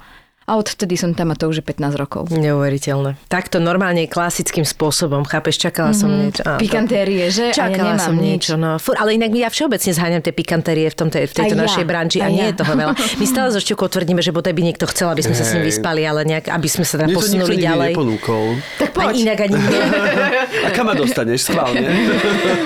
A 0.46 0.62
odtedy 0.62 0.94
som 0.94 1.10
tam 1.12 1.30
a 1.30 1.36
to 1.36 1.50
už 1.50 1.58
je 1.58 1.66
15 1.66 1.98
rokov. 1.98 2.30
Neuveriteľné. 2.30 3.18
Takto 3.26 3.58
normálne 3.58 4.06
klasickým 4.06 4.62
spôsobom, 4.62 5.26
chápeš, 5.26 5.58
čakala 5.60 5.90
som 5.90 6.06
niečo. 6.06 6.46
Á, 6.46 6.56
to- 6.56 6.62
Pikantérie, 6.62 7.34
že? 7.34 7.50
a 7.50 7.66
ja 7.66 7.66
Čakala 7.66 7.98
nemám 7.98 7.98
som 7.98 8.14
nič. 8.14 8.22
niečo, 8.22 8.54
no. 8.54 8.78
Fur, 8.78 8.94
ale 8.94 9.18
inak 9.18 9.34
ja 9.34 9.50
všeobecne 9.50 9.90
zháňam 9.90 10.22
tie 10.22 10.30
pikantérie 10.32 10.86
v, 10.86 10.96
tomto, 10.96 11.18
v 11.18 11.34
tejto 11.34 11.50
Aj 11.50 11.58
ja, 11.58 11.66
našej 11.66 11.86
branži 11.86 12.22
a 12.22 12.30
aj 12.30 12.32
nie 12.32 12.46
ja. 12.46 12.50
je 12.54 12.62
toho 12.62 12.74
veľa. 12.78 12.94
My 12.94 13.26
stále 13.26 13.50
so 13.50 13.58
Šťukou 13.58 13.90
tvrdíme, 13.90 14.22
že 14.22 14.30
bodaj 14.30 14.54
by 14.54 14.62
niekto 14.64 14.86
chcel, 14.86 15.10
aby 15.10 15.26
sme 15.26 15.34
sa 15.34 15.42
s 15.42 15.58
ním 15.58 15.66
vyspali, 15.66 16.06
ale 16.06 16.22
nejak, 16.24 16.46
aby 16.48 16.68
sme 16.70 16.86
sa 16.86 16.94
teda 16.96 17.04
Mne 17.04 17.10
nikto 17.10 17.26
posunuli 17.26 17.56
ďalej. 17.58 17.92
neponúkol. 17.92 18.46
Tak 18.78 18.90
poď. 18.94 19.06
Ani 19.08 19.18
inak, 19.26 19.40
ani 19.42 19.56
nie. 19.58 19.82
A 20.66 20.70
kam 20.70 20.86
ma 20.86 20.94
dostaneš 20.94 21.40
schválne? 21.44 21.90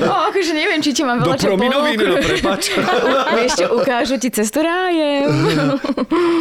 O, 0.03 0.13
akože 0.27 0.51
neviem, 0.51 0.83
či 0.83 0.91
ti 0.91 1.01
mám 1.01 1.23
Do 1.23 1.31
veľa 1.31 1.37
čo 1.37 1.47
prominoviny, 1.47 2.03
no 2.03 2.15
prepač. 2.17 2.75
Vieš 3.39 3.51
čo, 3.55 3.65
ukážu 3.73 4.19
ti 4.19 4.27
cestu 4.29 4.59
rájem. 4.59 5.31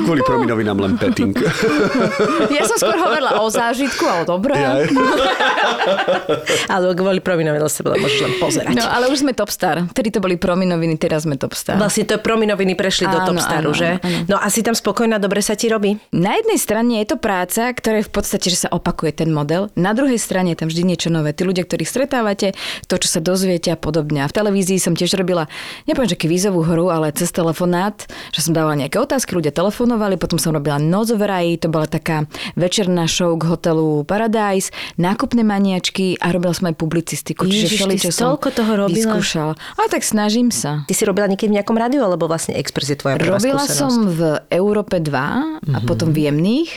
Kvôli 0.03 0.23
prominovinám 0.23 0.79
len 0.79 0.93
petting. 1.33 2.49
Ja 2.59 2.65
som 2.65 2.77
skôr 2.81 2.97
hovorila 2.97 3.45
o 3.45 3.47
zážitku, 3.51 4.05
ale 4.09 4.23
dobré. 4.25 4.57
Ja. 4.57 4.83
Ale 6.73 6.93
kvôli 6.97 7.21
prominovej 7.21 7.61
sa 7.69 7.85
môžeš 7.85 8.21
len 8.25 8.35
pozerať. 8.41 8.73
No 8.75 8.85
ale 8.85 9.09
už 9.13 9.25
sme 9.25 9.33
Topstar. 9.37 9.85
Vtedy 9.93 10.13
to 10.15 10.19
boli 10.21 10.41
prominoviny, 10.41 10.97
teraz 10.97 11.25
sme 11.29 11.37
Topstar. 11.37 11.77
Vlastne 11.77 12.09
to 12.09 12.17
prominoviny 12.21 12.75
prešli 12.75 13.07
do 13.09 13.19
Áno, 13.21 13.35
Topstaru, 13.35 13.71
áno, 13.73 13.79
že? 13.79 13.91
áno. 14.01 14.19
No 14.29 14.37
a 14.41 14.47
si 14.49 14.65
tam 14.65 14.73
spokojná, 14.77 15.21
dobre 15.21 15.45
sa 15.45 15.55
ti 15.59 15.69
robí? 15.69 15.97
Na 16.15 16.37
jednej 16.39 16.59
strane 16.61 17.01
je 17.05 17.15
to 17.15 17.17
práca, 17.21 17.71
ktorá 17.73 18.01
je 18.03 18.09
v 18.09 18.13
podstate, 18.13 18.47
že 18.49 18.67
sa 18.67 18.69
opakuje 18.73 19.13
ten 19.25 19.31
model. 19.33 19.69
Na 19.77 19.93
druhej 19.93 20.19
strane 20.21 20.55
je 20.55 20.59
tam 20.65 20.69
vždy 20.73 20.83
niečo 20.85 21.09
nové. 21.13 21.33
Tí 21.37 21.45
ľudia, 21.45 21.65
ktorých 21.65 21.89
stretávate, 21.89 22.57
to, 22.89 22.95
čo 22.97 23.09
sa 23.09 23.21
dozviete 23.21 23.73
a 23.73 23.79
podobne. 23.79 24.25
A 24.25 24.29
v 24.31 24.35
televízii 24.35 24.81
som 24.81 24.97
tiež 24.97 25.17
robila, 25.17 25.49
nepoviem, 25.89 26.13
že 26.13 26.19
kvízovú 26.21 26.65
hru, 26.65 26.89
ale 26.93 27.13
cez 27.15 27.33
telefonát, 27.33 27.97
že 28.33 28.41
som 28.45 28.53
dávala 28.57 28.79
nejaké 28.79 28.99
otázky, 29.01 29.37
ľudia 29.37 29.53
telefonovali, 29.53 30.21
potom 30.21 30.37
som 30.41 30.53
robila 30.53 30.81
noc 30.81 31.13
v 31.19 31.25
raji, 31.27 31.53
to 31.59 31.67
bola 31.67 31.91
taká 31.91 32.31
večerná 32.55 33.11
show 33.11 33.35
k 33.35 33.51
hotelu 33.51 34.07
Paradise, 34.07 34.71
nákupné 34.97 35.43
maniačky 35.43 36.15
a 36.23 36.31
robila 36.31 36.55
som 36.55 36.71
aj 36.71 36.79
publicistiku. 36.79 37.45
Ježiš, 37.45 37.83
ty 37.91 37.99
si 37.99 38.15
toľko 38.15 38.49
toho 38.55 38.73
robila? 38.87 39.19
Vyskúšala. 39.19 39.53
Ale 39.75 39.87
tak 39.91 40.07
snažím 40.07 40.55
sa. 40.55 40.87
Ty 40.87 40.95
si 40.95 41.03
robila 41.03 41.27
niekedy 41.27 41.51
v 41.51 41.57
nejakom 41.59 41.75
rádiu, 41.75 42.07
alebo 42.07 42.31
vlastne 42.31 42.55
Express 42.55 42.95
je 42.95 42.99
tvoja 43.03 43.19
prvá 43.19 43.43
Robila 43.43 43.67
skúsenosť? 43.67 43.77
som 43.77 43.93
v 44.07 44.21
Európe 44.55 45.03
2 45.03 45.75
a 45.75 45.79
potom 45.83 46.15
v 46.15 46.31
Jemných. 46.31 46.71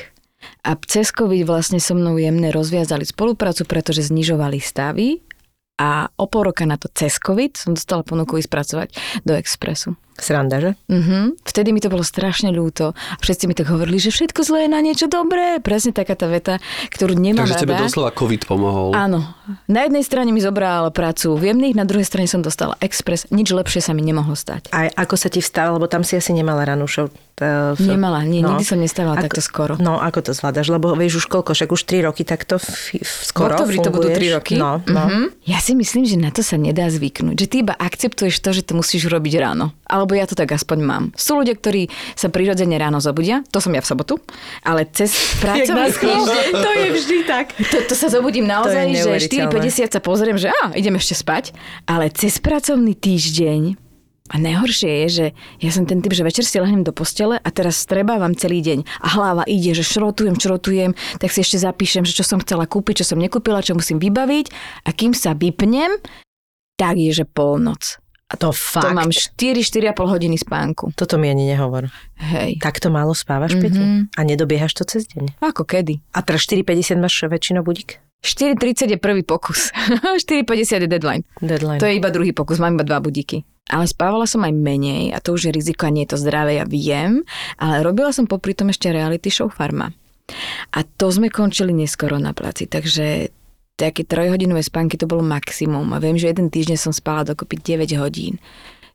A 0.65 0.73
cez 0.89 1.13
COVID 1.13 1.45
vlastne 1.45 1.77
so 1.77 1.93
mnou 1.93 2.17
jemné 2.17 2.49
rozviazali 2.49 3.05
spoluprácu, 3.05 3.61
pretože 3.69 4.09
znižovali 4.09 4.57
stavy 4.57 5.21
a 5.81 6.09
o 6.17 6.25
pol 6.29 6.53
roka 6.53 6.65
na 6.65 6.77
to 6.77 6.89
cez 6.93 7.17
COVID 7.17 7.57
som 7.57 7.73
dostala 7.73 8.05
ponuku 8.05 8.37
ísť 8.37 8.49
pracovať 8.49 8.89
do 9.25 9.33
Expressu. 9.33 9.97
Sranda, 10.21 10.57
že? 10.57 10.71
Mhm. 10.85 11.41
Vtedy 11.41 11.69
mi 11.69 11.79
to 11.79 11.87
bolo 11.87 12.01
strašne 12.01 12.49
ľúto. 12.49 12.93
A 12.93 13.19
všetci 13.19 13.45
mi 13.45 13.53
tak 13.53 13.67
hovorili, 13.67 13.97
že 13.97 14.09
všetko 14.09 14.39
zlé 14.41 14.59
je 14.61 14.69
na 14.69 14.79
niečo 14.79 15.05
dobré. 15.05 15.57
Presne 15.57 15.91
taká 15.91 16.13
tá 16.13 16.25
veta, 16.25 16.61
ktorú 16.89 17.13
nemám 17.13 17.43
Takže 17.43 17.59
tebe 17.59 17.73
rada. 17.73 17.83
doslova 17.83 18.11
COVID 18.11 18.45
pomohol. 18.45 18.93
Áno. 18.93 19.25
Na 19.65 19.83
jednej 19.83 20.01
strane 20.01 20.29
mi 20.29 20.39
zobral 20.39 20.87
prácu 20.89 21.33
v 21.33 21.49
jemných, 21.49 21.73
na 21.73 21.83
druhej 21.83 22.03
strane 22.03 22.25
som 22.25 22.39
dostala 22.39 22.77
Express. 22.79 23.27
Nič 23.27 23.49
lepšie 23.49 23.81
sa 23.81 23.91
mi 23.91 23.99
nemohlo 23.99 24.33
stať. 24.33 24.69
A 24.69 24.87
ako 24.87 25.15
sa 25.15 25.27
ti 25.27 25.39
vstala, 25.39 25.73
lebo 25.73 25.85
tam 25.85 26.01
si 26.01 26.13
asi 26.13 26.31
nemala 26.31 26.63
ranú 26.63 26.85
show. 26.85 27.09
T- 27.33 27.47
v- 27.73 27.89
Nemala, 27.89 28.21
nie, 28.21 28.39
nikdy 28.39 28.61
som 28.61 28.77
nestávala 28.77 29.17
Ako- 29.17 29.25
takto 29.25 29.41
skoro. 29.41 29.73
No, 29.75 29.97
ako 29.97 30.21
to 30.21 30.31
zvládaš? 30.31 30.69
Lebo 30.69 30.93
vieš 30.93 31.19
už 31.19 31.27
koľko, 31.27 31.51
však 31.51 31.69
už 31.69 31.81
3 31.81 32.05
roky 32.05 32.21
takto 32.21 32.55
f- 32.55 32.93
f- 32.93 33.25
skoro 33.25 33.57
oktobri 33.57 33.77
to 33.77 33.89
budú 33.89 34.07
funguješ. 34.07 34.19
3 34.21 34.29
roky. 34.31 34.53
No, 34.55 34.77
no. 34.85 35.01
Mhm. 35.01 35.21
Ja 35.43 35.57
si 35.57 35.73
myslím, 35.73 36.05
že 36.05 36.15
na 36.15 36.29
to 36.29 36.39
sa 36.39 36.55
nedá 36.55 36.85
zvyknúť. 36.85 37.33
Že 37.35 37.47
ty 37.47 37.55
iba 37.59 37.73
akceptuješ 37.73 38.35
to, 38.37 38.51
že 38.51 38.61
to 38.61 38.73
musíš 38.73 39.07
robiť 39.07 39.33
ráno. 39.37 39.73
Alebo 39.83 40.10
lebo 40.11 40.19
ja 40.19 40.27
to 40.27 40.35
tak 40.35 40.51
aspoň 40.51 40.79
mám. 40.83 41.03
Sú 41.15 41.39
ľudia, 41.39 41.55
ktorí 41.55 41.87
sa 42.19 42.27
prirodzene 42.27 42.75
ráno 42.75 42.99
zobudia, 42.99 43.47
to 43.47 43.63
som 43.63 43.71
ja 43.71 43.79
v 43.79 43.87
sobotu, 43.87 44.19
ale 44.59 44.83
cez 44.91 45.15
pracovný 45.39 45.87
týždeň, 45.87 46.51
to 46.51 46.69
je 46.75 46.87
vždy 46.99 47.17
tak. 47.23 47.55
to, 47.55 47.77
to 47.87 47.95
sa 47.95 48.11
zobudím 48.11 48.43
naozaj, 48.43 48.91
že 48.91 49.07
neuveriteľné. 49.07 49.55
4.50 49.87 49.95
sa 49.95 50.01
pozriem, 50.03 50.35
že 50.35 50.51
á, 50.51 50.75
idem 50.75 50.99
ešte 50.99 51.15
spať, 51.15 51.55
ale 51.87 52.11
cez 52.11 52.43
pracovný 52.43 52.91
týždeň 52.91 53.79
a 54.31 54.35
najhoršie 54.35 54.91
je, 54.91 55.07
že 55.07 55.25
ja 55.63 55.71
som 55.71 55.87
ten 55.87 56.03
typ, 56.03 56.11
že 56.11 56.27
večer 56.27 56.43
si 56.43 56.59
lehnem 56.59 56.83
do 56.83 56.91
postele 56.91 57.39
a 57.39 57.49
teraz 57.55 57.79
strebávam 57.79 58.35
celý 58.35 58.59
deň 58.59 58.83
a 58.83 59.07
hlava 59.15 59.47
ide, 59.47 59.71
že 59.71 59.87
šrotujem, 59.87 60.35
šrotujem, 60.35 60.91
tak 61.23 61.31
si 61.31 61.39
ešte 61.39 61.55
zapíšem, 61.55 62.03
že 62.03 62.19
čo 62.19 62.27
som 62.27 62.43
chcela 62.43 62.67
kúpiť, 62.67 63.03
čo 63.03 63.15
som 63.15 63.19
nekúpila, 63.19 63.63
čo 63.63 63.79
musím 63.79 63.95
vybaviť 63.95 64.51
a 64.83 64.91
kým 64.91 65.15
sa 65.15 65.31
vypnem, 65.31 66.03
tak 66.75 66.99
je, 66.99 67.15
že 67.15 67.23
polnoc. 67.23 68.00
A 68.31 68.39
to 68.39 68.47
To 68.47 68.55
fakt. 68.55 68.95
mám 68.95 69.11
4-4,5 69.11 69.91
hodiny 70.07 70.37
spánku. 70.37 70.95
Toto 70.95 71.19
mi 71.19 71.27
ani 71.27 71.45
nehovor. 71.45 71.91
Hej. 72.15 72.57
Takto 72.57 72.87
málo 72.87 73.11
spávaš, 73.11 73.53
Mhm. 73.53 73.61
Peti? 73.61 73.81
A 74.09 74.21
nedobiehaš 74.23 74.71
to 74.73 74.87
cez 74.87 75.03
deň? 75.05 75.35
Ako 75.41 75.61
kedy? 75.61 75.99
A 76.11 76.23
teraz 76.23 76.43
4.50 76.43 76.95
máš 76.97 77.19
väčšinou 77.19 77.59
budík? 77.61 77.99
4.30 78.21 78.87
je 78.87 78.97
prvý 78.97 79.21
pokus. 79.21 79.73
4.50 80.15 80.47
je 80.79 80.87
deadline. 80.87 81.23
Deadline. 81.37 81.77
To 81.77 81.85
je 81.85 81.97
iba 81.97 82.07
druhý 82.07 82.31
pokus, 82.31 82.55
mám 82.55 82.73
iba 82.73 82.85
dva 82.85 82.99
budíky. 82.99 83.43
Ale 83.67 83.83
spávala 83.83 84.23
som 84.23 84.41
aj 84.41 84.53
menej 84.53 85.11
a 85.11 85.19
to 85.19 85.33
už 85.33 85.47
je 85.47 85.51
riziko 85.51 85.85
a 85.85 85.91
nie 85.91 86.05
je 86.05 86.13
to 86.13 86.21
zdravé, 86.21 86.55
ja 86.55 86.65
viem. 86.65 87.25
Ale 87.57 87.81
robila 87.81 88.11
som 88.11 88.25
popri 88.25 88.53
tom 88.53 88.69
ešte 88.69 88.87
reality 88.87 89.27
show 89.27 89.47
Farma. 89.47 89.89
A 90.71 90.79
to 90.85 91.09
sme 91.09 91.27
končili 91.27 91.73
neskoro 91.73 92.15
na 92.15 92.31
placi, 92.31 92.63
takže 92.63 93.33
také 93.75 94.03
trojhodinové 94.03 94.63
spánky 94.63 94.97
to 94.97 95.09
bolo 95.09 95.25
maximum. 95.25 95.93
A 95.93 95.99
viem, 95.99 96.17
že 96.17 96.29
jeden 96.29 96.49
týždeň 96.49 96.77
som 96.77 96.93
spala 96.93 97.25
dokopy 97.25 97.57
9 97.57 97.97
hodín. 97.97 98.37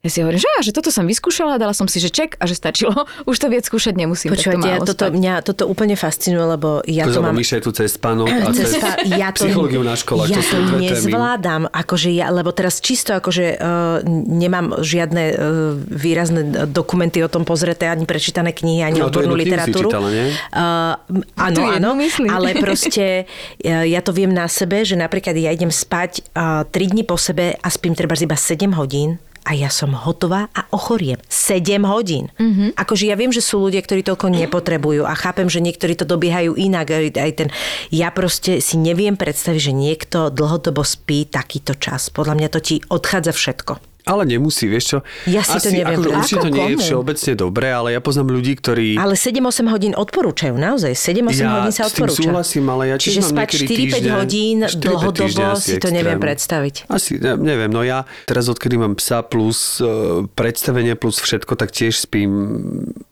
Ja 0.06 0.10
si 0.14 0.22
hovorím, 0.22 0.38
že, 0.38 0.46
á, 0.46 0.58
že 0.62 0.70
toto 0.70 0.94
som 0.94 1.02
vyskúšala, 1.02 1.58
dala 1.58 1.74
som 1.74 1.90
si, 1.90 1.98
že 1.98 2.14
ček 2.14 2.38
a 2.38 2.46
že 2.46 2.54
stačilo. 2.54 2.94
Už 3.30 3.42
to 3.42 3.50
viac 3.50 3.66
skúšať 3.66 3.98
nemusím. 3.98 4.30
tak 4.30 4.38
to 4.38 4.54
Počúvajte, 4.54 4.68
ja 4.70 4.78
toto, 4.78 5.04
spať. 5.10 5.18
mňa 5.18 5.34
toto 5.42 5.62
úplne 5.66 5.98
fascinuje, 5.98 6.46
lebo 6.46 6.68
ja 6.86 7.10
to 7.10 7.18
Lebo 7.18 7.34
mám... 7.34 7.42
Je 7.42 7.58
tu 7.58 7.74
cez 7.74 7.90
spánok 7.98 8.30
a 8.30 8.54
cez 8.58 8.70
Cesta, 8.76 9.02
ja 9.08 9.34
to, 9.34 9.48
psychológiu 9.50 9.82
na 9.82 9.98
školách. 9.98 10.28
Ja 10.28 10.38
to 10.38 10.56
to 10.62 10.78
nezvládam, 10.78 11.66
akože 11.66 12.10
ja, 12.12 12.30
lebo 12.30 12.52
teraz 12.52 12.78
čisto 12.78 13.16
akože 13.16 13.58
uh, 13.58 14.04
nemám 14.06 14.78
žiadne 14.84 15.22
uh, 15.32 15.36
výrazné 15.74 16.42
dokumenty 16.68 17.24
o 17.24 17.30
tom 17.32 17.42
pozreté, 17.42 17.88
ani 17.88 18.04
prečítané 18.04 18.52
knihy, 18.52 18.84
ani 18.84 18.98
No, 19.00 19.08
tú 19.08 19.24
odbornú 19.24 19.34
literatúru. 19.34 19.88
čítala, 19.88 20.08
nie? 20.12 20.30
Uh, 20.52 20.94
áno, 21.40 21.60
áno, 21.72 21.88
myslím. 21.96 22.28
ale 22.28 22.54
proste 22.64 23.24
uh, 23.24 23.82
ja 23.82 24.04
to 24.04 24.12
viem 24.12 24.30
na 24.30 24.46
sebe, 24.46 24.84
že 24.84 24.94
napríklad 24.94 25.34
ja 25.34 25.50
idem 25.50 25.72
spať 25.72 26.22
uh, 26.36 26.62
3 26.68 26.92
dní 26.92 27.02
po 27.02 27.16
sebe 27.16 27.56
a 27.56 27.68
spím 27.72 27.96
treba 27.96 28.12
iba 28.14 28.36
7 28.36 28.68
hodín 28.76 29.16
a 29.46 29.54
ja 29.54 29.70
som 29.70 29.94
hotová 29.94 30.50
a 30.50 30.66
ochoriem. 30.74 31.22
7 31.30 31.86
hodín. 31.86 32.34
Mm-hmm. 32.34 32.74
Akože 32.74 33.06
ja 33.06 33.14
viem, 33.14 33.30
že 33.30 33.38
sú 33.38 33.62
ľudia, 33.62 33.78
ktorí 33.78 34.02
toľko 34.02 34.34
nepotrebujú 34.34 35.06
a 35.06 35.14
chápem, 35.14 35.46
že 35.46 35.62
niektorí 35.62 35.94
to 35.94 36.02
dobiehajú 36.02 36.58
inak. 36.58 36.90
Aj 37.14 37.32
ten, 37.32 37.54
ja 37.94 38.10
proste 38.10 38.58
si 38.58 38.74
neviem 38.74 39.14
predstaviť, 39.14 39.60
že 39.62 39.72
niekto 39.72 40.18
dlhodobo 40.34 40.82
spí 40.82 41.30
takýto 41.30 41.78
čas. 41.78 42.10
Podľa 42.10 42.34
mňa 42.34 42.48
to 42.50 42.58
ti 42.58 42.76
odchádza 42.90 43.30
všetko. 43.30 43.95
Ale 44.06 44.22
nemusí, 44.22 44.70
vieš 44.70 44.84
čo? 44.86 44.98
Ja 45.26 45.42
si 45.42 45.58
to 45.58 45.66
neviem 45.74 45.98
Akože, 45.98 46.14
určite 46.14 46.46
to 46.46 46.50
nie 46.54 46.66
je 46.72 46.76
všeobecne 46.78 47.32
dobré, 47.34 47.74
ale 47.74 47.88
ja 47.90 47.98
poznám 47.98 48.38
ľudí, 48.38 48.54
ktorí... 48.54 48.94
Ale 48.94 49.18
7-8 49.18 49.66
hodín 49.66 49.92
odporúčajú, 49.98 50.54
naozaj. 50.54 50.94
7-8 50.94 51.42
Ja 51.42 51.50
hodín 51.58 51.74
sa 51.74 51.90
odporúča. 51.90 52.22
súhlasím, 52.22 52.70
ale 52.70 52.94
ja 52.94 52.96
Čiže 53.02 53.26
spať 53.26 53.48
niekedy 53.58 53.66
4-5 53.66 53.74
týždeň- 53.98 54.14
hodín 54.14 54.58
4-5 54.62 54.78
dlhodobo 54.78 55.42
asi 55.50 55.66
si 55.66 55.82
to 55.82 55.88
neviem 55.90 56.22
predstaviť. 56.22 56.86
Asi, 56.86 57.18
ne, 57.18 57.34
neviem, 57.34 57.66
no 57.66 57.82
ja 57.82 58.06
teraz 58.30 58.46
odkedy 58.46 58.78
mám 58.78 58.94
psa 58.94 59.26
plus 59.26 59.82
uh, 59.82 60.22
predstavenie 60.38 60.94
plus 60.94 61.18
všetko, 61.18 61.58
tak 61.58 61.74
tiež 61.74 61.98
spím 61.98 62.30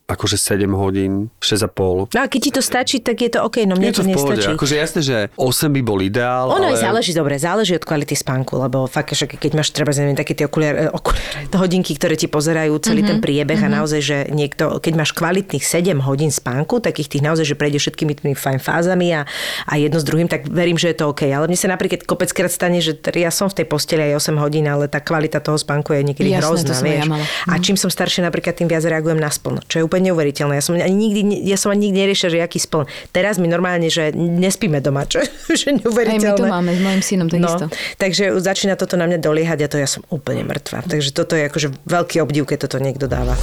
akože 0.05 0.37
7 0.37 0.69
hodín, 0.77 1.33
6,5. 1.41 2.13
No 2.13 2.21
a 2.21 2.29
keď 2.29 2.41
ti 2.45 2.51
to 2.53 2.61
stačí, 2.61 3.01
tak 3.01 3.25
je 3.25 3.33
to 3.33 3.41
OK, 3.41 3.65
no 3.65 3.73
mne 3.73 3.89
Je 3.89 3.97
to 3.97 4.05
to, 4.05 4.13
v 4.13 4.13
pohode, 4.13 4.37
nestačí. 4.37 4.53
akože 4.53 4.75
jasné, 4.77 5.01
že 5.01 5.17
8 5.41 5.73
by 5.73 5.81
bol 5.81 5.99
ideál, 6.05 6.53
Ono 6.53 6.61
ale... 6.61 6.77
aj 6.77 6.85
záleží, 6.85 7.17
dobre, 7.17 7.41
záleží 7.41 7.73
od 7.73 7.89
kvality 7.89 8.13
spánku, 8.13 8.61
lebo 8.61 8.85
fakt, 8.85 9.17
že 9.17 9.25
keď 9.25 9.57
máš 9.57 9.73
treba, 9.73 9.97
neviem, 9.97 10.13
také 10.13 10.37
tie 10.37 10.45
okuliare, 10.45 10.93
okuliare, 10.93 11.49
hodinky, 11.65 11.97
ktoré 11.97 12.21
ti 12.21 12.29
pozerajú 12.29 12.77
celý 12.85 13.01
mm-hmm. 13.01 13.11
ten 13.17 13.19
priebeh 13.25 13.59
mm-hmm. 13.65 13.77
a 13.77 13.77
naozaj, 13.81 14.01
že 14.05 14.19
niekto, 14.29 14.77
keď 14.77 14.93
máš 14.93 15.17
kvalitných 15.17 15.65
7 15.65 15.97
hodín 16.05 16.29
spánku, 16.29 16.85
takých 16.85 17.09
tých 17.17 17.23
naozaj, 17.25 17.49
že 17.49 17.57
prejde 17.57 17.81
všetkými 17.81 18.13
tými 18.21 18.37
fajn 18.37 18.61
fázami 18.61 19.09
a, 19.17 19.25
a 19.65 19.73
jedno 19.81 19.97
s 19.97 20.05
druhým, 20.05 20.29
tak 20.29 20.53
verím, 20.53 20.77
že 20.77 20.93
je 20.93 21.01
to 21.01 21.17
OK. 21.17 21.25
Ale 21.33 21.49
mne 21.49 21.57
sa 21.57 21.73
napríklad 21.73 22.05
kopeckrát 22.05 22.53
stane, 22.53 22.85
že 22.85 23.01
ja 23.01 23.33
som 23.33 23.49
v 23.49 23.65
tej 23.65 23.67
posteli 23.73 24.13
aj 24.13 24.21
8 24.21 24.37
hodín, 24.37 24.69
ale 24.69 24.85
tá 24.85 25.01
kvalita 25.01 25.41
toho 25.41 25.57
spánku 25.57 25.97
je 25.97 26.05
niekedy 26.05 26.29
Jasné, 26.29 26.45
to 26.45 26.77
hrozná, 26.77 26.77
ja 26.93 27.09
mala. 27.09 27.25
A 27.49 27.57
čím 27.57 27.81
som 27.81 27.89
staršia, 27.89 28.29
napríklad 28.29 28.53
tým 28.53 28.69
viac 28.69 28.85
reagujem 28.85 29.17
na 29.17 29.33
spln, 29.33 29.65
čo 29.65 29.81
je 29.81 29.94
úplne 29.95 30.11
neuveriteľné. 30.11 30.59
Ja 30.59 30.65
som 30.65 30.75
ani 30.75 30.91
nikdy, 30.91 31.21
ja 31.41 31.55
som 31.55 31.71
ani 31.71 31.87
nikdy 31.87 32.03
neriešila, 32.03 32.29
že 32.29 32.43
aký 32.43 32.59
spln. 32.59 32.83
Teraz 33.09 33.39
mi 33.39 33.47
normálne, 33.47 33.87
že 33.87 34.11
nespíme 34.11 34.83
doma, 34.83 35.07
čo 35.07 35.23
že 35.55 35.71
Aj 35.71 35.79
neuveriteľné. 35.79 36.35
my 36.35 36.41
to 36.41 36.51
máme 36.51 36.71
s 36.73 36.81
mojim 36.81 36.99
synom 37.01 37.29
takisto. 37.29 37.65
No, 37.65 37.75
takže 37.95 38.35
začína 38.35 38.75
toto 38.75 38.95
na 38.95 39.07
mňa 39.07 39.23
doliehať 39.23 39.59
a 39.61 39.69
to 39.69 39.77
ja 39.77 39.87
som 39.87 40.03
úplne 40.09 40.43
mŕtva. 40.43 40.83
Takže 40.83 41.15
toto 41.15 41.33
je 41.33 41.47
akože 41.47 41.71
veľký 41.87 42.19
obdiv, 42.19 42.43
keď 42.45 42.67
toto 42.67 42.77
niekto 42.77 43.07
dáva. 43.07 43.39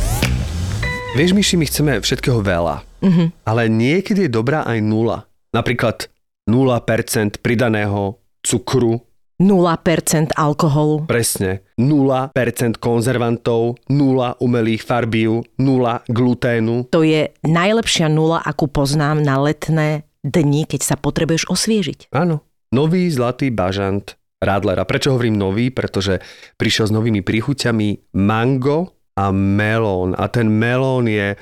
Vieš, 1.12 1.32
Myši, 1.32 1.56
my 1.56 1.66
chceme 1.66 1.92
všetkého 1.98 2.40
veľa, 2.40 2.84
Mhm. 3.00 3.08
mm-hmm. 3.08 3.28
ale 3.44 3.62
niekedy 3.66 4.28
je 4.28 4.32
dobrá 4.34 4.64
aj 4.64 4.78
nula. 4.78 5.24
Napríklad 5.50 6.12
0% 6.46 7.40
pridaného 7.40 8.16
cukru, 8.42 9.00
0% 9.42 10.38
alkoholu. 10.38 11.10
presne, 11.10 11.66
0% 11.82 12.78
konzervantov, 12.78 13.82
0 13.90 14.38
umelých 14.38 14.86
farbív, 14.86 15.50
0 15.58 16.06
gluténu. 16.06 16.86
To 16.94 17.02
je 17.02 17.34
najlepšia 17.42 18.06
nula, 18.06 18.46
akú 18.46 18.70
poznám 18.70 19.26
na 19.26 19.42
letné 19.42 20.06
dni, 20.22 20.70
keď 20.70 20.82
sa 20.86 20.96
potrebuješ 20.96 21.50
osviežiť. 21.50 22.14
Áno, 22.14 22.46
nový 22.70 23.10
zlatý 23.10 23.50
bažant 23.50 24.14
Radlera. 24.38 24.86
Prečo 24.86 25.14
hovorím 25.14 25.38
nový? 25.38 25.70
Pretože 25.70 26.22
prišiel 26.58 26.90
s 26.90 26.94
novými 26.94 27.22
príchuťami 27.22 28.18
mango 28.18 28.94
a 29.18 29.30
melón. 29.30 30.18
A 30.18 30.30
ten 30.30 30.50
melón 30.50 31.06
je... 31.06 31.38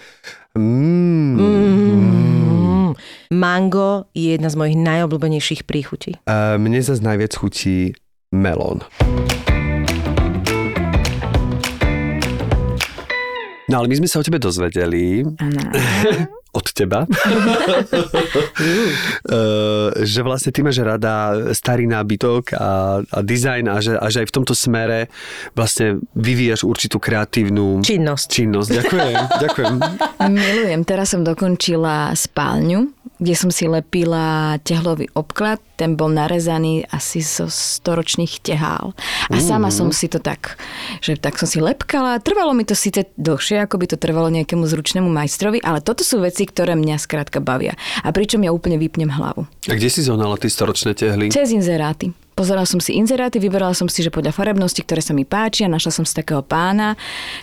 Mm, 0.55 1.35
Mm. 1.39 2.58
Mango 3.33 4.09
je 4.13 4.37
jedna 4.37 4.49
z 4.49 4.55
mojich 4.55 4.77
najobľúbenejších 4.79 5.65
príchutí. 5.65 6.17
A 6.29 6.55
mne 6.55 6.79
zase 6.79 7.03
najviac 7.03 7.33
chutí 7.35 7.97
melón. 8.31 8.85
No 13.69 13.79
ale 13.79 13.87
my 13.87 13.95
sme 14.01 14.09
sa 14.09 14.19
o 14.19 14.25
tebe 14.25 14.41
dozvedeli, 14.41 15.21
od 16.59 16.67
teba, 16.73 17.05
Eh, 19.29 19.89
že 20.03 20.25
vlastne 20.25 20.49
ty 20.51 20.65
máš 20.65 20.81
rada 20.81 21.31
starý 21.53 21.85
nábytok 21.85 22.55
a, 22.57 22.99
a 23.03 23.19
dizajn 23.21 23.65
a 23.69 23.75
že, 23.79 23.93
a 23.95 24.05
že 24.09 24.25
aj 24.25 24.27
v 24.27 24.35
tomto 24.35 24.53
smere 24.57 25.07
vlastne 25.53 26.01
vyvíjaš 26.17 26.65
určitú 26.65 26.97
kreatívnu 26.97 27.85
Činnosť. 27.85 28.25
činnosť. 28.27 28.69
Ďakujem, 28.73 29.13
ďakujem. 29.45 29.73
Milujem. 30.33 30.81
Teraz 30.83 31.13
som 31.13 31.21
dokončila 31.21 32.11
spálňu, 32.17 32.89
kde 33.19 33.35
som 33.35 33.51
si 33.51 33.67
lepila 33.67 34.57
tehlový 34.63 35.11
obklad. 35.11 35.59
Ten 35.75 35.95
bol 35.95 36.11
narezaný 36.11 36.83
asi 36.91 37.19
zo 37.19 37.51
storočných 37.51 38.39
tehál. 38.43 38.95
A 39.31 39.39
sama 39.39 39.71
som 39.71 39.91
si 39.91 40.07
to 40.11 40.19
tak, 40.19 40.59
že 40.99 41.15
tak 41.19 41.39
som 41.39 41.47
si 41.47 41.59
lepkala. 41.59 42.19
Trvalo 42.19 42.51
mi 42.55 42.67
to 42.67 42.75
síce 42.75 43.11
dlhšie, 43.15 43.63
ako 43.63 43.79
by 43.79 43.85
to 43.91 43.97
trvalo 43.99 44.27
nejakému 44.31 44.63
zručnému 44.63 45.07
majstrovi, 45.07 45.63
ale 45.63 45.83
toto 45.83 46.03
sú 46.03 46.19
veci, 46.23 46.47
ktoré 46.47 46.75
mňa 46.75 46.95
skrátka 46.99 47.39
bavia. 47.43 47.75
A 48.03 48.11
pričom 48.11 48.43
ja 48.43 48.51
úplne 48.55 48.79
vypnem 48.79 49.11
hlavu. 49.11 49.47
A 49.67 49.73
kde 49.75 49.91
si 49.91 50.03
zohnala 50.03 50.39
tie 50.39 50.51
storočné 50.51 50.95
tehly? 50.95 51.31
Cez 51.31 51.51
inzeráty. 51.51 52.11
Pozerala 52.39 52.63
som 52.63 52.79
si 52.79 52.95
inzeráty, 52.95 53.35
vyberala 53.35 53.75
som 53.75 53.91
si, 53.91 53.99
že 53.99 54.15
podľa 54.15 54.31
farebnosti, 54.31 54.79
ktoré 54.79 55.03
sa 55.03 55.11
mi 55.11 55.27
páčia, 55.27 55.67
našla 55.67 55.91
som 55.91 56.07
si 56.07 56.15
takého 56.15 56.39
pána, 56.39 56.95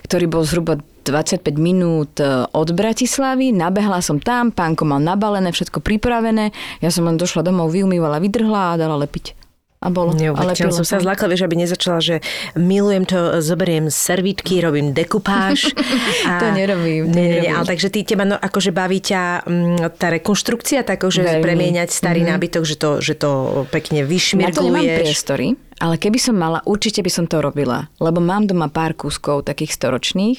ktorý 0.09 0.24
bol 0.24 0.40
zhruba 0.40 0.80
25 1.05 1.44
minút 1.61 2.16
e, 2.16 2.49
od 2.49 2.68
Bratislavy, 2.72 3.53
nabehla 3.53 4.01
som 4.01 4.16
tam, 4.16 4.49
pánko 4.49 4.88
mal 4.88 5.05
nabalené, 5.05 5.53
všetko 5.53 5.84
pripravené, 5.84 6.49
ja 6.80 6.88
som 6.88 7.05
len 7.05 7.20
došla 7.20 7.44
domov, 7.44 7.76
vyumývala, 7.76 8.24
vydrhla 8.24 8.72
a 8.72 8.78
dala 8.80 8.97
lepiť. 9.05 9.45
A 9.76 9.88
bolo. 9.88 10.10
A 10.10 10.16
Neuveriteľne 10.16 10.72
som 10.72 10.82
sa 10.82 10.98
zlakla, 10.98 11.28
vieš, 11.28 11.44
aby 11.44 11.56
nezačala, 11.58 12.00
že 12.00 12.24
milujem 12.54 13.04
to, 13.04 13.38
zoberiem 13.38 13.86
servítky, 13.86 14.58
robím 14.58 14.90
dekupáž. 14.90 15.68
To 16.26 16.46
nerobím, 16.50 17.06
to 17.06 17.14
Nie, 17.14 17.40
nie, 17.40 17.50
ale 17.50 17.64
takže 17.64 17.88
ty, 17.88 18.02
teba 18.02 18.24
no, 18.24 18.34
akože 18.34 18.70
baví 18.70 18.98
ťa 18.98 19.44
mm, 19.44 19.94
tá 19.94 20.10
rekonštrukcia, 20.10 20.82
tak 20.82 21.04
že 21.04 21.22
Veľmi. 21.22 21.44
premieňať 21.44 21.88
starý 21.88 22.20
Mhm. 22.20 22.28
nábytok, 22.28 22.62
že 22.62 22.76
to, 22.76 22.90
že 22.98 23.14
to 23.14 23.30
pekne 23.68 24.00
Na 24.00 24.04
to 24.04 24.08
nemám 24.08 24.10
vyšmirguješ. 24.10 24.98
priestory, 24.98 25.48
Ale 25.76 26.00
keby 26.00 26.16
som 26.16 26.36
mala, 26.36 26.64
určite 26.64 27.04
by 27.04 27.10
som 27.12 27.24
to 27.28 27.44
robila, 27.44 27.92
lebo 28.00 28.16
mám 28.16 28.48
doma 28.48 28.72
pár 28.72 28.96
kúskov 28.96 29.44
takých 29.44 29.76
storočných, 29.76 30.38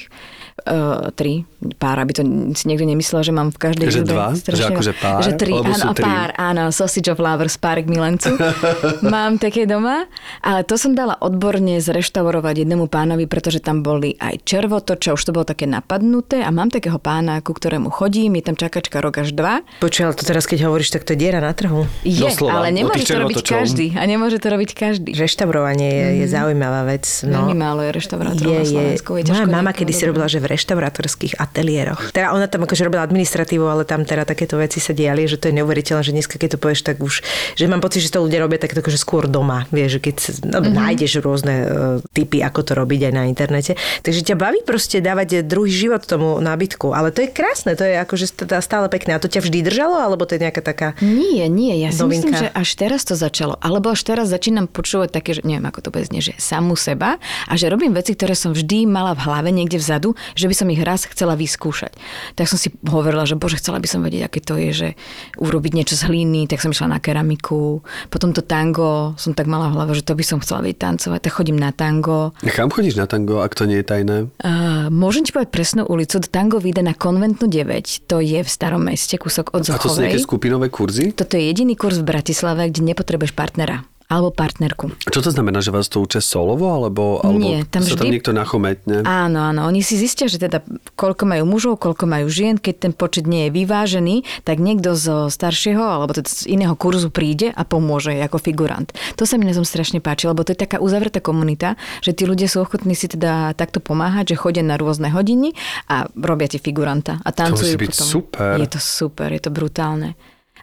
uh, 0.66 1.14
tri 1.14 1.46
pár, 1.78 1.98
aby 1.98 2.12
to 2.14 2.22
si 2.54 2.70
niekto 2.70 2.86
nemyslel, 2.86 3.26
že 3.26 3.34
mám 3.34 3.50
v 3.50 3.58
každej 3.58 3.86
Že 3.90 3.94
žube 4.02 4.14
dva? 4.14 4.28
Že 4.34 4.64
akože 4.70 4.92
pár? 4.98 5.20
Že 5.26 5.32
tri, 5.34 5.52
Alebo 5.54 5.74
áno, 5.74 5.90
tri? 5.94 6.04
pár, 6.06 6.28
áno, 6.38 6.62
sausage 6.70 7.10
of 7.10 7.18
lovers, 7.18 7.58
pár 7.58 7.82
k 7.82 7.90
milencu. 7.90 8.34
mám 9.14 9.42
také 9.42 9.66
doma, 9.66 10.06
ale 10.42 10.62
to 10.62 10.78
som 10.78 10.94
dala 10.94 11.18
odborne 11.18 11.82
zreštaurovať 11.82 12.62
jednému 12.66 12.86
pánovi, 12.86 13.26
pretože 13.26 13.58
tam 13.58 13.82
boli 13.82 14.14
aj 14.18 14.42
červotoče, 14.46 15.14
už 15.14 15.22
to 15.22 15.34
bolo 15.34 15.46
také 15.46 15.66
napadnuté 15.66 16.42
a 16.46 16.50
mám 16.54 16.70
takého 16.70 16.98
pána, 17.02 17.42
ku 17.42 17.54
ktorému 17.54 17.90
chodím, 17.90 18.38
je 18.38 18.44
tam 18.46 18.56
čakačka 18.58 19.02
rok 19.02 19.22
až 19.22 19.34
dva. 19.34 19.66
Počuj, 19.82 20.10
ale 20.10 20.14
to 20.14 20.22
teraz, 20.26 20.46
keď 20.46 20.70
hovoríš, 20.70 20.94
tak 20.94 21.02
to 21.02 21.14
je 21.14 21.18
diera 21.18 21.42
na 21.42 21.50
trhu. 21.54 21.86
Je, 22.06 22.22
Doslova, 22.22 22.62
ale 22.62 22.70
nemôže 22.70 23.02
to 23.02 23.18
robiť 23.18 23.42
každý. 23.42 23.86
A 23.98 24.06
nemôže 24.06 24.38
to 24.38 24.46
robiť 24.50 24.70
každý. 24.78 25.10
Reštaurovanie 25.28 25.88
je, 25.92 26.06
je 26.24 26.26
zaujímavá 26.26 26.88
vec. 26.88 27.04
No. 27.28 27.44
Veľmi 27.44 27.56
málo 27.60 27.84
je 27.84 27.92
reštaurátorov 27.92 28.48
na 28.50 28.64
Slovensku. 28.64 29.10
Je 29.20 29.24
Moja 29.28 29.44
mama 29.44 29.76
kedy 29.76 29.92
si 29.92 30.08
robila, 30.08 30.24
že 30.24 30.40
v 30.40 30.56
reštaurátorských 30.56 31.36
ateliéroch. 31.36 32.16
Teda 32.16 32.32
ona 32.32 32.48
tam 32.48 32.64
akože 32.64 32.88
robila 32.88 33.04
administratívu, 33.04 33.60
ale 33.60 33.84
tam 33.84 34.08
teda 34.08 34.24
takéto 34.24 34.56
veci 34.56 34.80
sa 34.80 34.96
diali, 34.96 35.28
že 35.28 35.36
to 35.36 35.52
je 35.52 35.60
neuveriteľné, 35.60 36.00
že 36.00 36.16
dneska 36.16 36.40
keď 36.40 36.56
to 36.56 36.58
povieš, 36.58 36.80
tak 36.80 36.96
už, 36.98 37.20
že 37.54 37.64
mám 37.68 37.84
pocit, 37.84 38.00
že 38.00 38.08
to 38.08 38.24
ľudia 38.24 38.40
robia 38.40 38.56
tak 38.56 38.72
akože 38.72 38.96
skôr 38.96 39.28
doma. 39.28 39.68
Vieš, 39.68 40.00
že 40.00 40.00
keď 40.00 40.14
no, 40.48 40.58
Mhm. 40.64 40.72
nájdeš 40.72 41.12
rôzne 41.20 41.54
uh, 41.60 41.68
typy, 42.10 42.40
ako 42.40 42.60
to 42.64 42.72
robiť 42.72 43.00
aj 43.08 43.12
na 43.12 43.28
internete. 43.28 43.76
Takže 44.00 44.32
ťa 44.32 44.36
baví 44.40 44.64
proste 44.64 45.04
dávať 45.04 45.44
druhý 45.44 45.68
život 45.68 46.00
tomu 46.02 46.40
nábytku. 46.40 46.96
Ale 46.96 47.12
to 47.12 47.20
je 47.20 47.28
krásne, 47.28 47.76
to 47.76 47.84
je 47.84 48.00
akože 48.00 48.32
teda 48.32 48.64
stále 48.64 48.88
pekné. 48.88 49.12
A 49.12 49.20
to 49.20 49.28
ťa 49.28 49.44
vždy 49.44 49.60
držalo, 49.60 50.00
alebo 50.00 50.24
to 50.24 50.34
je 50.34 50.48
nejaká 50.48 50.62
taká... 50.64 50.88
Nie, 51.04 51.52
nie, 51.52 51.76
ja 51.76 51.92
si 51.92 52.00
Novinka. 52.00 52.30
myslím, 52.30 52.32
že 52.32 52.48
až 52.48 52.70
teraz 52.74 53.02
to 53.04 53.12
začalo. 53.12 53.58
Alebo 53.58 53.90
až 53.90 54.00
teraz 54.06 54.30
začínam 54.30 54.70
počúvať 54.70 55.10
také, 55.18 55.34
že 55.34 55.42
neviem, 55.42 55.66
ako 55.66 55.88
to 55.88 55.92
bude 55.92 56.06
znieť, 56.06 56.32
že 56.32 56.34
samú 56.38 56.78
seba 56.78 57.18
a 57.50 57.52
že 57.58 57.66
robím 57.66 57.92
veci, 57.92 58.14
ktoré 58.14 58.38
som 58.38 58.54
vždy 58.54 58.86
mala 58.86 59.18
v 59.18 59.26
hlave 59.26 59.50
niekde 59.50 59.82
vzadu, 59.82 60.14
že 60.38 60.46
by 60.46 60.54
som 60.54 60.70
ich 60.70 60.82
raz 60.82 61.04
chcela 61.10 61.34
vyskúšať. 61.34 61.98
Tak 62.38 62.46
som 62.46 62.56
si 62.56 62.70
hovorila, 62.86 63.26
že 63.26 63.34
bože, 63.34 63.58
chcela 63.58 63.82
by 63.82 63.88
som 63.90 64.00
vedieť, 64.06 64.22
aké 64.30 64.40
to 64.40 64.54
je, 64.54 64.70
že 64.70 64.88
urobiť 65.36 65.72
niečo 65.74 65.98
z 65.98 66.06
hliny, 66.06 66.46
tak 66.46 66.62
som 66.62 66.70
išla 66.70 66.94
na 66.94 66.98
keramiku. 67.02 67.82
Potom 68.08 68.30
to 68.30 68.40
tango 68.40 69.18
som 69.18 69.34
tak 69.34 69.50
mala 69.50 69.68
v 69.68 69.76
hlave, 69.76 69.92
že 69.98 70.06
to 70.06 70.14
by 70.14 70.24
som 70.24 70.38
chcela 70.38 70.62
vedieť 70.62 70.94
tancovať, 70.94 71.20
tak 71.26 71.32
chodím 71.34 71.58
na 71.58 71.74
tango. 71.74 72.32
Kam 72.54 72.70
chodíš 72.70 72.94
na 72.94 73.10
tango, 73.10 73.42
ak 73.42 73.52
to 73.58 73.66
nie 73.66 73.82
je 73.82 73.86
tajné? 73.86 74.16
Uh, 74.38 74.86
môžem 74.94 75.26
ti 75.26 75.34
povedať 75.34 75.50
presnú 75.50 75.82
ulicu. 75.88 76.22
Tango 76.28 76.62
vyjde 76.62 76.84
na 76.84 76.94
konventnú 76.94 77.50
9. 77.50 78.06
To 78.06 78.22
je 78.22 78.40
v 78.44 78.48
starom 78.48 78.84
meste, 78.86 79.16
kúsok 79.16 79.56
od 79.56 79.66
A 79.66 79.80
to 79.80 79.90
sú 79.90 80.04
nejaké 80.04 80.20
Zochovej. 80.20 80.28
skupinové 80.28 80.66
kurzy? 80.68 81.10
Toto 81.16 81.34
je 81.34 81.48
jediný 81.48 81.74
kurz 81.74 81.98
v 81.98 82.06
Bratislave, 82.06 82.68
kde 82.68 82.94
nepotrebuješ 82.94 83.32
partnera 83.32 83.86
alebo 84.08 84.32
partnerku. 84.32 84.88
Čo 85.04 85.20
to 85.20 85.28
znamená, 85.28 85.60
že 85.60 85.68
vás 85.68 85.84
to 85.92 86.00
učia 86.00 86.24
solovo, 86.24 86.72
alebo, 86.72 87.20
alebo 87.20 87.44
Nie, 87.44 87.68
tam 87.68 87.84
sa 87.84 87.92
tam 87.92 88.08
vždy- 88.08 88.12
niekto 88.16 88.32
nachometne? 88.32 89.04
Áno, 89.04 89.52
áno. 89.52 89.68
Oni 89.68 89.84
si 89.84 90.00
zistia, 90.00 90.32
že 90.32 90.40
teda 90.40 90.64
koľko 90.96 91.28
majú 91.28 91.44
mužov, 91.44 91.76
koľko 91.76 92.08
majú 92.08 92.24
žien. 92.32 92.56
Keď 92.56 92.74
ten 92.88 92.92
počet 92.96 93.28
nie 93.28 93.46
je 93.46 93.50
vyvážený, 93.52 94.24
tak 94.48 94.64
niekto 94.64 94.96
zo 94.96 95.28
staršieho 95.28 95.84
alebo 95.84 96.16
teda 96.16 96.24
z 96.24 96.48
iného 96.48 96.72
kurzu 96.72 97.12
príde 97.12 97.52
a 97.52 97.68
pomôže 97.68 98.16
ako 98.16 98.40
figurant. 98.40 98.88
To 99.20 99.28
sa 99.28 99.36
mi 99.36 99.44
na 99.44 99.52
tom 99.52 99.68
strašne 99.68 100.00
páči, 100.00 100.24
lebo 100.24 100.40
to 100.40 100.56
je 100.56 100.64
taká 100.64 100.80
uzavretá 100.80 101.20
komunita, 101.20 101.76
že 102.00 102.16
tí 102.16 102.24
ľudia 102.24 102.48
sú 102.48 102.64
ochotní 102.64 102.96
si 102.96 103.12
teda 103.12 103.52
takto 103.60 103.76
pomáhať, 103.84 104.32
že 104.32 104.40
chodia 104.40 104.64
na 104.64 104.80
rôzne 104.80 105.12
hodiny 105.12 105.52
a 105.92 106.08
robia 106.16 106.48
ti 106.48 106.56
figuranta 106.56 107.20
a 107.20 107.28
tancujú 107.28 107.76
musí 107.76 107.76
byť 107.76 107.92
potom. 107.92 108.08
super. 108.08 108.56
Je 108.56 108.68
to 108.72 108.80
super, 108.80 109.28
je 109.36 109.42
to 109.44 109.52
brutálne. 109.52 110.16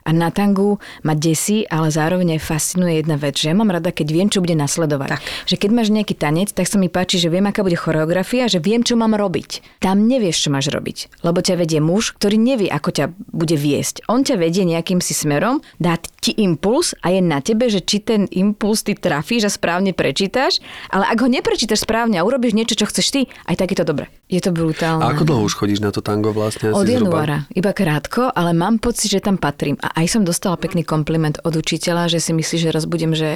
A 0.06 0.14
na 0.14 0.30
tangu 0.30 0.78
ma 1.02 1.18
desí, 1.18 1.66
ale 1.66 1.90
zároveň 1.90 2.38
aj 2.38 2.46
fascinuje 2.46 3.02
jedna 3.02 3.18
vec, 3.18 3.34
že 3.34 3.50
ja 3.50 3.58
mám 3.58 3.74
rada, 3.74 3.90
keď 3.90 4.06
viem, 4.14 4.28
čo 4.30 4.38
bude 4.38 4.54
nasledovať. 4.54 5.18
Tak. 5.18 5.22
Že 5.50 5.56
keď 5.58 5.70
máš 5.74 5.88
nejaký 5.90 6.14
tanec, 6.14 6.54
tak 6.54 6.70
sa 6.70 6.78
mi 6.78 6.86
páči, 6.86 7.18
že 7.18 7.26
viem, 7.26 7.42
aká 7.50 7.66
bude 7.66 7.74
choreografia, 7.74 8.46
že 8.46 8.62
viem, 8.62 8.86
čo 8.86 8.94
mám 8.94 9.18
robiť. 9.18 9.82
Tam 9.82 10.06
nevieš, 10.06 10.46
čo 10.46 10.54
máš 10.54 10.70
robiť, 10.70 11.26
lebo 11.26 11.42
ťa 11.42 11.58
vedie 11.58 11.82
muž, 11.82 12.14
ktorý 12.14 12.38
nevie, 12.38 12.70
ako 12.70 12.94
ťa 12.94 13.04
bude 13.34 13.58
viesť. 13.58 14.06
On 14.06 14.22
ťa 14.22 14.38
vedie 14.38 14.62
nejakým 14.62 15.02
si 15.02 15.10
smerom, 15.10 15.58
dá 15.82 15.98
ti 15.98 16.30
impuls 16.38 16.94
a 17.02 17.10
je 17.10 17.20
na 17.20 17.42
tebe, 17.42 17.66
že 17.66 17.82
či 17.82 17.98
ten 17.98 18.30
impuls 18.30 18.86
ty 18.86 18.94
trafíš 18.94 19.50
a 19.50 19.50
správne 19.50 19.90
prečítaš, 19.90 20.62
ale 20.94 21.10
ak 21.10 21.18
ho 21.18 21.28
neprečítaš 21.28 21.82
správne 21.82 22.22
a 22.22 22.26
urobíš 22.26 22.54
niečo, 22.54 22.78
čo 22.78 22.86
chceš 22.86 23.06
ty, 23.10 23.20
aj 23.50 23.58
tak 23.58 23.74
je 23.74 23.78
to 23.82 23.86
dobre. 23.88 24.06
Je 24.26 24.42
to 24.42 24.50
brutálne. 24.50 25.06
A 25.06 25.14
ako 25.14 25.22
dlho 25.22 25.46
už 25.46 25.54
chodíš 25.54 25.78
na 25.78 25.94
to 25.94 26.02
tango 26.02 26.34
vlastne? 26.34 26.74
Od 26.74 26.82
zhruba? 26.82 26.90
januára, 26.98 27.38
iba 27.54 27.70
krátko, 27.70 28.34
ale 28.34 28.50
mám 28.58 28.82
pocit, 28.82 29.06
že 29.06 29.22
tam 29.22 29.38
patrím. 29.38 29.78
A 29.78 30.02
aj 30.02 30.18
som 30.18 30.22
dostala 30.26 30.58
pekný 30.58 30.82
kompliment 30.82 31.38
od 31.46 31.54
učiteľa, 31.54 32.10
že 32.10 32.18
si 32.18 32.34
myslí, 32.34 32.56
že 32.58 32.74
raz 32.74 32.90
budem, 32.90 33.14
že 33.14 33.30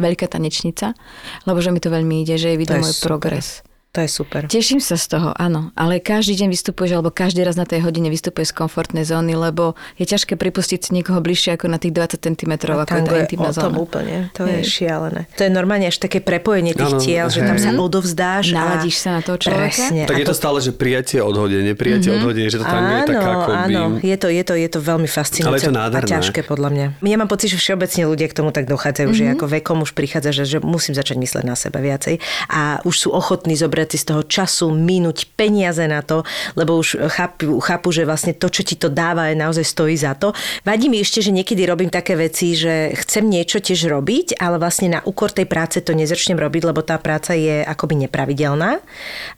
veľká 0.00 0.32
tanečnica, 0.32 0.96
lebo 1.44 1.60
že 1.60 1.68
mi 1.68 1.84
to 1.84 1.92
veľmi 1.92 2.24
ide, 2.24 2.40
že 2.40 2.56
je 2.56 2.60
vidno 2.60 2.80
môj 2.80 2.96
super. 2.96 3.20
progres. 3.20 3.60
To 3.92 4.00
je 4.00 4.08
super. 4.10 4.48
Teším 4.48 4.80
sa 4.80 4.96
z 4.96 5.04
toho, 5.06 5.36
áno, 5.36 5.68
ale 5.74 6.00
každý 6.00 6.32
deň 6.34 6.48
vystupuješ, 6.48 6.96
alebo 6.96 7.12
každý 7.12 7.40
raz 7.40 7.54
na 7.54 7.64
tej 7.64 7.80
hodine 7.82 8.08
vystupuješ 8.08 8.48
z 8.48 8.58
komfortnej 8.58 9.04
zóny, 9.04 9.36
lebo 9.36 9.76
je 9.94 10.08
ťažké 10.08 10.32
pripustiť 10.34 10.80
si 10.80 10.90
niekoho 10.92 11.20
bližšie 11.20 11.52
ako 11.52 11.68
na 11.68 11.76
tých 11.76 11.92
20 11.92 12.16
cm, 12.16 12.52
ako 12.72 12.88
je 12.88 13.04
tá 13.04 13.12
je 13.12 13.20
intimná 13.20 13.48
o 13.48 13.54
tom 13.54 13.68
zóna. 13.68 13.76
úplne. 13.78 14.16
To 14.32 14.48
je 14.48 14.58
Hej. 14.58 14.72
šialené. 14.80 15.28
To 15.30 15.44
je 15.44 15.50
normálne 15.50 15.84
až 15.84 16.00
také 16.00 16.18
prepojenie 16.18 16.72
tých 16.72 16.88
Áno, 16.88 17.04
tiel, 17.04 17.28
že 17.28 17.44
tam 17.44 17.52
hej. 17.52 17.62
sa 17.62 17.70
odovzdáš. 17.76 18.44
a- 18.50 18.56
Naladíš 18.56 18.96
sa 18.96 19.10
na 19.10 19.20
toho 19.20 19.36
človeka? 19.36 19.60
Presne. 19.84 20.02
Tak 20.02 20.16
A 20.16 20.18
je 20.18 20.26
to 20.26 20.34
stále, 20.34 20.58
že 20.58 20.72
prijatie 20.72 21.20
odhodenie, 21.20 21.72
prijatie 21.74 22.16
odhodenie, 22.16 22.48
že 22.48 22.58
to 22.58 22.64
tango 22.64 22.96
je 22.96 23.04
taká 23.06 23.28
áno, 23.60 24.00
je 24.00 24.16
to, 24.16 24.26
je, 24.26 24.40
to, 24.42 24.54
je 24.56 24.68
to 24.68 24.80
veľmi 24.80 25.04
fascinujúce 25.06 25.44
Ale 25.46 25.56
je 25.58 25.68
to 25.68 25.68
a 25.70 25.76
nádherné. 25.78 26.08
ťažké 26.08 26.40
podľa 26.42 26.68
mňa. 26.70 26.86
Ja 27.04 27.16
mám 27.20 27.28
pocit, 27.28 27.52
že 27.52 27.60
všeobecne 27.60 28.08
ľudia 28.08 28.24
k 28.24 28.34
tomu 28.34 28.48
tak 28.50 28.64
dochádzajú, 28.64 29.04
mm-hmm. 29.04 29.20
že 29.20 29.24
Mhm. 29.28 29.36
ako 29.36 29.44
vekom 29.52 29.78
už 29.78 29.92
prichádza, 29.92 30.32
že, 30.32 30.44
že 30.46 30.58
musím 30.58 30.96
začať 30.96 31.20
mysleť 31.20 31.44
na 31.44 31.52
seba 31.54 31.76
viacej 31.78 32.16
a 32.48 32.60
už 32.82 32.96
sú 32.96 33.12
ochotní 33.12 33.52
zobrať 33.52 33.80
si 33.88 33.98
z 33.98 34.14
toho 34.14 34.22
času, 34.22 34.70
minúť 34.70 35.32
peniaze 35.34 35.82
na 35.88 36.04
to, 36.04 36.22
lebo 36.54 36.78
už 36.78 37.00
chápu, 37.10 37.58
chápu, 37.58 37.88
že 37.90 38.06
vlastne 38.06 38.36
to, 38.36 38.46
čo 38.52 38.62
ti 38.62 38.78
to 38.78 38.92
dáva, 38.92 39.32
je 39.32 39.36
naozaj 39.40 39.64
stojí 39.64 39.96
za 39.98 40.14
to. 40.14 40.30
Vadí 40.62 40.86
mi 40.86 41.00
ešte, 41.02 41.24
že 41.24 41.34
niekedy 41.34 41.66
robím 41.66 41.90
také 41.90 42.14
veci, 42.14 42.54
že 42.54 42.94
chcem 42.94 43.26
niečo 43.26 43.58
tiež 43.58 43.88
robiť, 43.90 44.38
ale 44.38 44.60
vlastne 44.60 44.98
na 44.98 45.00
úkor 45.02 45.32
tej 45.32 45.48
práce 45.48 45.80
to 45.82 45.96
nezačnem 45.96 46.38
robiť, 46.38 46.62
lebo 46.68 46.84
tá 46.84 47.00
práca 47.00 47.34
je 47.34 47.64
akoby 47.64 48.06
nepravidelná 48.06 48.78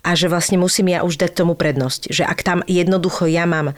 a 0.03 0.11
že 0.12 0.26
vlastne 0.28 0.61
musím 0.61 0.92
ja 0.92 1.07
už 1.07 1.16
dať 1.20 1.32
tomu 1.32 1.55
prednosť. 1.55 2.11
Že 2.11 2.24
ak 2.26 2.40
tam 2.42 2.59
jednoducho 2.66 3.30
ja 3.30 3.47
mám 3.49 3.76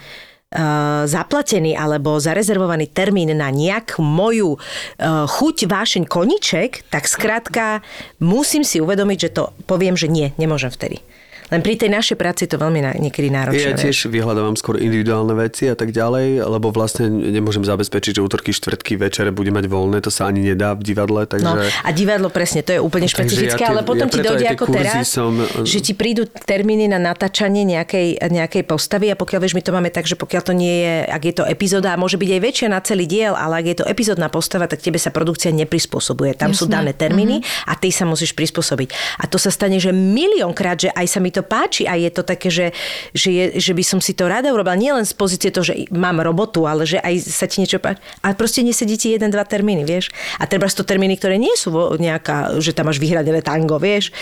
zaplatený 1.04 1.76
alebo 1.76 2.16
zarezervovaný 2.16 2.88
termín 2.88 3.30
na 3.36 3.52
nejakú 3.52 4.00
moju 4.00 4.56
uh, 4.56 5.28
chuť, 5.28 5.68
vášeň, 5.68 6.04
koniček, 6.08 6.88
tak 6.88 7.04
skrátka 7.04 7.84
musím 8.22 8.64
si 8.64 8.80
uvedomiť, 8.80 9.18
že 9.28 9.30
to 9.36 9.52
poviem, 9.68 9.94
že 9.94 10.08
nie, 10.08 10.32
nemôžem 10.40 10.72
vtedy. 10.72 11.04
Len 11.46 11.60
pri 11.62 11.78
tej 11.78 11.90
našej 11.94 12.16
práci 12.18 12.46
je 12.46 12.50
to 12.54 12.58
veľmi 12.58 12.82
niekedy 12.98 13.30
náročné. 13.30 13.70
Ja 13.70 13.78
tiež 13.78 14.10
vyhľadávam 14.10 14.58
skôr 14.58 14.82
individuálne 14.82 15.30
veci 15.38 15.70
a 15.70 15.78
tak 15.78 15.94
ďalej, 15.94 16.42
lebo 16.42 16.74
vlastne 16.74 17.06
nemôžem 17.06 17.62
zabezpečiť, 17.62 18.18
že 18.18 18.20
útorky, 18.20 18.50
štvrtky, 18.50 18.98
večere 18.98 19.30
bude 19.30 19.54
mať 19.54 19.70
voľné, 19.70 20.02
to 20.02 20.10
sa 20.10 20.26
ani 20.26 20.42
nedá 20.42 20.74
v 20.74 20.82
divadle, 20.82 21.22
takže... 21.22 21.46
No, 21.46 21.54
a 21.62 21.90
divadlo 21.94 22.34
presne, 22.34 22.66
to 22.66 22.74
je 22.74 22.80
úplne 22.82 23.06
špecifické, 23.06 23.62
ja 23.62 23.70
tie- 23.70 23.70
ale 23.70 23.86
potom 23.86 24.10
ja 24.10 24.14
ti 24.14 24.18
dojde 24.18 24.46
ako 24.58 24.64
teraz, 24.74 25.06
som- 25.06 25.38
že 25.62 25.78
ti 25.78 25.94
prídu 25.94 26.26
termíny 26.26 26.90
na 26.90 26.98
natáčanie 26.98 27.62
nejakej, 27.62 28.26
nejakej 28.26 28.62
postavy 28.66 29.12
a 29.12 29.16
pokiaľ 29.16 29.38
vieš, 29.38 29.54
my 29.54 29.62
to 29.62 29.70
máme 29.70 29.90
tak, 29.94 30.10
že 30.10 30.18
pokiaľ 30.18 30.42
to 30.42 30.52
nie 30.52 30.82
je, 30.82 30.94
ak 31.06 31.22
je 31.22 31.34
to 31.38 31.44
epizóda, 31.46 31.94
a 31.94 31.96
môže 32.00 32.18
byť 32.18 32.30
aj 32.34 32.40
väčšia 32.42 32.68
na 32.72 32.80
celý 32.82 33.06
diel, 33.06 33.38
ale 33.38 33.62
ak 33.62 33.66
je 33.70 33.76
to 33.78 33.84
epizódna 33.86 34.26
postava, 34.26 34.66
tak 34.66 34.82
tebe 34.82 34.98
sa 34.98 35.14
produkcia 35.14 35.54
neprispôsobuje. 35.54 36.34
Tam 36.34 36.50
sú 36.50 36.66
Jasné. 36.66 36.74
dané 36.74 36.92
termíny 36.96 37.36
a 37.70 37.78
ty 37.78 37.94
sa 37.94 38.02
musíš 38.02 38.34
prispôsobiť. 38.34 39.20
A 39.22 39.30
to 39.30 39.38
sa 39.38 39.54
stane, 39.54 39.78
že 39.78 39.94
miliónkrát, 39.94 40.80
že 40.80 40.90
aj 40.90 41.06
sa 41.06 41.18
mi 41.22 41.30
to 41.36 41.42
páči 41.44 41.84
a 41.84 42.00
je 42.00 42.08
to 42.08 42.24
také, 42.24 42.48
že, 42.48 42.72
že, 43.12 43.28
je, 43.28 43.44
že 43.60 43.72
by 43.76 43.84
som 43.84 44.00
si 44.00 44.16
to 44.16 44.24
rada 44.24 44.48
urobila. 44.48 44.72
Nie 44.72 44.96
len 44.96 45.04
z 45.04 45.12
pozície 45.12 45.52
to, 45.52 45.60
že 45.60 45.92
mám 45.92 46.24
robotu, 46.24 46.64
ale 46.64 46.88
že 46.88 46.96
aj 47.04 47.14
sa 47.28 47.44
ti 47.44 47.60
niečo 47.60 47.76
páči. 47.76 48.00
Ale 48.24 48.32
proste 48.32 48.64
nesedí 48.64 48.96
ti 48.96 49.12
jeden, 49.12 49.28
dva 49.28 49.44
termíny, 49.44 49.84
vieš. 49.84 50.08
A 50.40 50.48
treba 50.48 50.64
to 50.72 50.82
termíny, 50.84 51.20
ktoré 51.20 51.36
nie 51.36 51.52
sú 51.56 51.72
nejaká, 51.96 52.56
že 52.60 52.72
tam 52.72 52.88
máš 52.88 53.00
vyhradené 53.00 53.44
tango, 53.44 53.76
vieš. 53.76 54.12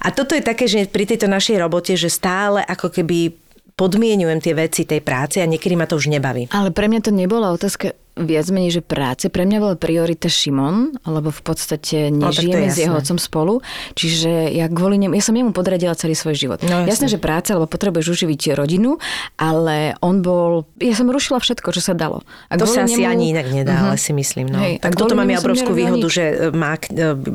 A 0.00 0.12
toto 0.12 0.32
je 0.32 0.42
také, 0.44 0.64
že 0.64 0.88
pri 0.88 1.04
tejto 1.04 1.28
našej 1.28 1.60
robote, 1.60 1.92
že 1.96 2.08
stále 2.08 2.64
ako 2.64 2.88
keby 2.92 3.44
podmienujem 3.74 4.38
tie 4.38 4.54
veci 4.54 4.86
tej 4.86 5.02
práce 5.02 5.42
a 5.42 5.50
niekedy 5.50 5.74
ma 5.74 5.88
to 5.90 5.98
už 5.98 6.06
nebaví. 6.06 6.46
Ale 6.54 6.70
pre 6.70 6.86
mňa 6.86 7.00
to 7.02 7.10
nebola 7.10 7.50
otázka 7.50 8.03
viac 8.16 8.46
menej, 8.48 8.70
že 8.70 8.80
práce. 8.80 9.26
Pre 9.26 9.42
mňa 9.42 9.58
bola 9.58 9.74
priorita 9.74 10.26
Šimon, 10.26 10.94
lebo 11.02 11.28
v 11.28 11.42
podstate 11.44 12.08
No, 12.08 12.30
nežijeme 12.30 12.66
s 12.66 12.78
jeho 12.78 12.94
otcom 12.94 13.16
spolu. 13.16 13.58
Čiže 13.92 14.30
ja 14.50 14.66
kvôli 14.66 14.96
nemu, 14.96 15.12
ja 15.12 15.20
som 15.20 15.32
jemu 15.32 15.50
podradila 15.50 15.92
celý 15.92 16.14
svoj 16.14 16.34
život. 16.34 16.58
No, 16.60 16.82
jasné. 16.82 16.88
jasné, 16.88 17.06
že 17.08 17.18
práca, 17.18 17.52
lebo 17.52 17.66
potrebuješ 17.66 18.14
uživiť 18.14 18.54
rodinu, 18.54 19.02
ale 19.34 19.98
on 19.98 20.20
bol, 20.20 20.62
ja 20.78 20.92
som 20.92 21.06
rušila 21.06 21.36
všetko, 21.36 21.68
čo 21.70 21.82
sa 21.82 21.92
dalo. 21.92 22.22
A 22.46 22.54
To 22.54 22.64
sa 22.64 22.82
kvôli 22.82 22.86
asi 22.88 23.00
nemu- 23.00 23.10
ani 23.10 23.24
inak 23.30 23.46
nedá, 23.48 23.72
Mhm. 23.72 23.84
ale 23.84 23.96
si 23.96 24.12
myslím. 24.12 24.46
No. 24.46 24.58
Hej, 24.58 24.74
a 24.76 24.82
tak 24.84 24.94
toto 24.94 25.12
mám 25.12 25.24
nemu 25.24 25.32
ja 25.32 25.40
obrovskú 25.40 25.72
výhodu, 25.72 25.98
nič. 26.00 26.12
že, 26.12 26.24
má, 26.50 26.78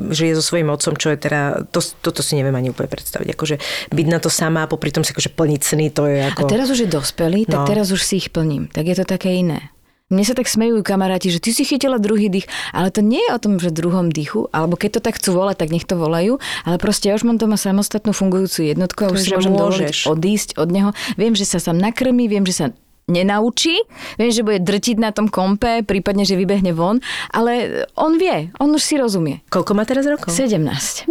že 0.10 0.24
je 0.26 0.34
so 0.34 0.44
svojím 0.46 0.70
otcom, 0.70 0.94
čo 0.94 1.08
je 1.10 1.18
teda, 1.18 1.42
to, 1.68 1.84
toto 2.00 2.20
si 2.20 2.34
neviem 2.34 2.54
ani 2.54 2.70
úplne 2.70 2.88
predstaviť. 2.88 3.28
Akože 3.30 3.56
byť 3.90 4.08
na 4.08 4.18
to 4.18 4.30
sama 4.30 4.64
a 4.64 4.70
popri 4.70 4.90
tom 4.90 5.04
si 5.04 5.12
akože 5.12 5.30
plniť 5.30 5.62
sny, 5.62 5.86
to 5.90 6.06
je 6.06 6.20
A 6.22 6.32
ako... 6.32 6.48
teraz 6.48 6.68
už 6.68 6.80
je 6.80 6.90
dospelý, 6.90 7.44
tak 7.44 7.60
No. 7.60 7.68
teraz 7.68 7.90
už 7.90 8.00
si 8.00 8.16
ich 8.18 8.30
plním. 8.30 8.68
Tak 8.70 8.86
je 8.86 8.96
to 8.96 9.06
také 9.06 9.36
iné. 9.36 9.76
Mne 10.10 10.26
sa 10.26 10.34
tak 10.34 10.50
smejú 10.50 10.82
kamaráti, 10.82 11.30
že 11.30 11.38
ty 11.38 11.54
si 11.54 11.62
chytila 11.62 12.02
druhý 12.02 12.34
dých, 12.34 12.50
ale 12.74 12.90
to 12.90 13.06
nie 13.06 13.22
je 13.22 13.30
o 13.30 13.38
tom, 13.38 13.62
že 13.62 13.70
druhom 13.70 14.10
dýchu, 14.10 14.50
alebo 14.50 14.74
keď 14.74 14.98
to 14.98 15.02
tak 15.06 15.22
chcú 15.22 15.38
volať, 15.38 15.62
tak 15.62 15.70
nech 15.70 15.86
to 15.86 16.02
volajú, 16.02 16.42
ale 16.66 16.82
proste 16.82 17.14
ja 17.14 17.16
už 17.16 17.30
mám 17.30 17.38
doma 17.38 17.62
samostatnú 17.62 18.10
fungujúcu 18.10 18.74
jednotku 18.74 19.06
a 19.06 19.14
už 19.14 19.22
si 19.22 19.30
môžem 19.30 19.54
dovoliť 19.54 20.10
odísť 20.10 20.58
od 20.58 20.74
neho. 20.74 20.90
Viem, 21.14 21.38
že 21.38 21.46
sa 21.46 21.62
sám 21.62 21.78
nakrmí, 21.78 22.26
viem, 22.26 22.42
že 22.42 22.58
sa 22.58 22.66
nenaučí, 23.06 23.86
viem, 24.18 24.34
že 24.34 24.42
bude 24.42 24.58
drtiť 24.66 24.98
na 24.98 25.14
tom 25.14 25.30
kompe, 25.30 25.86
prípadne, 25.86 26.26
že 26.26 26.34
vybehne 26.34 26.74
von, 26.74 27.06
ale 27.30 27.86
on 27.94 28.18
vie, 28.18 28.50
on 28.58 28.74
už 28.74 28.82
si 28.82 28.98
rozumie. 28.98 29.46
Koľko 29.54 29.78
má 29.78 29.86
teraz 29.86 30.10
rokov? 30.10 30.34
17. 30.34 31.06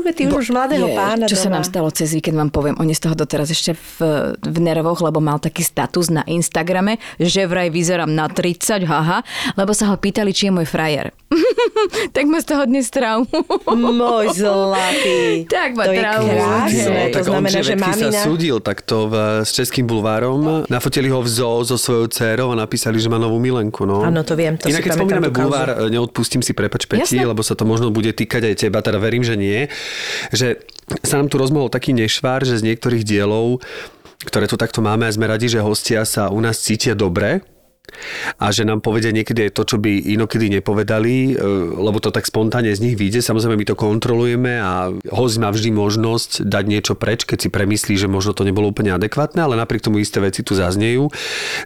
Uh, 0.00 0.12
ty 0.16 0.26
už 0.26 0.40
už 0.40 0.56
mladého 0.56 0.88
je, 0.88 0.96
pána 0.96 1.24
Čo 1.28 1.36
doma. 1.36 1.44
sa 1.44 1.50
nám 1.52 1.64
stalo 1.68 1.88
cez 1.92 2.10
víkend, 2.16 2.34
vám 2.34 2.50
poviem. 2.50 2.76
On 2.80 2.88
je 2.88 2.96
z 2.96 3.04
toho 3.04 3.14
doteraz 3.14 3.52
ešte 3.52 3.76
v, 3.76 3.96
v 4.40 4.58
nervoch, 4.58 4.98
lebo 5.04 5.20
mal 5.20 5.36
taký 5.36 5.60
status 5.60 6.08
na 6.08 6.24
Instagrame, 6.24 6.96
že 7.20 7.44
vraj 7.44 7.68
vyzerám 7.68 8.08
na 8.08 8.26
30, 8.26 8.88
haha, 8.88 9.20
lebo 9.54 9.76
sa 9.76 9.92
ho 9.92 9.96
pýtali, 10.00 10.32
či 10.32 10.48
je 10.48 10.52
môj 10.56 10.66
frajer. 10.66 11.12
tak 12.16 12.24
ma 12.26 12.42
z 12.42 12.46
toho 12.50 12.64
dnes 12.66 12.90
traumu. 12.90 13.30
Môj 13.70 14.34
zlatý. 14.34 15.46
tak 15.46 15.78
ma 15.78 15.86
to 15.86 15.92
traumu. 15.94 16.26
Je 16.26 16.34
krásne. 16.34 16.90
No, 16.90 17.02
to 17.14 17.20
znamená, 17.22 17.58
on, 17.58 17.66
že, 17.66 17.74
mamina... 17.78 18.10
sa 18.10 18.26
súdil 18.26 18.56
takto 18.58 19.06
v, 19.06 19.14
s 19.46 19.50
Českým 19.54 19.86
bulvárom. 19.86 20.66
Nafotili 20.66 21.06
ho 21.06 21.22
v 21.22 21.30
zoo 21.30 21.62
so 21.62 21.78
svojou 21.78 22.10
dcerou 22.10 22.50
a 22.52 22.56
napísali, 22.58 22.98
že 22.98 23.06
má 23.06 23.16
novú 23.16 23.38
milenku. 23.38 23.86
No. 23.86 24.02
Áno, 24.02 24.26
to 24.26 24.34
viem. 24.34 24.58
To 24.58 24.66
Inak 24.66 24.82
keď 24.82 24.98
spomíname 24.98 25.30
bulvár, 25.30 25.86
neodpustím 25.86 26.42
si 26.42 26.50
prepač 26.50 26.90
Peti, 26.90 27.22
lebo 27.22 27.40
sa 27.46 27.54
to 27.54 27.62
možno 27.62 27.94
bude 27.94 28.10
týkať 28.10 28.50
aj 28.50 28.54
teba, 28.66 28.82
teda 28.82 28.98
verím, 28.98 29.22
že 29.22 29.38
nie 29.38 29.70
že 30.34 30.62
sa 31.06 31.20
nám 31.20 31.30
tu 31.30 31.38
rozmohol 31.38 31.70
taký 31.70 31.94
nešvár, 31.94 32.42
že 32.42 32.58
z 32.58 32.66
niektorých 32.72 33.06
dielov 33.06 33.62
ktoré 34.20 34.44
tu 34.44 34.60
takto 34.60 34.84
máme 34.84 35.08
a 35.08 35.14
sme 35.16 35.24
radi, 35.24 35.48
že 35.48 35.64
hostia 35.64 36.04
sa 36.04 36.28
u 36.28 36.44
nás 36.44 36.60
cítia 36.60 36.92
dobre, 36.92 37.40
a 38.38 38.50
že 38.50 38.66
nám 38.66 38.80
povedia 38.80 39.14
niekedy 39.14 39.50
aj 39.50 39.52
to, 39.56 39.62
čo 39.64 39.76
by 39.78 39.90
inokedy 40.16 40.50
nepovedali, 40.50 41.34
e, 41.34 41.44
lebo 41.76 41.98
to 42.02 42.14
tak 42.14 42.26
spontánne 42.26 42.72
z 42.72 42.80
nich 42.82 42.96
vyjde. 42.96 43.22
Samozrejme, 43.22 43.56
my 43.56 43.66
to 43.66 43.76
kontrolujeme 43.76 44.52
a 44.60 44.92
host 45.12 45.38
má 45.38 45.52
vždy 45.52 45.70
možnosť 45.74 46.44
dať 46.46 46.64
niečo 46.66 46.94
preč, 46.96 47.24
keď 47.24 47.38
si 47.46 47.48
premyslí, 47.48 47.94
že 47.96 48.08
možno 48.10 48.32
to 48.36 48.46
nebolo 48.46 48.70
úplne 48.70 48.94
adekvátne, 48.94 49.40
ale 49.40 49.58
napriek 49.58 49.84
tomu 49.84 50.02
isté 50.02 50.18
veci 50.18 50.40
tu 50.40 50.56
zaznejú, 50.56 51.10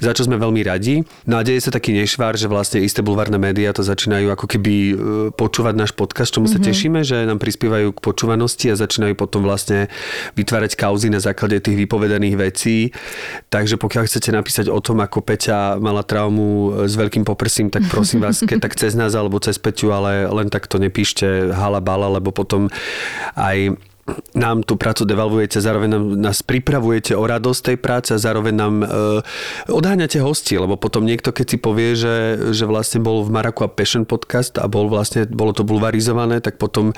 za 0.00 0.12
čo 0.12 0.26
sme 0.26 0.36
veľmi 0.36 0.62
radi. 0.64 1.02
No 1.24 1.38
a 1.38 1.46
deje 1.46 1.64
sa 1.64 1.70
taký 1.74 1.94
nešvár, 1.94 2.36
že 2.36 2.50
vlastne 2.50 2.82
isté 2.82 3.00
bulvárne 3.00 3.36
médiá 3.40 3.70
to 3.74 3.86
začínajú 3.86 4.30
ako 4.32 4.46
keby 4.46 4.74
e, 4.74 4.94
počúvať 5.34 5.74
náš 5.74 5.92
podcast, 5.94 6.34
čomu 6.34 6.46
sa 6.46 6.58
mm-hmm. 6.58 6.68
tešíme, 6.68 7.00
že 7.06 7.24
nám 7.24 7.38
prispievajú 7.40 7.94
k 7.94 7.98
počúvanosti 8.04 8.72
a 8.72 8.78
začínajú 8.78 9.14
potom 9.16 9.44
vlastne 9.44 9.88
vytvárať 10.34 10.76
kauzy 10.78 11.08
na 11.08 11.20
základe 11.22 11.60
tých 11.60 11.76
vypovedaných 11.86 12.36
vecí. 12.36 12.76
Takže 13.48 13.78
pokiaľ 13.78 14.06
chcete 14.06 14.30
napísať 14.34 14.66
o 14.70 14.78
tom, 14.82 15.00
ako 15.00 15.22
Peťa 15.24 15.78
mala 15.78 16.02
traumu 16.14 16.86
s 16.86 16.94
veľkým 16.94 17.26
poprsím, 17.26 17.74
tak 17.74 17.90
prosím 17.90 18.22
vás, 18.22 18.38
keď 18.46 18.70
tak 18.70 18.78
cez 18.78 18.94
nás 18.94 19.18
alebo 19.18 19.42
cez 19.42 19.58
Peťu, 19.58 19.90
ale 19.90 20.30
len 20.30 20.46
tak 20.46 20.70
to 20.70 20.78
nepíšte 20.78 21.50
halabala, 21.50 22.06
lebo 22.06 22.30
potom 22.30 22.70
aj 23.34 23.74
nám 24.36 24.60
tú 24.68 24.76
prácu 24.76 25.08
devalvujete, 25.08 25.64
zároveň 25.64 25.96
nám, 25.96 26.04
nás 26.20 26.44
pripravujete 26.44 27.16
o 27.16 27.24
radosť 27.24 27.72
tej 27.72 27.76
práce 27.80 28.10
a 28.12 28.20
zároveň 28.20 28.52
nám 28.52 28.74
e, 28.84 28.86
odháňate 29.72 30.20
hosti, 30.20 30.60
lebo 30.60 30.76
potom 30.76 31.08
niekto, 31.08 31.32
keď 31.32 31.46
si 31.48 31.56
povie, 31.56 31.96
že, 31.96 32.36
že 32.52 32.68
vlastne 32.68 33.00
bol 33.00 33.24
v 33.24 33.32
Maraku 33.32 33.64
a 33.64 33.72
Passion 33.72 34.04
podcast 34.04 34.60
a 34.60 34.68
bol 34.68 34.92
vlastne, 34.92 35.24
bolo 35.24 35.56
to 35.56 35.64
bulvarizované, 35.64 36.44
tak 36.44 36.60
potom 36.60 36.92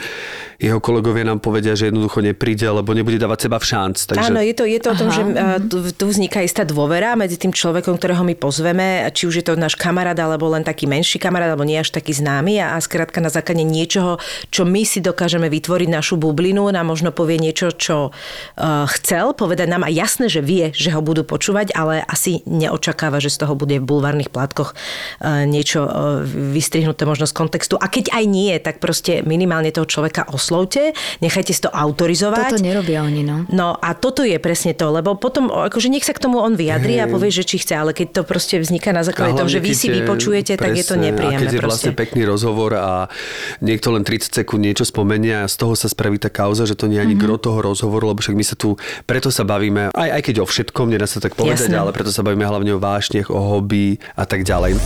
jeho 0.58 0.82
kolegovia 0.82 1.22
nám 1.22 1.38
povedia, 1.38 1.78
že 1.78 1.94
jednoducho 1.94 2.26
nepríde, 2.26 2.66
lebo 2.66 2.90
nebude 2.90 3.22
dávať 3.22 3.46
seba 3.46 3.62
v 3.62 3.66
šanc. 3.70 3.96
Takže... 4.10 4.30
Áno, 4.34 4.42
je 4.42 4.54
to, 4.56 4.64
je 4.66 4.80
to 4.82 4.88
o 4.90 4.96
tom, 4.98 5.08
že 5.14 5.22
uh, 5.22 5.62
tu, 5.62 5.78
tu 5.94 6.04
vzniká 6.10 6.42
istá 6.42 6.66
dôvera 6.66 7.14
medzi 7.14 7.38
tým 7.38 7.54
človekom, 7.54 7.94
ktorého 8.00 8.26
my 8.26 8.34
pozveme, 8.34 9.06
či 9.14 9.30
už 9.30 9.34
je 9.38 9.44
to 9.46 9.54
náš 9.54 9.78
kamarát, 9.78 10.18
alebo 10.18 10.50
len 10.50 10.66
taký 10.66 10.90
menší 10.90 11.22
kamarát, 11.22 11.54
alebo 11.54 11.62
nie 11.62 11.78
až 11.78 11.94
taký 11.94 12.16
známy 12.16 12.58
a, 12.58 12.74
a 12.74 12.82
skrátka 12.82 13.22
na 13.22 13.30
základe 13.30 13.62
niečoho, 13.62 14.18
čo 14.50 14.66
my 14.66 14.82
si 14.82 14.98
dokážeme 14.98 15.46
vytvoriť 15.46 15.88
našu 15.92 16.18
bublinu, 16.18 16.66
nám 16.72 16.95
možno 16.96 17.12
povie 17.12 17.36
niečo, 17.36 17.76
čo 17.76 18.08
uh, 18.08 18.88
chcel 18.88 19.36
povedať 19.36 19.68
nám 19.68 19.84
a 19.84 19.92
jasné, 19.92 20.32
že 20.32 20.40
vie, 20.40 20.72
že 20.72 20.96
ho 20.96 21.04
budú 21.04 21.28
počúvať, 21.28 21.76
ale 21.76 22.00
asi 22.00 22.40
neočakáva, 22.48 23.20
že 23.20 23.28
z 23.28 23.44
toho 23.44 23.52
bude 23.52 23.76
v 23.76 23.84
bulvárnych 23.84 24.32
plátkoch 24.32 24.72
uh, 24.72 25.44
niečo 25.44 25.84
uh, 25.84 26.24
vystrihnuté 26.24 27.04
možno 27.04 27.28
z 27.28 27.36
kontextu. 27.36 27.76
A 27.76 27.92
keď 27.92 28.16
aj 28.16 28.24
nie, 28.24 28.56
tak 28.56 28.80
proste 28.80 29.20
minimálne 29.28 29.68
toho 29.68 29.84
človeka 29.84 30.24
oslovte, 30.32 30.96
nechajte 31.20 31.52
si 31.52 31.60
to 31.60 31.68
autorizovať. 31.68 32.56
Toto 32.56 32.64
nerobia 32.64 33.04
oni, 33.04 33.20
no. 33.20 33.44
No 33.52 33.76
a 33.76 33.92
toto 33.92 34.24
je 34.24 34.40
presne 34.40 34.72
to, 34.72 34.88
lebo 34.88 35.20
potom, 35.20 35.52
akože 35.52 35.92
nech 35.92 36.08
sa 36.08 36.16
k 36.16 36.24
tomu 36.24 36.40
on 36.40 36.56
vyjadri 36.56 36.96
hey. 36.96 37.04
a 37.04 37.12
povie, 37.12 37.28
že 37.28 37.44
či 37.44 37.60
chce, 37.60 37.76
ale 37.76 37.92
keď 37.92 38.08
to 38.16 38.22
proste 38.24 38.56
vzniká 38.56 38.96
na 38.96 39.04
základe 39.04 39.36
toho, 39.36 39.52
že 39.52 39.60
vy 39.60 39.76
si 39.76 39.92
vypočujete, 39.92 40.56
presne, 40.56 40.64
tak 40.64 40.80
je 40.80 40.84
to 40.88 40.96
nepríjemné. 40.96 41.44
A 41.44 41.44
keď 41.44 41.60
je 41.60 41.60
vlastne 41.60 41.92
pekný 41.92 42.24
rozhovor 42.24 42.72
a 42.72 43.12
niekto 43.60 43.92
len 43.92 44.00
30 44.00 44.32
sekúnd 44.32 44.64
niečo 44.64 44.88
spomenie 44.88 45.44
a 45.44 45.50
z 45.50 45.56
toho 45.60 45.76
sa 45.76 45.92
spraví 45.92 46.16
tá 46.16 46.32
kauza, 46.32 46.64
že 46.64 46.78
to 46.78 46.85
to 46.86 46.94
nie 46.94 47.02
je 47.02 47.04
ani 47.10 47.18
mm-hmm. 47.18 47.26
gro 47.26 47.42
toho 47.42 47.58
rozhovoru, 47.58 48.14
lebo 48.14 48.22
však 48.22 48.38
my 48.38 48.46
sa 48.46 48.54
tu, 48.54 48.78
preto 49.10 49.34
sa 49.34 49.42
bavíme, 49.42 49.90
aj, 49.90 50.10
aj 50.14 50.22
keď 50.22 50.34
o 50.38 50.46
všetkom, 50.46 50.86
nedá 50.86 51.10
sa 51.10 51.18
tak 51.18 51.34
povedať, 51.34 51.66
Jasne. 51.66 51.82
ale 51.82 51.90
preto 51.90 52.14
sa 52.14 52.22
bavíme 52.22 52.46
hlavne 52.46 52.78
o 52.78 52.80
vášniach, 52.80 53.26
o 53.34 53.40
hobby 53.42 53.98
a 54.14 54.22
tak 54.22 54.46
ďalej. 54.46 54.78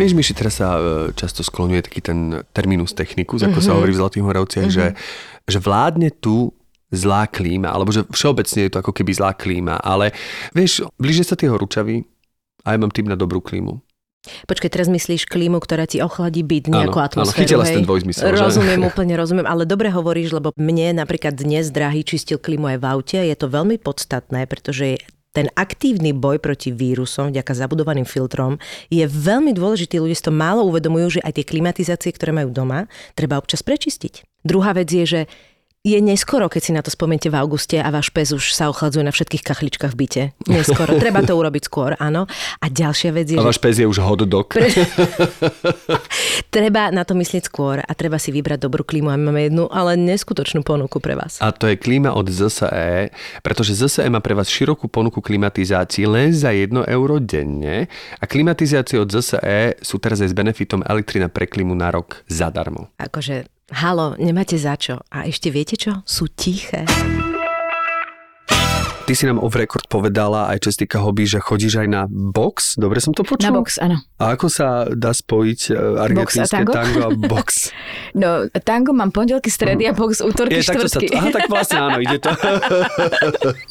Vieš, 0.00 0.16
Myši, 0.16 0.32
teraz 0.32 0.56
sa 0.56 0.80
e, 0.80 1.12
často 1.12 1.44
skloňuje 1.44 1.84
taký 1.84 2.00
ten 2.00 2.40
terminus 2.56 2.96
technicus, 2.96 3.44
ako 3.44 3.60
mm-hmm. 3.60 3.66
sa 3.68 3.70
mhm. 3.70 3.76
hovorí 3.76 3.92
v 3.92 4.00
Zlatých 4.00 4.24
Moravciach, 4.24 4.68
mm-hmm. 4.72 4.94
že, 5.44 5.52
že 5.52 5.58
vládne 5.60 6.08
tu 6.16 6.56
zlá 6.88 7.28
klíma, 7.28 7.68
alebo 7.68 7.92
že 7.92 8.08
všeobecne 8.08 8.64
je 8.64 8.72
to 8.72 8.80
ako 8.80 8.96
keby 8.96 9.12
zlá 9.12 9.36
klíma, 9.36 9.76
ale 9.76 10.16
vieš, 10.56 10.88
blíže 10.96 11.28
sa 11.28 11.36
tie 11.36 11.52
horúčavy 11.52 12.00
a 12.64 12.72
ja 12.72 12.78
mám 12.80 12.88
tým 12.88 13.12
na 13.12 13.16
dobrú 13.18 13.44
klímu. 13.44 13.76
Počkaj, 14.46 14.70
teraz 14.70 14.88
myslíš 14.88 15.26
klímu, 15.26 15.58
ktorá 15.58 15.88
ti 15.88 15.98
ochladí 16.00 16.44
byt, 16.46 16.70
nejakú 16.70 16.98
áno, 17.00 17.08
atmosféru. 17.08 17.34
Áno, 17.34 17.42
chytila 17.42 17.64
ten 17.64 17.84
dvojzmysel. 17.84 18.22
Rozumiem, 18.32 18.80
že? 18.82 18.88
úplne 18.88 19.14
rozumiem, 19.18 19.46
ale 19.48 19.64
dobre 19.64 19.88
hovoríš, 19.90 20.36
lebo 20.36 20.54
mne 20.54 21.00
napríklad 21.00 21.34
dnes 21.36 21.72
drahý 21.72 22.06
čistil 22.06 22.38
klímu 22.38 22.68
aj 22.72 22.78
v 22.80 22.84
aute. 22.84 23.18
Je 23.18 23.36
to 23.36 23.46
veľmi 23.50 23.80
podstatné, 23.80 24.46
pretože 24.46 25.00
ten 25.36 25.52
aktívny 25.54 26.16
boj 26.16 26.40
proti 26.40 26.72
vírusom 26.72 27.30
vďaka 27.30 27.52
zabudovaným 27.52 28.08
filtrom 28.08 28.56
je 28.88 29.04
veľmi 29.04 29.52
dôležitý. 29.54 30.00
Ľudia 30.00 30.16
si 30.18 30.24
to 30.24 30.34
málo 30.34 30.66
uvedomujú, 30.66 31.20
že 31.20 31.24
aj 31.24 31.38
tie 31.38 31.44
klimatizácie, 31.46 32.10
ktoré 32.10 32.32
majú 32.32 32.50
doma, 32.50 32.88
treba 33.14 33.38
občas 33.38 33.62
prečistiť. 33.62 34.24
Druhá 34.42 34.72
vec 34.74 34.88
je, 34.88 35.04
že 35.04 35.20
je 35.88 35.98
neskoro, 36.04 36.52
keď 36.52 36.62
si 36.62 36.72
na 36.76 36.84
to 36.84 36.92
spomeniete 36.92 37.32
v 37.32 37.40
auguste 37.40 37.80
a 37.80 37.88
váš 37.88 38.12
pes 38.12 38.28
už 38.36 38.52
sa 38.52 38.68
ochladzuje 38.68 39.00
na 39.00 39.12
všetkých 39.14 39.40
kachličkách 39.40 39.92
v 39.94 39.98
byte. 39.98 40.22
Neskoro. 40.44 40.92
Treba 41.02 41.24
to 41.24 41.32
urobiť 41.32 41.62
skôr, 41.64 41.96
áno. 41.96 42.28
A 42.60 42.66
ďalšia 42.68 43.10
vec 43.16 43.32
je, 43.32 43.40
A 43.40 43.46
váš 43.46 43.56
pes 43.56 43.80
je 43.80 43.88
už 43.88 43.98
hot 44.04 44.28
dog. 44.28 44.52
Pre... 44.52 44.68
treba 46.54 46.92
na 46.92 47.08
to 47.08 47.16
myslieť 47.16 47.48
skôr 47.48 47.80
a 47.80 47.92
treba 47.96 48.20
si 48.20 48.28
vybrať 48.28 48.68
dobrú 48.68 48.84
klímu. 48.84 49.08
A 49.08 49.16
my 49.16 49.32
máme 49.32 49.42
jednu, 49.48 49.64
ale 49.72 49.96
neskutočnú 49.96 50.60
ponuku 50.60 51.00
pre 51.00 51.16
vás. 51.16 51.40
A 51.40 51.54
to 51.54 51.70
je 51.70 51.80
klíma 51.80 52.12
od 52.12 52.28
ZSE, 52.28 53.08
pretože 53.40 53.72
ZSE 53.78 54.04
má 54.12 54.20
pre 54.20 54.36
vás 54.36 54.52
širokú 54.52 54.92
ponuku 54.92 55.24
klimatizácií 55.24 56.04
len 56.04 56.36
za 56.36 56.52
1 56.52 56.84
euro 56.90 57.16
denne 57.22 57.88
a 58.20 58.24
klimatizácie 58.28 59.00
od 59.00 59.08
ZSE 59.08 59.80
sú 59.80 59.96
teraz 60.02 60.20
aj 60.20 60.30
s 60.32 60.36
benefitom 60.36 60.84
elektrina 60.84 61.32
pre 61.32 61.48
klímu 61.48 61.72
na 61.72 61.88
rok 61.94 62.26
zadarmo. 62.28 62.92
Akože 63.00 63.57
Halo, 63.68 64.16
nemáte 64.16 64.56
za 64.56 64.80
čo. 64.80 65.04
A 65.12 65.28
ešte 65.28 65.52
viete 65.52 65.76
čo? 65.76 66.00
Sú 66.08 66.24
tiché. 66.24 66.88
Ty 69.04 69.12
si 69.16 69.24
nám 69.24 69.40
off 69.40 69.56
record 69.56 69.88
povedala, 69.88 70.52
aj 70.52 70.64
čo 70.64 70.68
sa 70.68 70.84
týka 70.84 71.00
hobby, 71.00 71.24
že 71.24 71.40
chodíš 71.40 71.80
aj 71.80 71.88
na 71.88 72.04
box. 72.08 72.76
Dobre 72.76 73.00
som 73.00 73.16
to 73.16 73.24
počul? 73.24 73.48
Na 73.48 73.56
box, 73.56 73.80
áno. 73.80 74.00
A 74.20 74.36
ako 74.36 74.52
sa 74.52 74.84
dá 74.92 75.16
spojiť 75.16 75.60
e, 75.72 75.80
argentínske 75.80 76.48
tango? 76.52 76.72
tango 76.76 77.00
a 77.08 77.10
box? 77.16 77.48
No, 78.16 78.48
tango 78.64 78.96
mám 78.96 79.12
pondelky, 79.12 79.52
stredy 79.52 79.84
a 79.84 79.92
box 79.92 80.24
útorky, 80.24 80.64
je, 80.64 80.64
štvrtky. 80.64 81.12
Sa, 81.12 81.20
aha, 81.20 81.28
tak 81.28 81.48
vlastne 81.52 81.78
áno, 81.80 82.00
ide 82.00 82.18
to. 82.18 82.32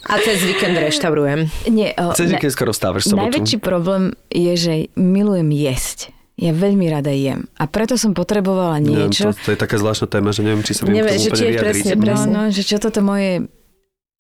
a 0.06 0.14
cez 0.22 0.46
víkend 0.46 0.78
reštaurujem. 0.78 1.50
Nie, 1.74 1.98
o, 1.98 2.14
cez 2.14 2.30
víkend 2.30 2.54
skoro 2.54 2.70
vstávaš 2.70 3.10
sobotu. 3.10 3.34
Najväčší 3.34 3.58
problém 3.58 4.14
je, 4.30 4.54
že 4.54 4.74
milujem 4.94 5.50
jesť. 5.54 6.17
Ja 6.38 6.54
veľmi 6.54 6.86
rada 6.86 7.10
jem. 7.10 7.50
A 7.58 7.66
preto 7.66 7.98
som 7.98 8.14
potrebovala 8.14 8.78
niečo. 8.78 9.34
Neviem, 9.34 9.42
to, 9.42 9.46
to 9.50 9.52
je 9.58 9.60
taká 9.60 9.76
zvláštna 9.82 10.06
téma, 10.06 10.30
že 10.30 10.46
neviem, 10.46 10.62
či 10.62 10.78
sa 10.78 10.86
viem 10.86 11.02
neviem, 11.02 11.18
k 11.18 11.26
tomu 11.26 11.34
úplne 11.34 11.50
vyjadriť. 11.50 11.66
Presne, 11.66 11.94
presne. 11.98 12.30
No, 12.30 12.42
no, 12.46 12.54
že 12.54 12.62
čo 12.62 12.78
toto 12.78 13.02
moje 13.02 13.50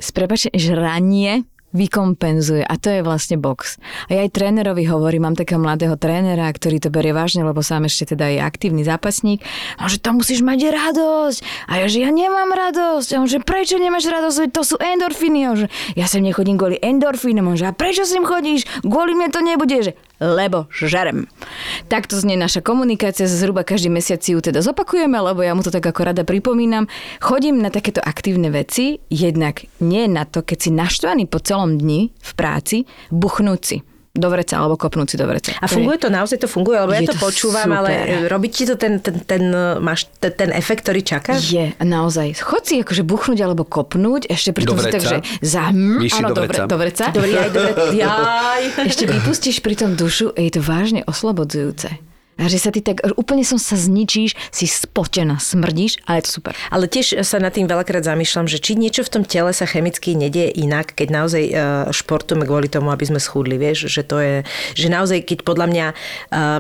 sprepačne 0.01 0.49
žranie 0.57 1.45
vykompenzuje 1.75 2.63
a 2.63 2.73
to 2.79 2.89
je 2.89 3.01
vlastne 3.03 3.35
box. 3.37 3.75
A 4.07 4.17
ja 4.17 4.21
aj 4.23 4.33
trénerovi 4.33 4.87
hovorím, 4.87 5.29
mám 5.29 5.37
takého 5.37 5.59
mladého 5.59 5.99
trénera, 5.99 6.47
ktorý 6.47 6.79
to 6.79 6.89
berie 6.89 7.11
vážne, 7.11 7.43
lebo 7.43 7.59
sám 7.59 7.85
ešte 7.85 8.15
teda 8.15 8.33
je 8.33 8.39
aktívny 8.39 8.87
zápasník. 8.87 9.43
A 9.77 9.91
že 9.91 9.99
to 9.99 10.15
musíš 10.15 10.41
mať 10.41 10.73
radosť. 10.73 11.39
A 11.67 11.83
ja, 11.83 11.85
že 11.91 12.01
ja 12.01 12.09
nemám 12.09 12.49
radosť. 12.49 13.09
A 13.13 13.21
on, 13.21 13.27
že 13.27 13.43
prečo 13.43 13.75
nemáš 13.77 14.07
radosť? 14.07 14.49
To 14.55 14.63
sú 14.63 14.75
endorfíny. 14.79 15.39
A 15.43 15.51
že 15.53 15.67
ja 15.93 16.07
sem 16.07 16.23
nechodím 16.23 16.55
kvôli 16.55 16.79
endorfínom. 16.79 17.51
A 17.51 17.59
že 17.59 17.67
a 17.67 17.75
prečo 17.75 18.07
sem 18.07 18.23
chodíš? 18.23 18.65
Kvôli 18.81 19.13
mne 19.13 19.29
to 19.29 19.43
nebude. 19.43 19.91
Že 19.91 19.93
lebo 20.17 20.69
žarem. 20.73 21.29
Takto 21.87 22.17
znie 22.17 22.37
naša 22.37 22.65
komunikácia, 22.65 23.29
zhruba 23.29 23.61
každý 23.61 23.93
mesiac 23.93 24.21
si 24.21 24.33
ju 24.33 24.41
teda 24.41 24.65
zopakujeme, 24.65 25.17
lebo 25.17 25.45
ja 25.45 25.53
mu 25.53 25.61
to 25.61 25.73
tak 25.73 25.85
ako 25.85 26.13
rada 26.13 26.23
pripomínam. 26.25 26.89
Chodím 27.21 27.61
na 27.61 27.69
takéto 27.69 28.01
aktívne 28.01 28.49
veci, 28.49 29.01
jednak 29.09 29.65
nie 29.81 30.09
na 30.09 30.25
to, 30.25 30.41
keď 30.41 30.57
si 30.57 30.69
naštvaný 30.73 31.29
po 31.29 31.37
celom 31.41 31.77
dni 31.77 32.09
v 32.13 32.31
práci, 32.33 32.89
buchnúť 33.13 33.61
do 34.17 34.29
vreca 34.33 34.57
alebo 34.57 34.75
kopnúť 34.75 35.07
si 35.13 35.15
do 35.15 35.25
vreca. 35.29 35.53
A 35.61 35.65
funguje 35.69 35.97
to, 36.01 36.09
naozaj 36.09 36.41
to 36.41 36.49
funguje, 36.49 36.77
lebo 36.81 36.93
ja 36.93 37.05
to 37.05 37.13
to 37.13 37.21
počúvam, 37.21 37.69
super. 37.69 37.79
ale 37.79 37.91
robí 38.27 38.49
ti 38.49 38.65
to 38.65 38.75
ten, 38.75 38.99
ten, 38.99 39.21
ten, 39.23 39.43
máš 39.79 40.09
ten, 40.17 40.33
ten 40.33 40.49
efekt, 40.51 40.83
ktorý 40.85 41.01
čakáš? 41.05 41.47
Je, 41.47 41.73
naozaj. 41.79 42.37
Chod 42.41 42.65
si 42.65 42.81
akože 42.81 43.05
buchnúť 43.05 43.39
alebo 43.45 43.63
kopnúť, 43.63 44.27
ešte 44.27 44.51
pri 44.51 44.65
tom 44.65 44.77
si 44.81 44.89
tak, 44.89 45.01
vreca? 45.01 45.09
že 45.09 45.17
za... 45.45 45.69
hm, 45.69 46.03
áno, 46.03 46.27
do 46.33 46.41
vreca. 46.43 46.63
do 46.65 46.77
vreca. 46.77 47.05
Dobrý, 47.13 47.33
aj 47.37 47.49
dobre. 47.53 47.71
Jaj. 48.01 48.63
Ešte 48.89 49.05
vypustíš 49.05 49.61
pri 49.61 49.75
tom 49.77 49.93
dušu 49.93 50.33
a 50.33 50.39
je 50.41 50.51
to 50.51 50.61
vážne 50.65 51.01
oslobodzujúce. 51.05 52.16
A 52.37 52.45
že 52.45 52.61
sa 52.61 52.69
ty 52.69 52.85
tak, 52.85 53.01
úplne 53.17 53.41
som 53.41 53.57
sa 53.57 53.73
zničíš, 53.73 54.37
si 54.53 54.65
spotená, 54.69 55.41
smrdíš, 55.41 56.05
ale 56.05 56.21
je 56.21 56.25
to 56.29 56.31
super. 56.41 56.53
Ale 56.69 56.85
tiež 56.85 57.25
sa 57.25 57.41
nad 57.41 57.49
tým 57.49 57.65
veľakrát 57.65 58.05
zamýšľam, 58.05 58.45
že 58.45 58.61
či 58.61 58.77
niečo 58.77 59.01
v 59.01 59.09
tom 59.09 59.23
tele 59.25 59.49
sa 59.57 59.65
chemicky 59.65 60.13
nedieje 60.13 60.53
inak, 60.53 60.93
keď 60.93 61.07
naozaj 61.09 61.43
e, 61.49 61.53
športujeme 61.89 62.45
kvôli 62.45 62.69
tomu, 62.69 62.93
aby 62.93 63.09
sme 63.09 63.17
schudli, 63.17 63.57
vieš, 63.57 63.89
že 63.89 64.05
to 64.05 64.21
je, 64.21 64.35
že 64.77 64.87
naozaj, 64.93 65.25
keď 65.25 65.39
podľa 65.41 65.67
mňa 65.67 65.85
e, 65.89 65.95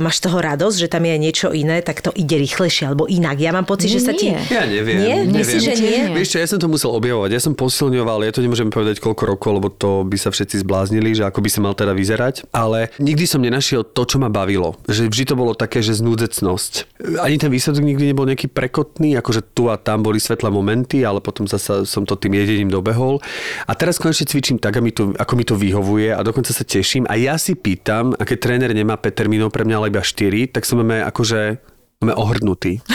máš 0.01 0.17
toho 0.17 0.41
radosť, 0.41 0.77
že 0.81 0.87
tam 0.89 1.05
je 1.05 1.15
niečo 1.21 1.53
iné, 1.53 1.85
tak 1.85 2.01
to 2.01 2.09
ide 2.17 2.33
rýchlejšie 2.33 2.89
alebo 2.89 3.05
inak. 3.05 3.37
Ja 3.37 3.53
mám 3.53 3.69
pocit, 3.69 3.93
Nie, 3.93 3.95
že 3.95 4.01
sa 4.01 4.13
ti... 4.17 4.33
Ja 4.33 4.65
neviem. 4.65 4.97
Nie? 4.97 5.15
neviem. 5.29 5.45
Myslíš, 5.45 5.61
že 5.61 5.75
nie? 5.77 5.99
Vieš 6.17 6.27
čo, 6.33 6.37
ja 6.41 6.47
som 6.49 6.57
to 6.57 6.65
musel 6.65 6.97
objavovať. 6.97 7.29
Ja 7.37 7.41
som 7.43 7.53
posilňoval, 7.53 8.25
ja 8.25 8.33
to 8.33 8.41
nemôžem 8.41 8.73
povedať 8.73 8.97
koľko 8.97 9.23
rokov, 9.29 9.51
lebo 9.61 9.67
to 9.69 10.01
by 10.07 10.17
sa 10.17 10.33
všetci 10.33 10.65
zbláznili, 10.65 11.13
že 11.13 11.27
ako 11.27 11.39
by 11.45 11.49
sa 11.53 11.59
mal 11.61 11.73
teda 11.77 11.93
vyzerať. 11.93 12.49
Ale 12.49 12.89
nikdy 12.97 13.29
som 13.29 13.45
nenašiel 13.45 13.85
to, 13.85 14.01
čo 14.09 14.17
ma 14.17 14.33
bavilo. 14.33 14.79
Že 14.89 15.13
vždy 15.13 15.23
to 15.29 15.35
bolo 15.37 15.53
také, 15.67 15.83
že 15.83 15.99
znúdecnosť. 15.99 17.03
Ani 17.19 17.35
ten 17.35 17.51
výsledok 17.51 17.83
nikdy 17.83 18.15
nebol 18.15 18.23
nejaký 18.23 18.47
prekotný, 18.47 19.19
akože 19.19 19.51
tu 19.51 19.67
a 19.67 19.75
tam 19.75 19.99
boli 19.99 20.23
svetlé 20.23 20.47
momenty, 20.47 21.03
ale 21.03 21.19
potom 21.19 21.43
zasa 21.43 21.83
som 21.83 22.07
to 22.07 22.15
tým 22.15 22.39
jedením 22.39 22.71
dobehol. 22.71 23.19
A 23.67 23.75
teraz 23.75 23.99
konečne 23.99 24.31
cvičím 24.31 24.57
tak, 24.63 24.79
mi 24.79 24.95
to, 24.95 25.11
ako 25.19 25.33
mi 25.35 25.43
to 25.43 25.59
vyhovuje 25.59 26.15
a 26.15 26.23
dokonca 26.23 26.55
sa 26.55 26.63
teším. 26.63 27.03
A 27.11 27.19
ja 27.19 27.35
si 27.35 27.59
pýtam, 27.59 28.15
a 28.15 28.23
keď 28.23 28.37
tréner 28.39 28.71
nemá 28.71 28.95
5 28.95 29.11
termínov 29.11 29.51
pre 29.51 29.67
mňa, 29.67 29.75
ale 29.75 29.91
iba 29.91 29.99
4, 29.99 30.55
tak 30.55 30.63
som 30.63 30.79
máme 30.79 31.03
akože 31.03 31.59
Máme 31.97 32.13
ohrnutý. 32.13 32.77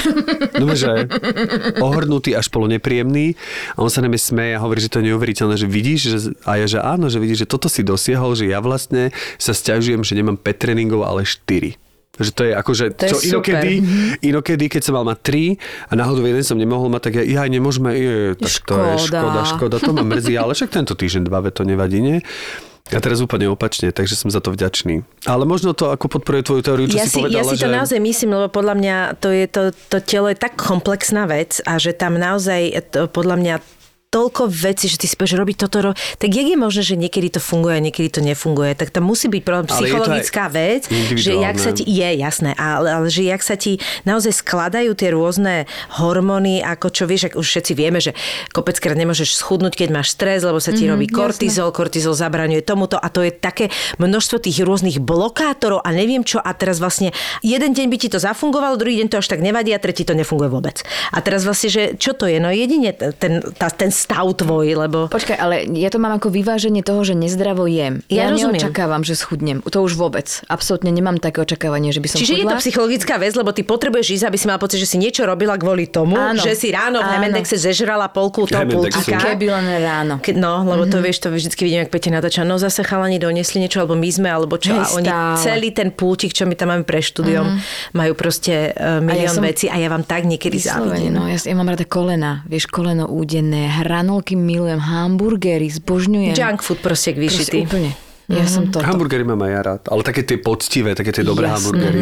No, 0.63 0.79
že 0.79 1.11
ohrnutý 1.83 2.39
až 2.39 2.47
polo 2.47 2.71
nepríjemný 2.71 3.35
a 3.75 3.83
on 3.83 3.91
sa 3.91 3.99
na 3.99 4.13
smeje 4.15 4.55
a 4.55 4.63
hovorí, 4.63 4.79
že 4.79 4.93
to 4.93 5.03
je 5.03 5.11
neuveriteľné, 5.11 5.59
že 5.59 5.67
vidíš, 5.67 6.01
že, 6.07 6.19
a 6.47 6.61
ja, 6.61 6.67
že 6.71 6.79
áno, 6.79 7.11
že 7.11 7.19
vidíš, 7.19 7.43
že 7.43 7.51
toto 7.51 7.67
si 7.67 7.83
dosiahol, 7.83 8.39
že 8.39 8.47
ja 8.47 8.63
vlastne 8.63 9.11
sa 9.43 9.57
sťažujem, 9.57 10.07
že 10.07 10.15
nemám 10.15 10.39
5 10.39 10.55
tréningov, 10.55 11.03
ale 11.03 11.27
4. 11.27 11.75
Že 12.13 12.31
to 12.37 12.43
je 12.45 12.53
akože, 12.53 12.85
To 12.93 13.05
je 13.09 13.11
čo 13.11 13.17
super. 13.17 13.33
inokedy, 13.33 13.75
inokedy, 14.21 14.65
keď 14.69 14.83
som 14.85 15.01
mal 15.01 15.09
mať 15.09 15.19
3 15.89 15.89
a 15.89 15.93
náhodou 15.97 16.29
jeden 16.29 16.45
som 16.45 16.61
nemohol 16.61 16.93
mať, 16.93 17.03
tak 17.09 17.13
ja, 17.25 17.25
ja 17.25 17.43
nemôžeme, 17.49 17.89
je, 17.97 18.17
tak 18.37 18.53
to 18.69 18.75
je 18.77 18.95
Škoda. 19.09 19.09
škoda, 19.09 19.41
škoda, 19.49 19.77
to 19.81 19.91
ma 19.97 20.05
mrzí, 20.05 20.37
ale 20.37 20.53
však 20.53 20.69
tento 20.69 20.93
týždeň, 20.93 21.25
dva, 21.25 21.41
to 21.49 21.65
nevadí, 21.65 22.05
nie? 22.05 22.21
A 22.93 23.01
teraz 23.01 23.25
úplne 23.25 23.49
opačne, 23.49 23.89
takže 23.95 24.19
som 24.19 24.29
za 24.29 24.45
to 24.45 24.53
vďačný. 24.53 25.07
Ale 25.25 25.49
možno 25.49 25.73
to 25.73 25.89
ako 25.89 26.13
podporuje 26.19 26.45
tvoju 26.45 26.61
teóriu, 26.61 26.87
čo 26.91 27.01
ja 27.01 27.09
si 27.09 27.15
si, 27.15 27.17
povedala, 27.17 27.41
ja 27.41 27.45
si 27.49 27.57
to 27.57 27.69
že... 27.71 27.73
naozaj 27.73 27.99
myslím, 28.03 28.31
lebo 28.37 28.49
podľa 28.53 28.75
mňa 28.77 28.97
to, 29.17 29.29
je, 29.33 29.47
to, 29.49 29.63
to 29.73 29.99
telo 30.05 30.29
je 30.29 30.37
tak 30.37 30.59
komplexná 30.61 31.25
vec 31.25 31.65
a 31.65 31.81
že 31.81 31.97
tam 31.97 32.21
naozaj 32.21 32.93
to, 32.93 33.09
podľa 33.09 33.37
mňa 33.41 33.55
toľko 34.13 34.53
vecí, 34.53 34.93
že 34.93 35.01
ty 35.01 35.09
si 35.09 35.17
povieš, 35.17 35.41
robiť 35.41 35.57
toto, 35.65 35.77
ro... 35.81 35.91
tak 36.21 36.29
jak 36.29 36.45
je 36.45 36.59
možné, 36.61 36.83
že 36.85 37.01
niekedy 37.01 37.33
to 37.33 37.41
funguje 37.41 37.81
a 37.81 37.83
niekedy 37.83 38.13
to 38.13 38.21
nefunguje, 38.21 38.77
tak 38.77 38.93
tam 38.93 39.09
musí 39.09 39.33
byť 39.33 39.41
problém 39.41 39.67
psychologická 39.73 40.53
vec, 40.53 40.85
že 41.17 41.33
jak 41.33 41.57
sa 41.57 41.73
ti, 41.73 41.89
je 41.89 42.11
jasné, 42.21 42.53
ale, 42.61 42.93
ale 42.93 43.09
že 43.09 43.25
jak 43.25 43.41
sa 43.41 43.57
ti 43.57 43.81
naozaj 44.05 44.45
skladajú 44.45 44.93
tie 44.93 45.17
rôzne 45.17 45.65
hormóny, 45.97 46.61
ako 46.61 46.93
čo 46.93 47.09
vieš, 47.09 47.33
ak 47.33 47.41
už 47.41 47.47
všetci 47.49 47.73
vieme, 47.73 48.05
že 48.05 48.13
kopeckrát 48.53 49.01
nemôžeš 49.01 49.41
schudnúť, 49.41 49.81
keď 49.81 49.89
máš 49.89 50.13
stres, 50.13 50.45
lebo 50.45 50.61
sa 50.61 50.77
ti 50.77 50.85
mm, 50.85 50.93
robí 50.93 51.09
kortizol, 51.09 51.73
kortizol 51.73 52.13
zabraňuje 52.13 52.61
tomuto 52.61 53.01
a 53.01 53.09
to 53.09 53.25
je 53.25 53.33
také 53.33 53.73
množstvo 53.97 54.45
tých 54.45 54.61
rôznych 54.61 55.01
blokátorov 55.01 55.81
a 55.81 55.89
neviem 55.97 56.21
čo 56.21 56.37
a 56.37 56.53
teraz 56.53 56.85
vlastne 56.85 57.17
jeden 57.41 57.73
deň 57.73 57.87
by 57.89 57.97
ti 57.97 58.13
to 58.13 58.21
zafungovalo, 58.21 58.77
druhý 58.77 59.01
deň 59.01 59.09
to 59.09 59.17
až 59.25 59.33
tak 59.33 59.41
nevadí 59.41 59.73
a 59.73 59.81
tretí 59.81 60.05
to 60.05 60.13
nefunguje 60.13 60.53
vôbec. 60.53 60.85
A 61.17 61.25
teraz 61.25 61.49
vlastne, 61.49 61.73
že 61.73 61.83
čo 61.97 62.13
to 62.13 62.29
je? 62.29 62.37
No 62.37 62.53
jedine 62.53 62.93
ten, 62.93 63.41
tá, 63.57 63.73
ten 63.73 63.89
stav 64.03 64.27
tvoj, 64.33 64.67
lebo... 64.77 65.07
Počkaj, 65.07 65.37
ale 65.37 65.57
ja 65.71 65.87
to 65.87 65.97
mám 65.97 66.13
ako 66.13 66.29
vyváženie 66.29 66.81
toho, 66.81 67.03
že 67.03 67.15
nezdravo 67.15 67.65
jem. 67.65 68.03
Ja 68.09 68.23
Ja, 68.23 68.31
rozumiem. 68.31 68.59
neočakávam, 68.59 69.01
že 69.01 69.15
schudnem. 69.15 69.63
To 69.63 69.79
už 69.81 69.95
vôbec. 69.95 70.27
Absolútne 70.47 70.91
nemám 70.91 71.17
také 71.17 71.39
očakávanie, 71.41 71.91
že 71.91 71.99
by 71.99 72.09
som 72.09 72.19
Čiže 72.19 72.33
je 72.33 72.43
chudla. 72.43 72.51
to 72.51 72.61
psychologická 72.61 73.15
vec, 73.17 73.33
lebo 73.33 73.51
ty 73.51 73.63
potrebuješ 73.63 74.07
ísť, 74.13 74.25
aby 74.25 74.37
si 74.37 74.45
mala 74.45 74.59
pocit, 74.59 74.77
že 74.77 74.87
si 74.87 74.97
niečo 74.97 75.23
robila 75.23 75.55
kvôli 75.55 75.87
tomu, 75.87 76.15
Áno. 76.15 76.37
že 76.37 76.53
si 76.53 76.69
ráno 76.69 76.99
v. 76.99 77.09
Hemendexe 77.13 77.55
zežrala 77.55 78.09
polku 78.09 78.45
toho 78.45 78.65
pultíka. 78.65 79.15
Keby 79.15 79.47
len 79.47 79.65
ráno. 79.79 80.15
Ke- 80.19 80.35
No, 80.35 80.65
lebo 80.65 80.85
to 80.85 80.99
vieš, 80.99 81.21
to 81.21 81.29
vždycky 81.29 81.63
vidím, 81.63 81.81
ak 81.81 81.91
Peťa 81.91 82.11
natáča, 82.11 82.43
no 82.43 82.57
zase 82.57 82.83
chalani 82.83 83.17
doniesli 83.17 83.61
niečo, 83.61 83.79
alebo 83.79 83.95
my 83.95 84.09
sme, 84.09 84.27
alebo 84.27 84.57
čo. 84.57 84.73
Hej, 84.73 84.81
a 84.81 84.87
oni 84.93 85.07
stále. 85.07 85.37
celý 85.39 85.69
ten 85.71 85.89
pultík, 85.89 86.33
čo 86.33 86.43
my 86.43 86.55
tam 86.55 86.71
máme 86.71 86.83
pre 86.83 86.99
štúdiom, 86.99 87.61
majú 87.93 88.13
proste 88.15 88.73
uh, 88.73 88.99
milión 88.99 89.31
som- 89.31 89.45
vecí 89.45 89.69
a 89.69 89.77
ja 89.77 89.87
vám 89.87 90.03
tak 90.03 90.25
niekedy 90.25 90.57
závidím. 90.57 91.13
no, 91.13 91.25
ja, 91.25 91.37
ja 91.37 91.53
mám 91.53 91.69
rada 91.69 91.85
kolena, 91.85 92.43
vieš, 92.45 92.67
koleno 92.67 93.07
údenné, 93.07 93.69
hranolky 93.93 94.33
milujem, 94.33 94.81
hamburgery, 94.81 95.69
zbožňujem. 95.69 96.33
Junk 96.33 96.65
food 96.65 96.81
proste 96.81 97.13
k 97.13 97.21
Proste 97.21 97.53
vyšitý. 97.53 97.59
úplne. 97.69 97.93
Ja 98.33 98.49
som 98.49 98.71
toto. 98.73 98.87
Hamburgery 98.87 99.29
mám 99.29 99.45
aj 99.45 99.51
ja 99.51 99.61
rád, 99.61 99.83
ale 99.93 100.01
také 100.01 100.25
tie 100.25 100.41
poctivé, 100.41 100.97
také 100.97 101.13
tie 101.13 101.21
dobré 101.21 101.45
Jasné. 101.45 101.53
hamburgery. 101.59 102.01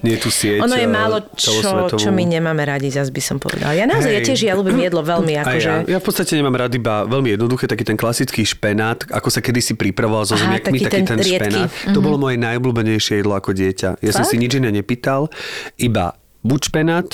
Nie 0.00 0.16
tu 0.16 0.32
sieť 0.32 0.64
Ono 0.64 0.72
je 0.72 0.86
eh, 0.86 0.88
málo 0.88 1.28
čo, 1.36 1.52
celosvetovú. 1.60 2.00
čo 2.00 2.08
my 2.08 2.24
nemáme 2.24 2.62
radi, 2.64 2.88
zas 2.88 3.12
by 3.12 3.20
som 3.20 3.36
povedala. 3.36 3.76
Ja 3.76 3.84
naozaj, 3.84 4.16
ja 4.16 4.20
Hej. 4.22 4.32
tiež, 4.32 4.38
ja 4.48 4.54
ľúbim 4.56 4.80
jedlo 4.80 5.04
veľmi, 5.04 5.36
A 5.36 5.44
akože... 5.44 5.68
ja, 5.68 5.76
ja 5.84 5.98
v 6.00 6.04
podstate 6.08 6.38
nemám 6.40 6.56
rád 6.56 6.72
iba 6.72 7.04
veľmi 7.04 7.36
jednoduché, 7.36 7.68
taký 7.68 7.84
ten 7.84 7.98
klasický 8.00 8.48
špenát, 8.48 9.04
ako 9.12 9.28
sa 9.28 9.44
kedysi 9.44 9.76
pripravoval 9.76 10.24
so 10.24 10.40
zemiakmi, 10.40 10.78
taký 10.78 10.84
taký, 10.88 10.96
ten 11.04 11.04
ten, 11.04 11.18
špenát. 11.20 11.68
To 11.92 12.00
bolo 12.00 12.16
moje 12.16 12.40
najobľúbenejšie 12.40 13.20
jedlo 13.20 13.36
ako 13.36 13.52
dieťa. 13.52 14.00
Ja 14.00 14.10
som 14.14 14.24
Fakt? 14.24 14.32
si 14.32 14.40
nič 14.40 14.56
iné 14.56 14.72
nepýtal, 14.72 15.28
iba 15.76 16.16
buď 16.46 16.60
špenát, 16.70 17.08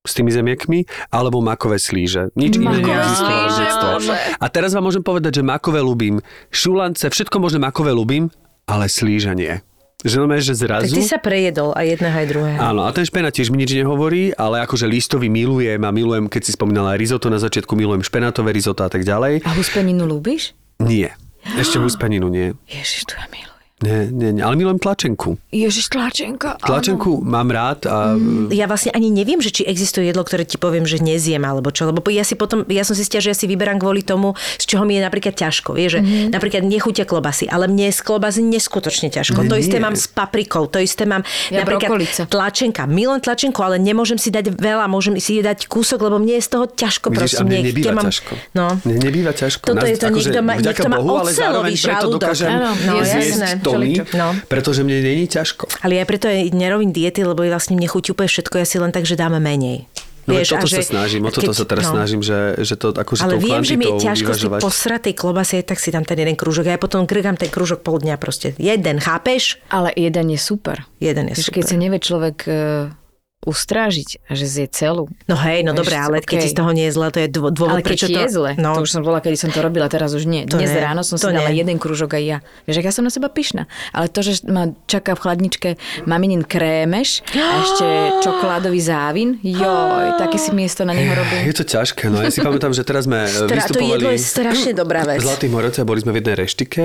s 0.00 0.16
tými 0.16 0.32
zemiakmi, 0.32 0.88
alebo 1.12 1.44
makové 1.44 1.76
slíže. 1.76 2.32
Nič 2.32 2.56
iné 2.56 2.72
Makové 2.80 2.88
neexistovalo. 2.88 3.48
slíže. 3.52 3.64
Bože. 4.00 4.14
A 4.40 4.46
teraz 4.48 4.70
vám 4.72 4.84
môžem 4.88 5.04
povedať, 5.04 5.32
že 5.40 5.42
makové 5.44 5.84
ľúbim, 5.84 6.24
šulance, 6.48 7.04
všetko 7.04 7.36
možné 7.36 7.60
makové 7.60 7.92
ľúbim, 7.92 8.32
ale 8.64 8.88
slíže 8.88 9.36
nie. 9.36 9.60
Že 10.00 10.24
no 10.24 10.32
že 10.40 10.56
Tak 10.56 10.88
zrazu... 10.88 10.96
ty 10.96 11.04
sa 11.04 11.20
prejedol 11.20 11.76
aj 11.76 11.84
jedného 11.84 12.16
aj 12.16 12.26
druhého. 12.32 12.56
Áno, 12.56 12.88
a 12.88 12.90
ten 12.96 13.04
špenát 13.04 13.36
tiež 13.36 13.52
mi 13.52 13.60
nič 13.60 13.76
nehovorí, 13.76 14.32
ale 14.32 14.64
akože 14.64 14.88
listový 14.88 15.28
milujem 15.28 15.76
a 15.84 15.92
milujem, 15.92 16.24
keď 16.24 16.48
si 16.48 16.56
spomínala 16.56 16.96
risotto 16.96 17.28
na 17.28 17.36
začiatku, 17.36 17.76
milujem 17.76 18.00
špenátové 18.00 18.56
risotto 18.56 18.80
a 18.80 18.88
tak 18.88 19.04
ďalej. 19.04 19.44
A 19.44 19.52
huspeninu 19.52 20.08
ľúbiš? 20.08 20.56
Nie. 20.80 21.12
Ešte 21.44 21.76
huspeninu 21.76 22.32
nie. 22.32 22.56
Ježiš, 22.64 23.12
to 23.12 23.20
ja 23.20 23.28
milujem. 23.28 23.49
Nie, 23.80 24.06
nie, 24.06 24.30
nie. 24.30 24.42
Ale 24.42 24.54
milujem 24.54 24.76
tlačenku. 24.76 25.40
Ježiš, 25.48 25.88
tlačenka. 25.88 26.54
áno. 26.54 26.66
Tlačenku 26.66 27.18
mám 27.18 27.48
rád 27.48 27.84
a 27.84 28.12
Ja 28.50 28.64
vlastne 28.64 28.90
ani 28.90 29.08
neviem, 29.08 29.38
že 29.38 29.50
či 29.50 29.62
existuje 29.64 30.04
jedlo, 30.04 30.20
ktoré 30.20 30.44
ti 30.44 30.54
poviem, 30.54 30.84
že 30.84 30.98
nezjem 30.98 31.40
alebo 31.40 31.68
čo. 31.68 31.86
Lebo 31.86 32.04
ja 32.06 32.20
si 32.20 32.34
potom, 32.34 32.62
ja 32.66 32.82
som 32.82 32.92
si 32.92 33.00
zistila, 33.00 33.20
že 33.20 33.32
ja 33.32 33.36
si 33.36 33.46
vyberám 33.46 33.76
kvôli 33.76 34.02
tomu, 34.02 34.32
z 34.54 34.64
čoho 34.66 34.84
mi 34.84 34.94
je 34.94 35.02
napríklad 35.02 35.32
ťažko. 35.32 35.72
Vieš, 35.72 35.90
že 35.90 36.00
Mhm. 36.00 36.28
napríklad 36.30 36.62
nechutia 36.62 37.02
klobasy, 37.02 37.46
ale 37.46 37.66
mne 37.66 37.88
je 37.88 37.94
z 37.94 38.02
klobasy 38.02 38.40
neskutočne 38.42 39.08
ťažko. 39.08 39.42
To 39.42 39.56
isté 39.56 39.76
Nie. 39.76 39.84
mám 39.88 39.94
s 39.94 40.06
paprikou, 40.06 40.66
to 40.66 40.76
isté 40.76 41.04
mám 41.04 41.24
Ja 41.48 41.64
napríklad 41.64 41.88
brokolica. 41.88 42.22
tlačenka. 42.26 42.84
Milujem 42.84 43.22
tlačenku, 43.22 43.60
ale 43.60 43.80
nemôžem 43.80 44.16
si 44.16 44.28
dať 44.28 44.52
veľa, 44.52 44.86
môžem 44.86 45.16
si 45.16 45.40
dať 45.40 45.64
kúsok, 45.66 45.98
lebo 46.02 46.20
mne 46.20 46.36
je 46.36 46.44
z 46.44 46.50
toho 46.50 46.64
ťažko. 46.66 47.08
vidíš, 47.08 47.18
proste, 47.32 47.40
a 47.40 47.44
mne 47.44 47.58
nebýva 47.64 47.92
mám- 47.92 48.06
ťažko. 48.06 48.32
No. 48.52 48.66
Mne 48.84 48.96
nebýva 49.00 49.32
ťažko. 49.32 49.64
Toto 49.64 49.86
je 49.88 49.96
to, 49.96 50.06
akože 50.06 50.28
niekto 50.28 50.42
má- 50.44 50.56
niekto 50.60 50.88
má 50.88 50.98
preto 51.00 51.72
žalúdok. 51.80 52.20
dokážem 52.20 52.50
Áno, 52.50 52.70
no, 52.76 52.92
zjesť 53.00 53.40
jasné. 53.40 53.48
Tony, 53.70 53.88
No. 54.12 54.28
pretože 54.46 54.80
mne 54.82 54.98
není 55.00 55.24
ťažko. 55.26 55.70
Ale 55.80 55.96
ja 55.96 56.04
preto 56.04 56.26
aj 56.26 56.50
nerobím 56.50 56.90
diety, 56.90 57.22
lebo 57.22 57.42
vlastne 57.42 57.74
mne 57.74 57.86
chutí 57.86 58.10
úplne 58.10 58.26
všetko, 58.26 58.54
ja 58.56 58.66
si 58.66 58.76
len 58.76 58.90
tak, 58.90 59.04
že 59.04 59.14
dáme 59.14 59.38
menej. 59.38 59.86
No 60.28 60.36
Vieš, 60.36 60.52
toto 60.52 60.68
a 60.68 60.78
sa 60.78 60.84
snažím, 60.84 61.26
o 61.26 61.32
toto 61.32 61.50
keď- 61.50 61.58
sa 61.58 61.64
teraz 61.64 61.84
no. 61.90 61.92
snažím, 61.96 62.20
že, 62.20 62.38
že 62.60 62.74
to 62.76 62.92
akože 62.92 63.24
Ale 63.24 63.40
viem, 63.40 63.64
že 63.64 63.74
mi 63.74 63.88
je 63.88 64.04
ťažko 64.04 64.30
si 64.30 64.46
posrať 64.52 65.00
tej 65.10 65.14
klobasy, 65.16 65.64
tak 65.64 65.80
si 65.80 65.88
dám 65.88 66.04
ten 66.04 66.14
jeden 66.14 66.36
krúžok. 66.36 66.68
A 66.68 66.76
ja 66.76 66.78
potom 66.78 67.02
krgám 67.02 67.34
ten 67.34 67.48
krúžok 67.48 67.80
pol 67.80 67.98
dňa 67.98 68.14
proste. 68.14 68.52
Jeden, 68.54 69.00
chápeš? 69.00 69.58
Ale 69.68 69.90
jeden 69.96 70.30
je 70.30 70.38
super. 70.38 70.84
Jeden 70.98 71.26
je 71.26 71.34
Vieš, 71.34 71.50
super. 71.50 71.54
Keď 71.56 71.64
sa 71.66 71.76
nevie 71.76 71.98
človek 71.98 72.36
e, 72.46 72.52
ustrážiť 73.40 74.20
a 74.28 74.36
že 74.36 74.44
zje 74.44 74.66
celú. 74.68 75.08
No 75.24 75.32
hej, 75.32 75.64
no 75.64 75.72
dobre, 75.72 75.96
ale 75.96 76.20
keď 76.20 76.36
okej. 76.36 76.44
ti 76.44 76.52
z 76.52 76.56
toho 76.60 76.70
nie 76.76 76.86
je 76.88 76.92
zle, 76.92 77.08
to 77.08 77.24
je 77.24 77.28
dô- 77.32 77.48
dôvod, 77.48 77.72
Ale 77.72 77.80
keď 77.80 77.88
prečo 77.88 78.06
to... 78.12 78.20
je 78.20 78.28
zle, 78.28 78.50
no, 78.60 78.76
to 78.76 78.84
už 78.84 78.90
som 78.92 79.00
bola, 79.00 79.24
kedy 79.24 79.36
som 79.40 79.48
to 79.48 79.64
robila, 79.64 79.88
teraz 79.88 80.12
už 80.12 80.28
nie. 80.28 80.44
To 80.44 80.60
Dnes 80.60 80.68
nie, 80.68 80.84
ráno 80.84 81.00
som 81.00 81.16
si 81.16 81.24
to 81.24 81.32
dala 81.32 81.48
nie. 81.48 81.64
jeden 81.64 81.80
krúžok 81.80 82.20
aj 82.20 82.24
ja. 82.24 82.38
Vieš, 82.68 82.84
ja 82.84 82.92
som 82.92 83.00
na 83.00 83.08
seba 83.08 83.32
pyšná. 83.32 83.64
Ale 83.96 84.12
to, 84.12 84.20
že 84.20 84.44
ma 84.44 84.68
čaká 84.84 85.16
v 85.16 85.20
chladničke 85.24 85.68
maminin 86.04 86.44
krémeš 86.44 87.24
a 87.32 87.64
ešte 87.64 87.86
čokoládový 88.28 88.76
závin, 88.76 89.40
joj, 89.40 90.20
také 90.20 90.36
si 90.36 90.52
miesto 90.52 90.84
na 90.84 90.92
neho 90.92 91.16
robím. 91.16 91.48
Je 91.48 91.56
to 91.56 91.64
ťažké, 91.64 92.12
no 92.12 92.20
ja 92.20 92.28
si 92.28 92.44
pamätám, 92.44 92.76
že 92.76 92.84
teraz 92.84 93.08
sme 93.08 93.24
e, 93.24 93.32
Stra- 93.32 93.48
to 93.48 93.56
vystupovali... 93.56 93.96
jedlo 93.96 94.10
je 94.12 94.20
strašne 94.20 94.72
dobrá 94.76 95.00
vec. 95.08 95.16
V 95.16 95.24
Zlatých 95.24 95.50
Moravciach 95.50 95.86
boli 95.88 96.04
sme 96.04 96.12
v 96.12 96.16
jednej 96.20 96.36
reštike 96.36 96.82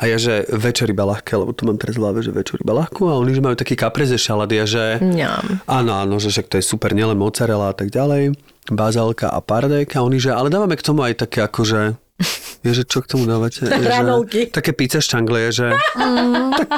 a 0.00 0.02
ja, 0.08 0.16
že 0.16 0.48
večer 0.48 0.88
iba 0.88 1.04
ľahké, 1.04 1.36
lebo 1.36 1.52
tu 1.52 1.68
mám 1.68 1.76
teraz 1.76 2.00
v 2.00 2.08
hlave, 2.08 2.24
že 2.24 2.32
večer 2.32 2.56
iba 2.56 2.72
ľahkú 2.72 3.04
a 3.04 3.20
oni, 3.20 3.36
že 3.36 3.42
majú 3.44 3.52
taký 3.52 3.76
kapreze 3.76 4.16
šalady 4.16 4.56
a 4.56 4.64
že... 4.64 4.82
Ňam. 5.04 5.60
Áno, 5.68 5.89
áno, 5.90 6.22
že 6.22 6.30
však 6.30 6.46
to 6.46 6.56
je 6.58 6.64
super, 6.64 6.94
nielen 6.94 7.18
mozzarella 7.18 7.70
a 7.70 7.76
tak 7.76 7.90
ďalej, 7.90 8.38
bazálka 8.70 9.28
a 9.28 9.42
pardejka. 9.42 10.00
Oni, 10.00 10.22
že 10.22 10.30
ale 10.30 10.48
dávame 10.48 10.78
k 10.78 10.86
tomu 10.86 11.02
aj 11.02 11.26
také 11.26 11.42
akože 11.42 11.98
Je, 12.64 12.72
že 12.76 12.84
čo 12.84 13.00
k 13.00 13.08
tomu 13.08 13.24
dávate? 13.24 13.64
Hranolky. 13.64 14.52
Také 14.52 14.76
pizza 14.76 15.00
štangle, 15.00 15.48
je, 15.48 15.64
že... 15.64 15.66
tak, 16.60 16.68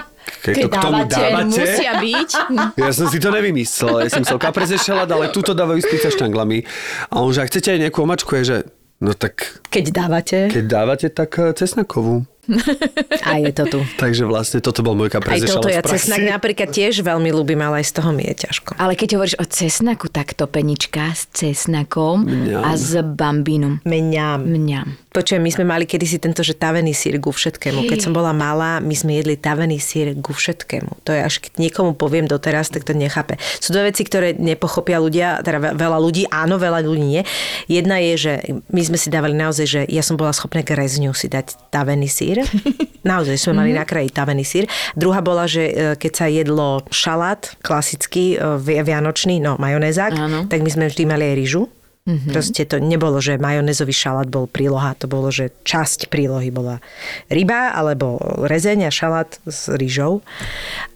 keď 0.46 0.54
to 0.62 0.68
k 0.70 0.76
tomu 0.78 1.02
dávate, 1.10 1.18
dávate... 1.18 1.58
Musia 1.58 1.92
byť. 1.98 2.30
Ja 2.82 2.90
som 2.94 3.06
si 3.10 3.18
to 3.18 3.34
nevymyslel. 3.34 4.06
Ja 4.06 4.10
som 4.10 4.22
chcel 4.22 4.38
kapreze 4.38 4.78
šalát, 4.78 5.10
ale 5.10 5.34
túto 5.34 5.52
dávajú 5.58 5.82
s 5.82 5.88
pizza 5.90 6.10
štanglami. 6.14 6.62
A 7.10 7.18
on, 7.18 7.34
že 7.34 7.42
ak 7.42 7.50
chcete 7.50 7.74
aj 7.74 7.80
nejakú 7.88 7.98
omačku, 8.06 8.30
je, 8.38 8.42
že 8.46 8.56
no 9.02 9.10
tak 9.18 9.61
Keď 9.72 9.86
dávate. 9.88 10.38
keď 10.52 10.64
dávate, 10.68 11.06
tak 11.08 11.32
eh, 11.40 11.56
cesnakovú. 11.56 12.28
A 13.22 13.38
je 13.38 13.54
to 13.54 13.64
tu. 13.70 13.78
Takže 14.02 14.26
vlastne 14.26 14.58
toto 14.58 14.82
bol 14.82 14.98
môj 14.98 15.14
Aj 15.14 15.22
kapreze 15.22 15.46
toto 15.46 15.70
ja 15.70 15.78
cesnak 15.78 16.26
napríklad 16.26 16.74
tiež 16.74 17.06
veľmi 17.06 17.30
ľúbim, 17.30 17.62
ale 17.62 17.86
aj 17.86 17.86
z 17.86 17.92
toho 18.02 18.10
mi 18.10 18.26
je 18.26 18.34
ťažko. 18.50 18.74
Ale 18.82 18.98
keď 18.98 19.14
hovoríš 19.14 19.38
o 19.38 19.46
cesnaku, 19.46 20.10
tak 20.10 20.34
topenička 20.34 21.14
s 21.14 21.30
cesnakom 21.30 22.26
Mňam. 22.26 22.66
a 22.66 22.74
s 22.74 22.98
bambínom. 22.98 23.78
Meniam. 23.86 24.42
Mňam. 24.42 24.98
Počujem, 25.14 25.44
my 25.44 25.52
sme 25.52 25.64
mali 25.68 25.84
kedysi 25.86 26.18
tento, 26.18 26.42
že 26.42 26.56
tavený 26.56 26.96
sír 26.96 27.20
ku 27.22 27.30
všetkému. 27.30 27.84
Keď 27.86 28.10
som 28.10 28.12
bola 28.16 28.32
malá, 28.34 28.80
my 28.82 28.96
sme 28.96 29.20
jedli 29.20 29.36
tavený 29.38 29.76
sír 29.78 30.16
ku 30.18 30.32
všetkému. 30.34 31.04
To 31.06 31.12
je 31.14 31.20
až 31.22 31.38
keď 31.38 31.62
niekomu 31.62 31.94
poviem 31.94 32.26
doteraz, 32.26 32.72
tak 32.72 32.82
to 32.82 32.96
nechápe. 32.96 33.36
Sú 33.60 33.76
dve 33.76 33.92
veci, 33.92 34.02
ktoré 34.08 34.32
nepochopia 34.34 34.98
ľudia, 34.98 35.44
teda 35.44 35.58
ve- 35.60 35.74
veľa 35.76 35.98
ľudí, 36.00 36.26
áno, 36.32 36.56
veľa 36.56 36.80
ľudí 36.82 37.04
nie. 37.04 37.22
Jedna 37.68 38.00
je, 38.02 38.12
že 38.18 38.32
my 38.72 38.82
sme 38.82 38.96
si 38.96 39.12
dávali 39.12 39.36
naozaj, 39.36 39.61
že 39.64 39.80
ja 39.88 40.02
som 40.04 40.14
bola 40.18 40.34
schopná 40.34 40.60
k 40.60 40.74
rezňu 40.76 41.14
si 41.16 41.30
dať 41.30 41.72
tavený 41.72 42.08
sír. 42.08 42.42
Naozaj 43.02 43.36
sme 43.38 43.64
mali 43.64 43.70
na 43.74 43.82
kraji 43.82 44.14
tavený 44.14 44.46
sír. 44.46 44.64
Druhá 44.94 45.18
bola, 45.24 45.50
že 45.50 45.62
e, 45.68 45.72
keď 45.98 46.12
sa 46.12 46.26
jedlo 46.30 46.86
šalát, 46.92 47.58
klasický, 47.64 48.38
e, 48.38 48.60
vi- 48.62 48.78
vianočný, 48.78 49.42
no 49.42 49.58
majonézák, 49.58 50.12
Áno. 50.14 50.38
tak 50.46 50.62
my 50.62 50.70
sme 50.70 50.86
vždy 50.86 51.02
mali 51.06 51.24
aj 51.32 51.36
rýžu. 51.38 51.62
Mm-hmm. 52.02 52.34
Proste 52.34 52.66
to 52.66 52.82
nebolo, 52.82 53.22
že 53.22 53.38
majonézový 53.38 53.94
šalát 53.94 54.26
bol 54.26 54.50
príloha, 54.50 54.98
to 54.98 55.06
bolo, 55.06 55.30
že 55.30 55.54
časť 55.62 56.10
prílohy 56.10 56.50
bola 56.50 56.82
ryba 57.30 57.70
alebo 57.70 58.18
rezeň 58.42 58.90
a 58.90 58.90
šalát 58.90 59.30
s 59.46 59.70
rýžou. 59.70 60.18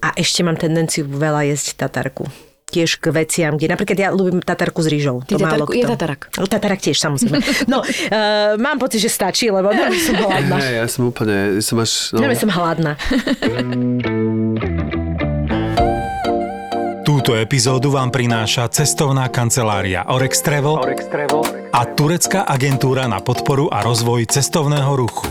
A 0.02 0.10
ešte 0.18 0.42
mám 0.42 0.58
tendenciu 0.58 1.06
veľa 1.06 1.46
jesť 1.46 1.78
tatarku. 1.78 2.26
Tiež 2.66 2.98
k 2.98 3.14
veciam, 3.14 3.54
kde 3.54 3.70
napríklad 3.70 3.94
ja 3.96 4.08
ľúbim 4.10 4.42
tatarku 4.42 4.82
s 4.82 4.90
rýžou. 4.90 5.22
Ty 5.22 5.32
to 5.32 5.38
málo 5.38 5.62
tatarku- 5.62 5.70
kto. 5.70 5.78
je 5.78 5.86
tatarak. 5.88 6.20
No, 6.34 6.44
Tatarak 6.44 6.80
tiež, 6.80 6.98
samozrejme. 6.98 7.38
No, 7.70 7.78
uh, 7.78 7.88
mám 8.56 8.76
pocit, 8.76 8.98
že 8.98 9.08
stačí, 9.08 9.46
lebo 9.48 9.70
no, 9.70 9.86
som 9.94 10.14
hladná. 10.26 10.56
Ne, 10.56 10.70
ja 10.74 10.86
som 10.86 11.06
úplne, 11.06 11.62
som 11.62 11.78
až... 11.78 12.10
No, 12.10 12.26
No. 12.26 12.34
som 12.34 12.50
hladná. 12.50 12.98
Túto 17.26 17.42
epizódu 17.42 17.90
vám 17.90 18.14
prináša 18.14 18.70
cestovná 18.70 19.26
kancelária 19.26 20.06
Orex 20.06 20.46
Travel 20.46 20.78
a 21.74 21.82
turecká 21.82 22.46
agentúra 22.46 23.10
na 23.10 23.18
podporu 23.18 23.66
a 23.66 23.82
rozvoj 23.82 24.30
cestovného 24.30 24.94
ruchu. 24.94 25.26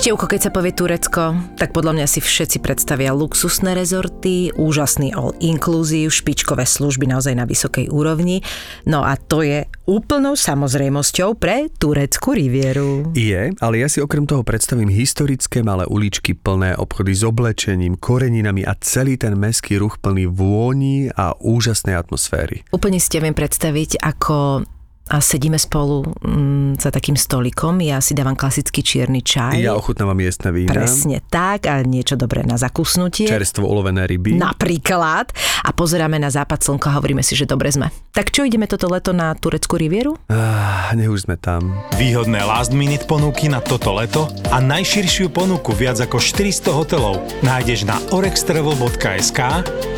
Števko, 0.00 0.32
keď 0.32 0.40
sa 0.40 0.50
povie 0.52 0.72
Turecko, 0.72 1.36
tak 1.60 1.76
podľa 1.76 1.92
mňa 1.96 2.06
si 2.08 2.24
všetci 2.24 2.64
predstavia 2.64 3.12
luxusné 3.12 3.76
rezorty, 3.76 4.48
úžasný 4.52 5.12
all 5.12 5.36
inclusive, 5.44 6.08
špičkové 6.08 6.64
služby 6.64 7.04
naozaj 7.04 7.36
na 7.36 7.44
vysokej 7.44 7.92
úrovni. 7.92 8.40
No 8.88 9.04
a 9.04 9.20
to 9.20 9.44
je 9.44 9.68
úplnou 9.84 10.40
samozrejmosťou 10.40 11.36
pre 11.36 11.68
tureckú 11.76 12.32
rivieru. 12.32 13.12
Je, 13.12 13.52
ale 13.60 13.74
ja 13.80 13.92
si 13.92 14.00
okrem 14.00 14.24
toho 14.24 14.40
predstavím 14.40 14.88
historické 14.88 15.60
malé 15.60 15.84
uličky 15.84 16.32
plné 16.32 16.80
obchody 16.80 17.12
s 17.12 17.20
oblečením, 17.20 18.00
koreninami 18.00 18.64
a 18.64 18.72
celý 18.80 19.20
ten 19.20 19.36
meský 19.36 19.76
ruch 19.76 20.00
plný 20.00 20.32
vôni 20.32 21.12
a 21.12 21.29
úžasnej 21.38 21.94
atmosféry. 21.94 22.66
Úplne 22.74 22.98
si 22.98 23.08
ťa 23.12 23.20
viem 23.22 23.36
predstaviť, 23.36 24.02
ako 24.02 24.66
a 25.10 25.18
sedíme 25.18 25.58
spolu 25.58 26.06
mm, 26.06 26.78
za 26.78 26.94
takým 26.94 27.18
stolikom. 27.18 27.82
Ja 27.82 27.98
si 27.98 28.14
dávam 28.14 28.38
klasický 28.38 28.80
čierny 28.80 29.26
čaj. 29.26 29.58
Ja 29.58 29.74
ochutnávam 29.74 30.14
miestne 30.14 30.54
vína, 30.54 30.70
Presne 30.70 31.18
tak 31.26 31.66
a 31.66 31.82
niečo 31.82 32.14
dobré 32.14 32.46
na 32.46 32.54
zakusnutie. 32.54 33.26
čerstvo 33.26 33.66
ulovené 33.66 34.06
ryby. 34.06 34.38
Napríklad. 34.38 35.34
A 35.66 35.74
pozeráme 35.74 36.16
na 36.16 36.30
západ 36.30 36.62
slnka 36.62 36.94
a 36.94 36.96
hovoríme 36.96 37.26
si, 37.26 37.34
že 37.34 37.44
dobre 37.44 37.74
sme. 37.74 37.90
Tak 38.14 38.30
čo, 38.30 38.46
ideme 38.46 38.70
toto 38.70 38.86
leto 38.86 39.10
na 39.10 39.34
tureckú 39.34 39.74
rivieru? 39.74 40.14
Ah, 40.30 40.94
nech 40.94 41.10
už 41.10 41.26
sme 41.26 41.34
tam. 41.34 41.74
Výhodné 41.98 42.46
last 42.46 42.70
minute 42.70 43.04
ponuky 43.04 43.50
na 43.50 43.58
toto 43.58 43.90
leto 43.92 44.30
a 44.54 44.62
najširšiu 44.62 45.34
ponuku 45.34 45.74
viac 45.74 45.98
ako 45.98 46.22
400 46.22 46.70
hotelov 46.70 47.18
nájdeš 47.42 47.82
na 47.82 47.98
orextravel.sk 48.14 49.40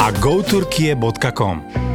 a 0.01 0.07
goturkie.com. 0.19 1.92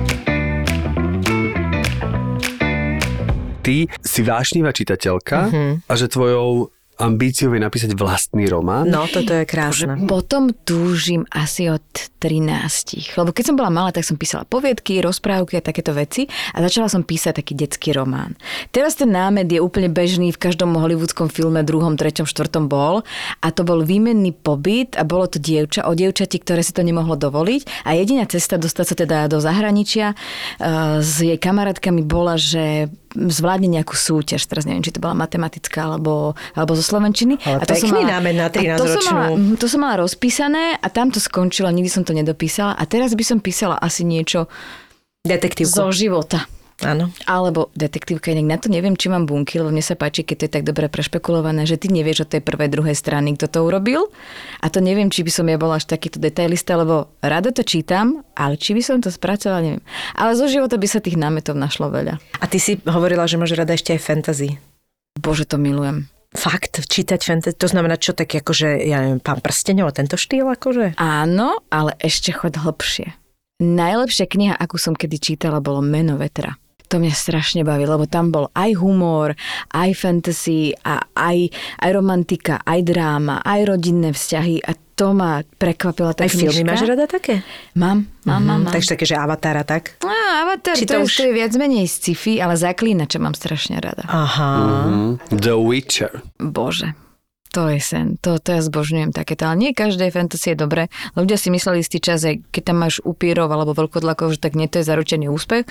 Ty 3.68 3.92
si 4.00 4.24
vášnivá 4.24 4.72
čitateľka 4.72 5.52
a 5.84 5.94
že 6.00 6.08
tvojou 6.08 6.72
ambíciou 6.98 7.54
je 7.54 7.62
napísať 7.62 7.92
vlastný 7.94 8.50
román. 8.50 8.90
No, 8.90 9.06
toto 9.06 9.30
je 9.30 9.46
krásne. 9.46 10.02
Potom 10.10 10.50
túžim 10.66 11.30
asi 11.30 11.70
od 11.70 11.86
13. 12.18 13.14
Lebo 13.14 13.30
keď 13.30 13.54
som 13.54 13.56
bola 13.56 13.70
malá, 13.70 13.94
tak 13.94 14.02
som 14.02 14.18
písala 14.18 14.50
poviedky, 14.50 14.98
rozprávky 15.06 15.62
a 15.62 15.66
takéto 15.66 15.94
veci 15.94 16.26
a 16.28 16.58
začala 16.66 16.90
som 16.90 17.06
písať 17.06 17.46
taký 17.46 17.54
detský 17.54 17.94
román. 17.94 18.34
Teraz 18.74 18.98
ten 18.98 19.14
námed 19.14 19.46
je 19.46 19.62
úplne 19.62 19.94
bežný, 19.94 20.34
v 20.34 20.42
každom 20.42 20.74
hollywoodskom 20.74 21.30
filme, 21.30 21.62
druhom, 21.62 21.94
treťom, 21.94 22.26
štvrtom 22.26 22.66
bol 22.66 23.06
a 23.46 23.48
to 23.54 23.62
bol 23.62 23.86
výmenný 23.86 24.34
pobyt 24.34 24.98
a 24.98 25.06
bolo 25.06 25.30
to 25.30 25.38
dievča 25.38 25.86
o 25.86 25.94
dievčati, 25.94 26.42
ktoré 26.42 26.66
si 26.66 26.74
to 26.74 26.82
nemohlo 26.82 27.14
dovoliť 27.14 27.86
a 27.86 27.94
jediná 27.94 28.26
cesta 28.26 28.58
dostať 28.58 28.86
sa 28.90 28.96
teda 28.98 29.18
do 29.30 29.38
zahraničia 29.38 30.18
uh, 30.18 31.00
s 31.06 31.22
jej 31.22 31.38
kamarátkami 31.38 32.02
bola, 32.02 32.42
že 32.42 32.90
zvládne 33.16 33.80
nejakú 33.80 33.96
súťaž, 33.96 34.44
teraz 34.48 34.68
neviem, 34.68 34.84
či 34.84 34.92
to 34.92 35.00
bola 35.00 35.16
matematická 35.16 35.94
alebo, 35.94 36.36
alebo 36.58 36.72
zo 36.76 36.84
Slovenčiny. 36.84 37.40
Ale 37.44 37.64
to 37.64 37.76
som 37.78 37.96
námed 37.96 38.36
na 38.36 38.48
a 38.48 38.52
to 38.52 38.60
som 38.60 39.04
13-ročnú. 39.04 39.16
mala, 39.16 39.56
to 39.56 39.66
som 39.70 39.80
mala 39.84 39.96
rozpísané 40.04 40.80
a 40.82 40.88
tam 40.92 41.14
to 41.14 41.22
skončilo, 41.22 41.72
nikdy 41.72 41.88
som 41.88 42.04
to 42.04 42.12
nedopísala 42.12 42.76
a 42.76 42.84
teraz 42.84 43.16
by 43.16 43.24
som 43.24 43.38
písala 43.40 43.80
asi 43.80 44.04
niečo 44.04 44.50
Detektívku. 45.24 45.72
zo 45.72 45.92
života. 45.92 46.48
Áno. 46.86 47.10
Alebo 47.26 47.74
detektívka, 47.74 48.30
inak 48.30 48.46
na 48.46 48.58
to 48.62 48.70
neviem, 48.70 48.94
či 48.94 49.10
mám 49.10 49.26
bunky, 49.26 49.58
lebo 49.58 49.74
mne 49.74 49.82
sa 49.82 49.98
páči, 49.98 50.22
keď 50.22 50.36
to 50.38 50.46
je 50.46 50.54
tak 50.62 50.64
dobre 50.68 50.86
prešpekulované, 50.94 51.66
že 51.66 51.82
ty 51.82 51.90
nevieš 51.90 52.30
od 52.30 52.38
tej 52.38 52.46
prvej, 52.46 52.70
druhej 52.70 52.94
strany, 52.94 53.34
kto 53.34 53.50
to 53.50 53.60
urobil. 53.66 54.14
A 54.62 54.70
to 54.70 54.78
neviem, 54.78 55.10
či 55.10 55.26
by 55.26 55.32
som 55.34 55.50
ja 55.50 55.58
bola 55.58 55.82
až 55.82 55.90
takýto 55.90 56.22
detailista, 56.22 56.78
lebo 56.78 57.10
rada 57.26 57.50
to 57.50 57.66
čítam, 57.66 58.22
ale 58.38 58.62
či 58.62 58.78
by 58.78 58.82
som 58.86 59.02
to 59.02 59.10
spracovala, 59.10 59.66
neviem. 59.66 59.84
Ale 60.14 60.38
zo 60.38 60.46
života 60.46 60.78
by 60.78 60.86
sa 60.86 61.02
tých 61.02 61.18
námetov 61.18 61.58
našlo 61.58 61.90
veľa. 61.90 62.22
A 62.38 62.46
ty 62.46 62.62
si 62.62 62.78
hovorila, 62.86 63.26
že 63.26 63.42
máš 63.42 63.58
rada 63.58 63.74
ešte 63.74 63.98
aj 63.98 64.02
fantasy. 64.06 64.62
Bože, 65.18 65.50
to 65.50 65.58
milujem. 65.58 66.14
Fakt, 66.38 66.78
čítať 66.78 67.26
fantasy, 67.26 67.58
to 67.58 67.66
znamená 67.66 67.98
čo 67.98 68.14
tak 68.14 68.30
akože, 68.30 68.86
ja 68.86 69.02
neviem, 69.02 69.18
pán 69.18 69.42
prstenov 69.42 69.98
tento 69.98 70.14
štýl 70.14 70.46
akože? 70.46 71.02
Áno, 71.02 71.66
ale 71.74 71.98
ešte 71.98 72.30
chod 72.38 72.54
hlbšie. 72.54 73.18
Najlepšia 73.58 74.30
kniha, 74.30 74.54
akú 74.54 74.78
som 74.78 74.94
kedy 74.94 75.18
čítala, 75.18 75.58
bolo 75.58 75.82
Meno 75.82 76.22
vetra. 76.22 76.54
To 76.88 76.98
mňa 76.98 77.12
strašne 77.12 77.62
baví, 77.62 77.84
lebo 77.84 78.08
tam 78.08 78.32
bol 78.32 78.48
aj 78.56 78.80
humor, 78.80 79.36
aj 79.76 79.92
fantasy, 79.92 80.72
a 80.82 81.04
aj, 81.12 81.52
aj 81.84 81.90
romantika, 81.92 82.64
aj 82.64 82.80
dráma, 82.82 83.44
aj 83.44 83.60
rodinné 83.68 84.16
vzťahy 84.16 84.64
a 84.64 84.72
to 84.96 85.14
ma 85.14 85.44
prekvapila 85.46 86.16
tá 86.16 86.26
Aj 86.26 86.32
filmy 86.32 86.64
knižka. 86.64 86.66
máš 86.66 86.82
rada 86.88 87.06
také? 87.06 87.46
Mám, 87.76 88.10
mám, 88.24 88.42
mám. 88.42 88.66
mám. 88.66 88.74
Takže 88.74 88.98
také, 88.98 89.06
že 89.06 89.14
Avatára, 89.14 89.62
tak? 89.62 90.00
Á, 90.02 90.42
Avatar, 90.42 90.74
Či 90.74 90.90
to, 90.90 90.98
to 90.98 91.00
už... 91.04 91.06
už- 91.06 91.18
to 91.18 91.24
je 91.28 91.34
viac 91.38 91.54
menej 91.54 91.86
sci-fi, 91.86 92.40
ale 92.40 92.56
zaklínača 92.56 93.20
mám 93.20 93.36
strašne 93.36 93.78
rada. 93.78 94.08
Aha. 94.08 94.50
Mm, 94.90 95.12
The 95.30 95.54
Witcher. 95.54 96.24
Bože. 96.40 96.98
To 97.54 97.70
je 97.70 97.80
sen, 97.80 98.18
to, 98.18 98.38
to 98.38 98.54
ja 98.54 98.62
zbožňujem 98.62 99.12
takéto, 99.12 99.46
ale 99.46 99.58
nie 99.58 99.72
každé 99.72 100.10
fantasy 100.10 100.54
je 100.54 100.58
dobré. 100.58 100.84
Ľudia 101.14 101.36
si 101.36 101.48
mysleli 101.50 101.80
istý 101.82 101.98
čas, 101.98 102.22
že 102.22 102.42
keď 102.50 102.64
tam 102.70 102.78
máš 102.82 102.98
upírov 103.02 103.48
alebo 103.50 103.72
veľkodlakov, 103.74 104.34
že 104.34 104.42
tak 104.42 104.54
nie 104.54 104.66
to 104.66 104.82
je 104.82 104.86
zaručený 104.86 105.26
úspech. 105.28 105.66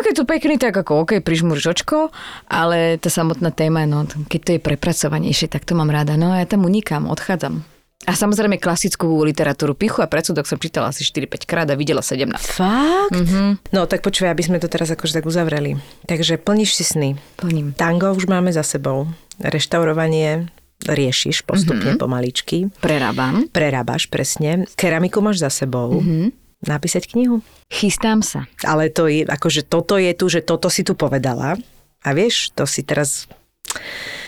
A 0.00 0.04
keď 0.04 0.24
to 0.24 0.24
pekný, 0.24 0.56
tak 0.56 0.72
ako 0.72 1.04
OK, 1.04 1.20
prižmúriš 1.20 1.76
očko, 1.76 2.08
ale 2.48 2.96
tá 2.96 3.12
samotná 3.12 3.52
téma, 3.52 3.84
no, 3.84 4.08
keď 4.08 4.40
to 4.40 4.50
je 4.56 4.60
prepracovanejšie, 4.64 5.52
tak 5.52 5.68
to 5.68 5.76
mám 5.76 5.92
rada. 5.92 6.16
No 6.16 6.32
a 6.32 6.40
ja 6.40 6.48
tam 6.48 6.64
unikám, 6.64 7.04
odchádzam. 7.04 7.60
A 8.08 8.16
samozrejme 8.16 8.56
klasickú 8.56 9.20
literatúru 9.28 9.76
Pichu 9.76 10.00
a 10.00 10.08
predsudok 10.08 10.48
som 10.48 10.56
čítala 10.56 10.88
asi 10.88 11.04
4-5 11.04 11.44
krát 11.44 11.68
a 11.68 11.76
videla 11.76 12.00
17. 12.00 12.32
Fakt? 12.32 13.12
Mm-hmm. 13.12 13.76
No 13.76 13.84
tak 13.84 14.00
počúvaj, 14.00 14.32
aby 14.32 14.40
sme 14.40 14.56
to 14.56 14.72
teraz 14.72 14.88
akože 14.88 15.20
tak 15.20 15.28
uzavreli. 15.28 15.76
Takže 16.08 16.40
plníš 16.40 16.80
si 16.80 16.84
sny. 16.88 17.20
Plním. 17.36 17.76
Tango 17.76 18.16
už 18.16 18.24
máme 18.24 18.56
za 18.56 18.64
sebou. 18.64 19.04
Reštaurovanie 19.36 20.48
riešiš 20.88 21.44
postupne 21.44 21.92
mm-hmm. 21.92 22.00
pomaličky. 22.00 22.72
Prerábam. 22.80 23.44
Prerábaš, 23.52 24.08
presne. 24.08 24.64
Keramiku 24.80 25.20
máš 25.20 25.44
za 25.44 25.52
sebou. 25.52 26.00
Mm-hmm. 26.00 26.39
Napísať 26.60 27.08
knihu. 27.08 27.40
Chystám 27.72 28.20
sa. 28.20 28.44
Ale 28.60 28.92
to 28.92 29.08
je, 29.08 29.24
akože 29.24 29.64
toto 29.64 29.96
je 29.96 30.12
tu, 30.12 30.28
že 30.28 30.44
toto 30.44 30.68
si 30.68 30.84
tu 30.84 30.92
povedala. 30.92 31.56
A 32.04 32.08
vieš, 32.12 32.52
to 32.52 32.68
si 32.68 32.84
teraz 32.84 33.24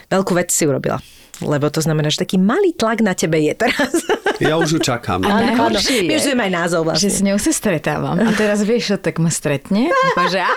veľkú 0.09 0.33
vec 0.33 0.49
si 0.49 0.65
urobila. 0.65 1.01
Lebo 1.43 1.69
to 1.69 1.83
znamená, 1.83 2.09
že 2.09 2.23
taký 2.23 2.39
malý 2.41 2.73
tlak 2.73 3.03
na 3.05 3.13
tebe 3.13 3.41
je 3.41 3.53
teraz. 3.57 3.93
Ja 4.43 4.59
už 4.59 4.75
ju 4.75 4.81
čakám. 4.83 5.23
A 5.23 5.39
najhoršie 5.55 6.03
My 6.03 6.19
už 6.19 6.27
je, 6.27 6.35
aj 6.35 6.51
názov 6.51 6.83
že 6.83 6.87
vlastne. 6.91 7.11
s 7.15 7.21
ňou 7.23 7.39
sa 7.39 7.55
stretávam. 7.55 8.19
A 8.19 8.35
teraz 8.35 8.59
vieš, 8.67 8.99
tak 8.99 9.23
ma 9.23 9.31
stretne. 9.31 9.87
A 10.19 10.27
že 10.27 10.43
a, 10.43 10.51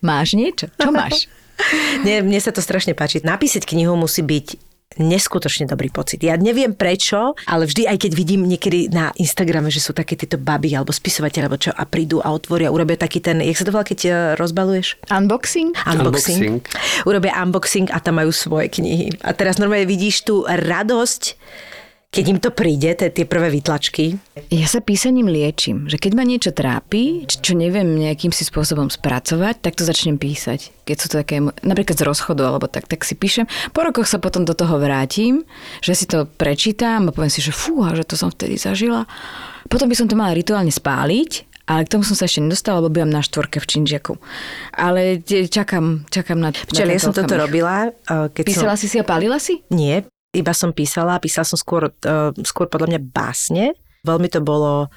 máš 0.00 0.32
niečo? 0.32 0.72
Čo 0.80 0.88
máš? 0.88 1.28
Nie, 2.08 2.24
mne 2.24 2.40
sa 2.40 2.56
to 2.56 2.64
strašne 2.64 2.96
páči. 2.96 3.20
Napísať 3.20 3.68
knihu 3.68 4.00
musí 4.00 4.24
byť 4.24 4.67
neskutočne 4.98 5.70
dobrý 5.70 5.88
pocit. 5.88 6.20
Ja 6.22 6.34
neviem 6.34 6.74
prečo, 6.74 7.38
ale 7.46 7.64
vždy, 7.64 7.88
aj 7.88 7.98
keď 8.04 8.12
vidím 8.14 8.44
niekedy 8.44 8.90
na 8.90 9.14
Instagrame, 9.16 9.70
že 9.70 9.80
sú 9.82 9.94
také 9.94 10.18
tieto 10.18 10.36
baby 10.36 10.74
alebo 10.74 10.90
spisovateľe, 10.90 11.44
alebo 11.48 11.58
čo, 11.58 11.70
a 11.72 11.82
prídu 11.86 12.20
a 12.20 12.34
otvoria, 12.34 12.74
urobia 12.74 12.98
taký 12.98 13.22
ten, 13.22 13.40
jak 13.40 13.56
sa 13.56 13.64
to 13.66 13.72
volá, 13.72 13.86
keď 13.86 14.00
eh, 14.04 14.14
rozbaluješ? 14.36 14.98
Unboxing? 15.08 15.74
Unboxing. 15.86 16.62
Unboxing. 16.62 17.06
Urobia 17.06 17.32
unboxing 17.40 17.86
a 17.94 17.98
tam 18.02 18.20
majú 18.20 18.34
svoje 18.34 18.68
knihy. 18.68 19.22
A 19.22 19.32
teraz 19.32 19.56
normálne 19.56 19.88
vidíš 19.88 20.26
tú 20.26 20.42
radosť, 20.44 21.38
keď 22.08 22.24
im 22.24 22.40
to 22.40 22.48
príde, 22.56 22.88
tie, 22.96 23.12
tie 23.12 23.28
prvé 23.28 23.52
vytlačky. 23.52 24.16
Ja 24.48 24.64
sa 24.64 24.80
písaním 24.80 25.28
liečím, 25.28 25.92
že 25.92 26.00
keď 26.00 26.12
ma 26.16 26.24
niečo 26.24 26.56
trápi, 26.56 27.28
čo 27.28 27.52
neviem 27.52 27.84
nejakým 27.84 28.32
si 28.32 28.48
spôsobom 28.48 28.88
spracovať, 28.88 29.60
tak 29.60 29.76
to 29.76 29.84
začnem 29.84 30.16
písať. 30.16 30.72
Keď 30.88 30.96
sú 30.96 31.06
to 31.12 31.20
také, 31.20 31.44
napríklad 31.44 32.00
z 32.00 32.08
rozchodu 32.08 32.48
alebo 32.48 32.64
tak, 32.64 32.88
tak 32.88 33.04
si 33.04 33.12
píšem. 33.12 33.44
Po 33.76 33.84
rokoch 33.84 34.08
sa 34.08 34.16
potom 34.16 34.48
do 34.48 34.56
toho 34.56 34.80
vrátim, 34.80 35.44
že 35.84 35.92
si 35.92 36.08
to 36.08 36.24
prečítam 36.24 37.06
a 37.06 37.14
poviem 37.14 37.28
si, 37.28 37.44
že 37.44 37.52
fúha, 37.52 37.92
že 37.92 38.08
to 38.08 38.16
som 38.16 38.32
vtedy 38.32 38.56
zažila. 38.56 39.04
Potom 39.68 39.84
by 39.84 39.94
som 39.94 40.08
to 40.08 40.16
mala 40.16 40.32
rituálne 40.32 40.72
spáliť, 40.72 41.44
ale 41.68 41.84
k 41.84 41.92
tomu 41.92 42.08
som 42.08 42.16
sa 42.16 42.24
ešte 42.24 42.40
nedostala, 42.40 42.80
lebo 42.80 42.88
bývam 42.88 43.12
na 43.12 43.20
štvorke 43.20 43.60
v 43.60 43.68
Činžiaku. 43.68 44.16
Ale 44.72 45.20
čakám, 45.28 46.08
čakám 46.08 46.40
na... 46.40 46.56
Včera 46.56 46.88
ja 46.88 47.04
som 47.04 47.12
toto 47.12 47.36
robila. 47.36 47.92
Keď 48.08 48.44
Písala 48.48 48.80
som... 48.80 48.80
si 48.80 48.88
si 48.88 48.96
a 48.96 49.04
pálila 49.04 49.36
si? 49.36 49.60
Nie, 49.68 50.08
iba 50.32 50.52
som 50.52 50.74
písala. 50.74 51.22
Písala 51.22 51.46
som 51.48 51.58
skôr, 51.60 51.88
uh, 51.88 52.30
skôr 52.44 52.68
podľa 52.68 52.96
mňa 52.96 53.00
básne. 53.00 53.64
Veľmi 54.04 54.28
to 54.30 54.40
bolo 54.44 54.92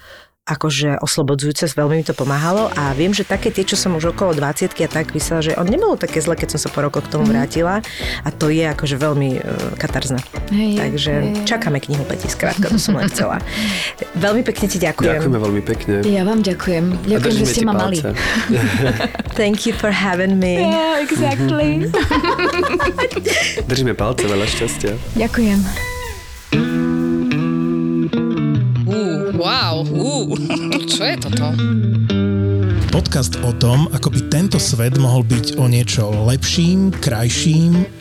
akože 0.52 1.00
oslobodzujúce, 1.00 1.72
veľmi 1.72 2.02
mi 2.02 2.06
to 2.06 2.12
pomáhalo 2.12 2.68
a 2.76 2.92
viem, 2.92 3.16
že 3.16 3.24
také 3.24 3.54
tie, 3.54 3.64
čo 3.64 3.80
som 3.80 3.96
už 3.96 4.12
okolo 4.12 4.36
20 4.36 4.76
a 4.76 4.90
tak 4.90 5.16
písala, 5.16 5.40
že 5.40 5.56
on 5.56 5.68
nebolo 5.68 5.96
také 5.96 6.20
zle, 6.20 6.36
keď 6.36 6.58
som 6.58 6.68
sa 6.68 6.70
po 6.74 6.84
rokoch 6.84 7.08
k 7.08 7.14
tomu 7.16 7.30
vrátila 7.30 7.80
a 8.26 8.30
to 8.30 8.52
je 8.52 8.68
akože 8.68 9.00
veľmi 9.00 9.40
uh. 9.40 9.80
Hej, 10.52 10.76
Takže 10.78 11.14
hej. 11.14 11.48
čakáme 11.48 11.80
knihu 11.80 12.04
Peti, 12.04 12.28
skrátka, 12.28 12.68
to 12.68 12.80
som 12.82 13.00
len 13.00 13.08
chcela. 13.08 13.40
veľmi 14.26 14.44
pekne 14.44 14.66
ti 14.68 14.78
ďakujem. 14.82 15.22
Ďakujeme 15.22 15.40
veľmi 15.40 15.62
pekne. 15.64 15.96
Ja 16.04 16.24
vám 16.28 16.44
ďakujem. 16.44 17.08
Ďakujem, 17.08 17.36
že 17.38 17.46
ste 17.48 17.62
ti 17.62 17.68
ma 17.68 17.74
mali. 17.78 18.00
palce. 18.02 18.18
Thank 19.40 19.64
you 19.70 19.74
for 19.74 19.94
having 19.94 20.42
me. 20.42 20.60
Yeah, 20.60 21.04
exactly. 21.04 21.88
Držíme 23.70 23.94
palce, 23.96 24.28
veľa 24.28 24.48
šťastia. 24.48 24.98
ďakujem. 25.16 25.91
Wow, 29.42 29.82
uh, 29.82 30.30
čo 30.92 31.02
je 31.02 31.16
toto? 31.18 31.46
Podcast 32.94 33.42
o 33.42 33.50
tom, 33.58 33.90
ako 33.90 34.14
by 34.14 34.22
tento 34.30 34.62
svet 34.62 35.02
mohol 35.02 35.26
byť 35.26 35.58
o 35.58 35.66
niečo 35.66 36.14
lepším, 36.30 36.94
krajším 37.02 38.01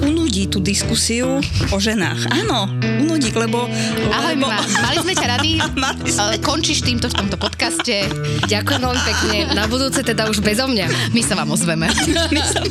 Unudí 0.31 0.47
tú 0.47 0.63
diskusiu 0.63 1.43
o 1.43 1.75
ženách. 1.75 2.31
Áno, 2.31 2.63
unudí, 3.03 3.35
lebo... 3.35 3.67
Ahoj, 4.15 4.39
lebo... 4.39 4.47
Mima, 4.47 4.63
mali 4.79 4.97
sme 5.03 5.11
ťa 5.11 5.27
rady, 5.27 5.59
Mali 5.83 6.07
sme. 6.07 6.23
Eh, 6.23 6.39
končíš 6.39 6.87
týmto 6.87 7.11
v 7.11 7.19
tomto 7.19 7.35
podcaste. 7.35 8.07
Ďakujem 8.47 8.79
veľmi 8.79 9.01
pekne. 9.11 9.37
Na 9.51 9.67
budúce 9.67 9.99
teda 9.99 10.31
už 10.31 10.39
bezo 10.39 10.71
mňa. 10.71 11.11
My 11.11 11.19
sa 11.19 11.35
vám 11.35 11.51
ozveme. 11.51 11.91
My 12.31 12.39
sa 12.47 12.63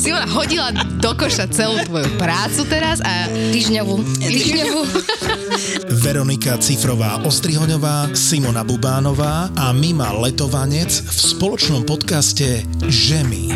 Simona 0.00 0.24
hodila 0.24 0.72
do 0.72 1.12
koša 1.20 1.52
celú 1.52 1.76
tvoju 1.84 2.08
prácu 2.16 2.64
teraz 2.64 3.04
a 3.04 3.28
týždňovú. 3.28 4.24
Týždňovú. 4.24 4.80
Veronika 6.00 6.56
Cifrová 6.56 7.20
Ostrihoňová, 7.28 8.16
Simona 8.16 8.64
Bubánová 8.64 9.52
a 9.52 9.70
Mima 9.76 10.16
Letovanec 10.16 10.90
v 10.90 11.18
spoločnom 11.36 11.84
podcaste 11.84 12.64
Žemy. 12.82 13.52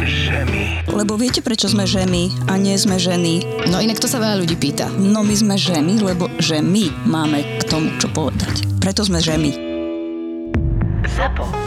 Lebo 1.06 1.22
viete, 1.22 1.38
prečo 1.38 1.70
sme 1.70 1.86
ženy 1.86 2.34
a 2.50 2.58
nie 2.58 2.74
sme 2.74 2.98
ženy? 2.98 3.62
No 3.70 3.78
inak 3.78 4.02
to 4.02 4.10
sa 4.10 4.18
veľa 4.18 4.42
ľudí 4.42 4.58
pýta. 4.58 4.90
No 4.90 5.22
my 5.22 5.38
sme 5.38 5.54
ženy, 5.54 6.02
lebo 6.02 6.26
že 6.42 6.58
my 6.58 6.90
máme 7.06 7.62
k 7.62 7.70
tomu 7.70 7.94
čo 8.02 8.10
povedať. 8.10 8.66
Preto 8.82 9.06
sme 9.06 9.22
ženy. 9.22 9.54
ZAPO. 11.06 11.65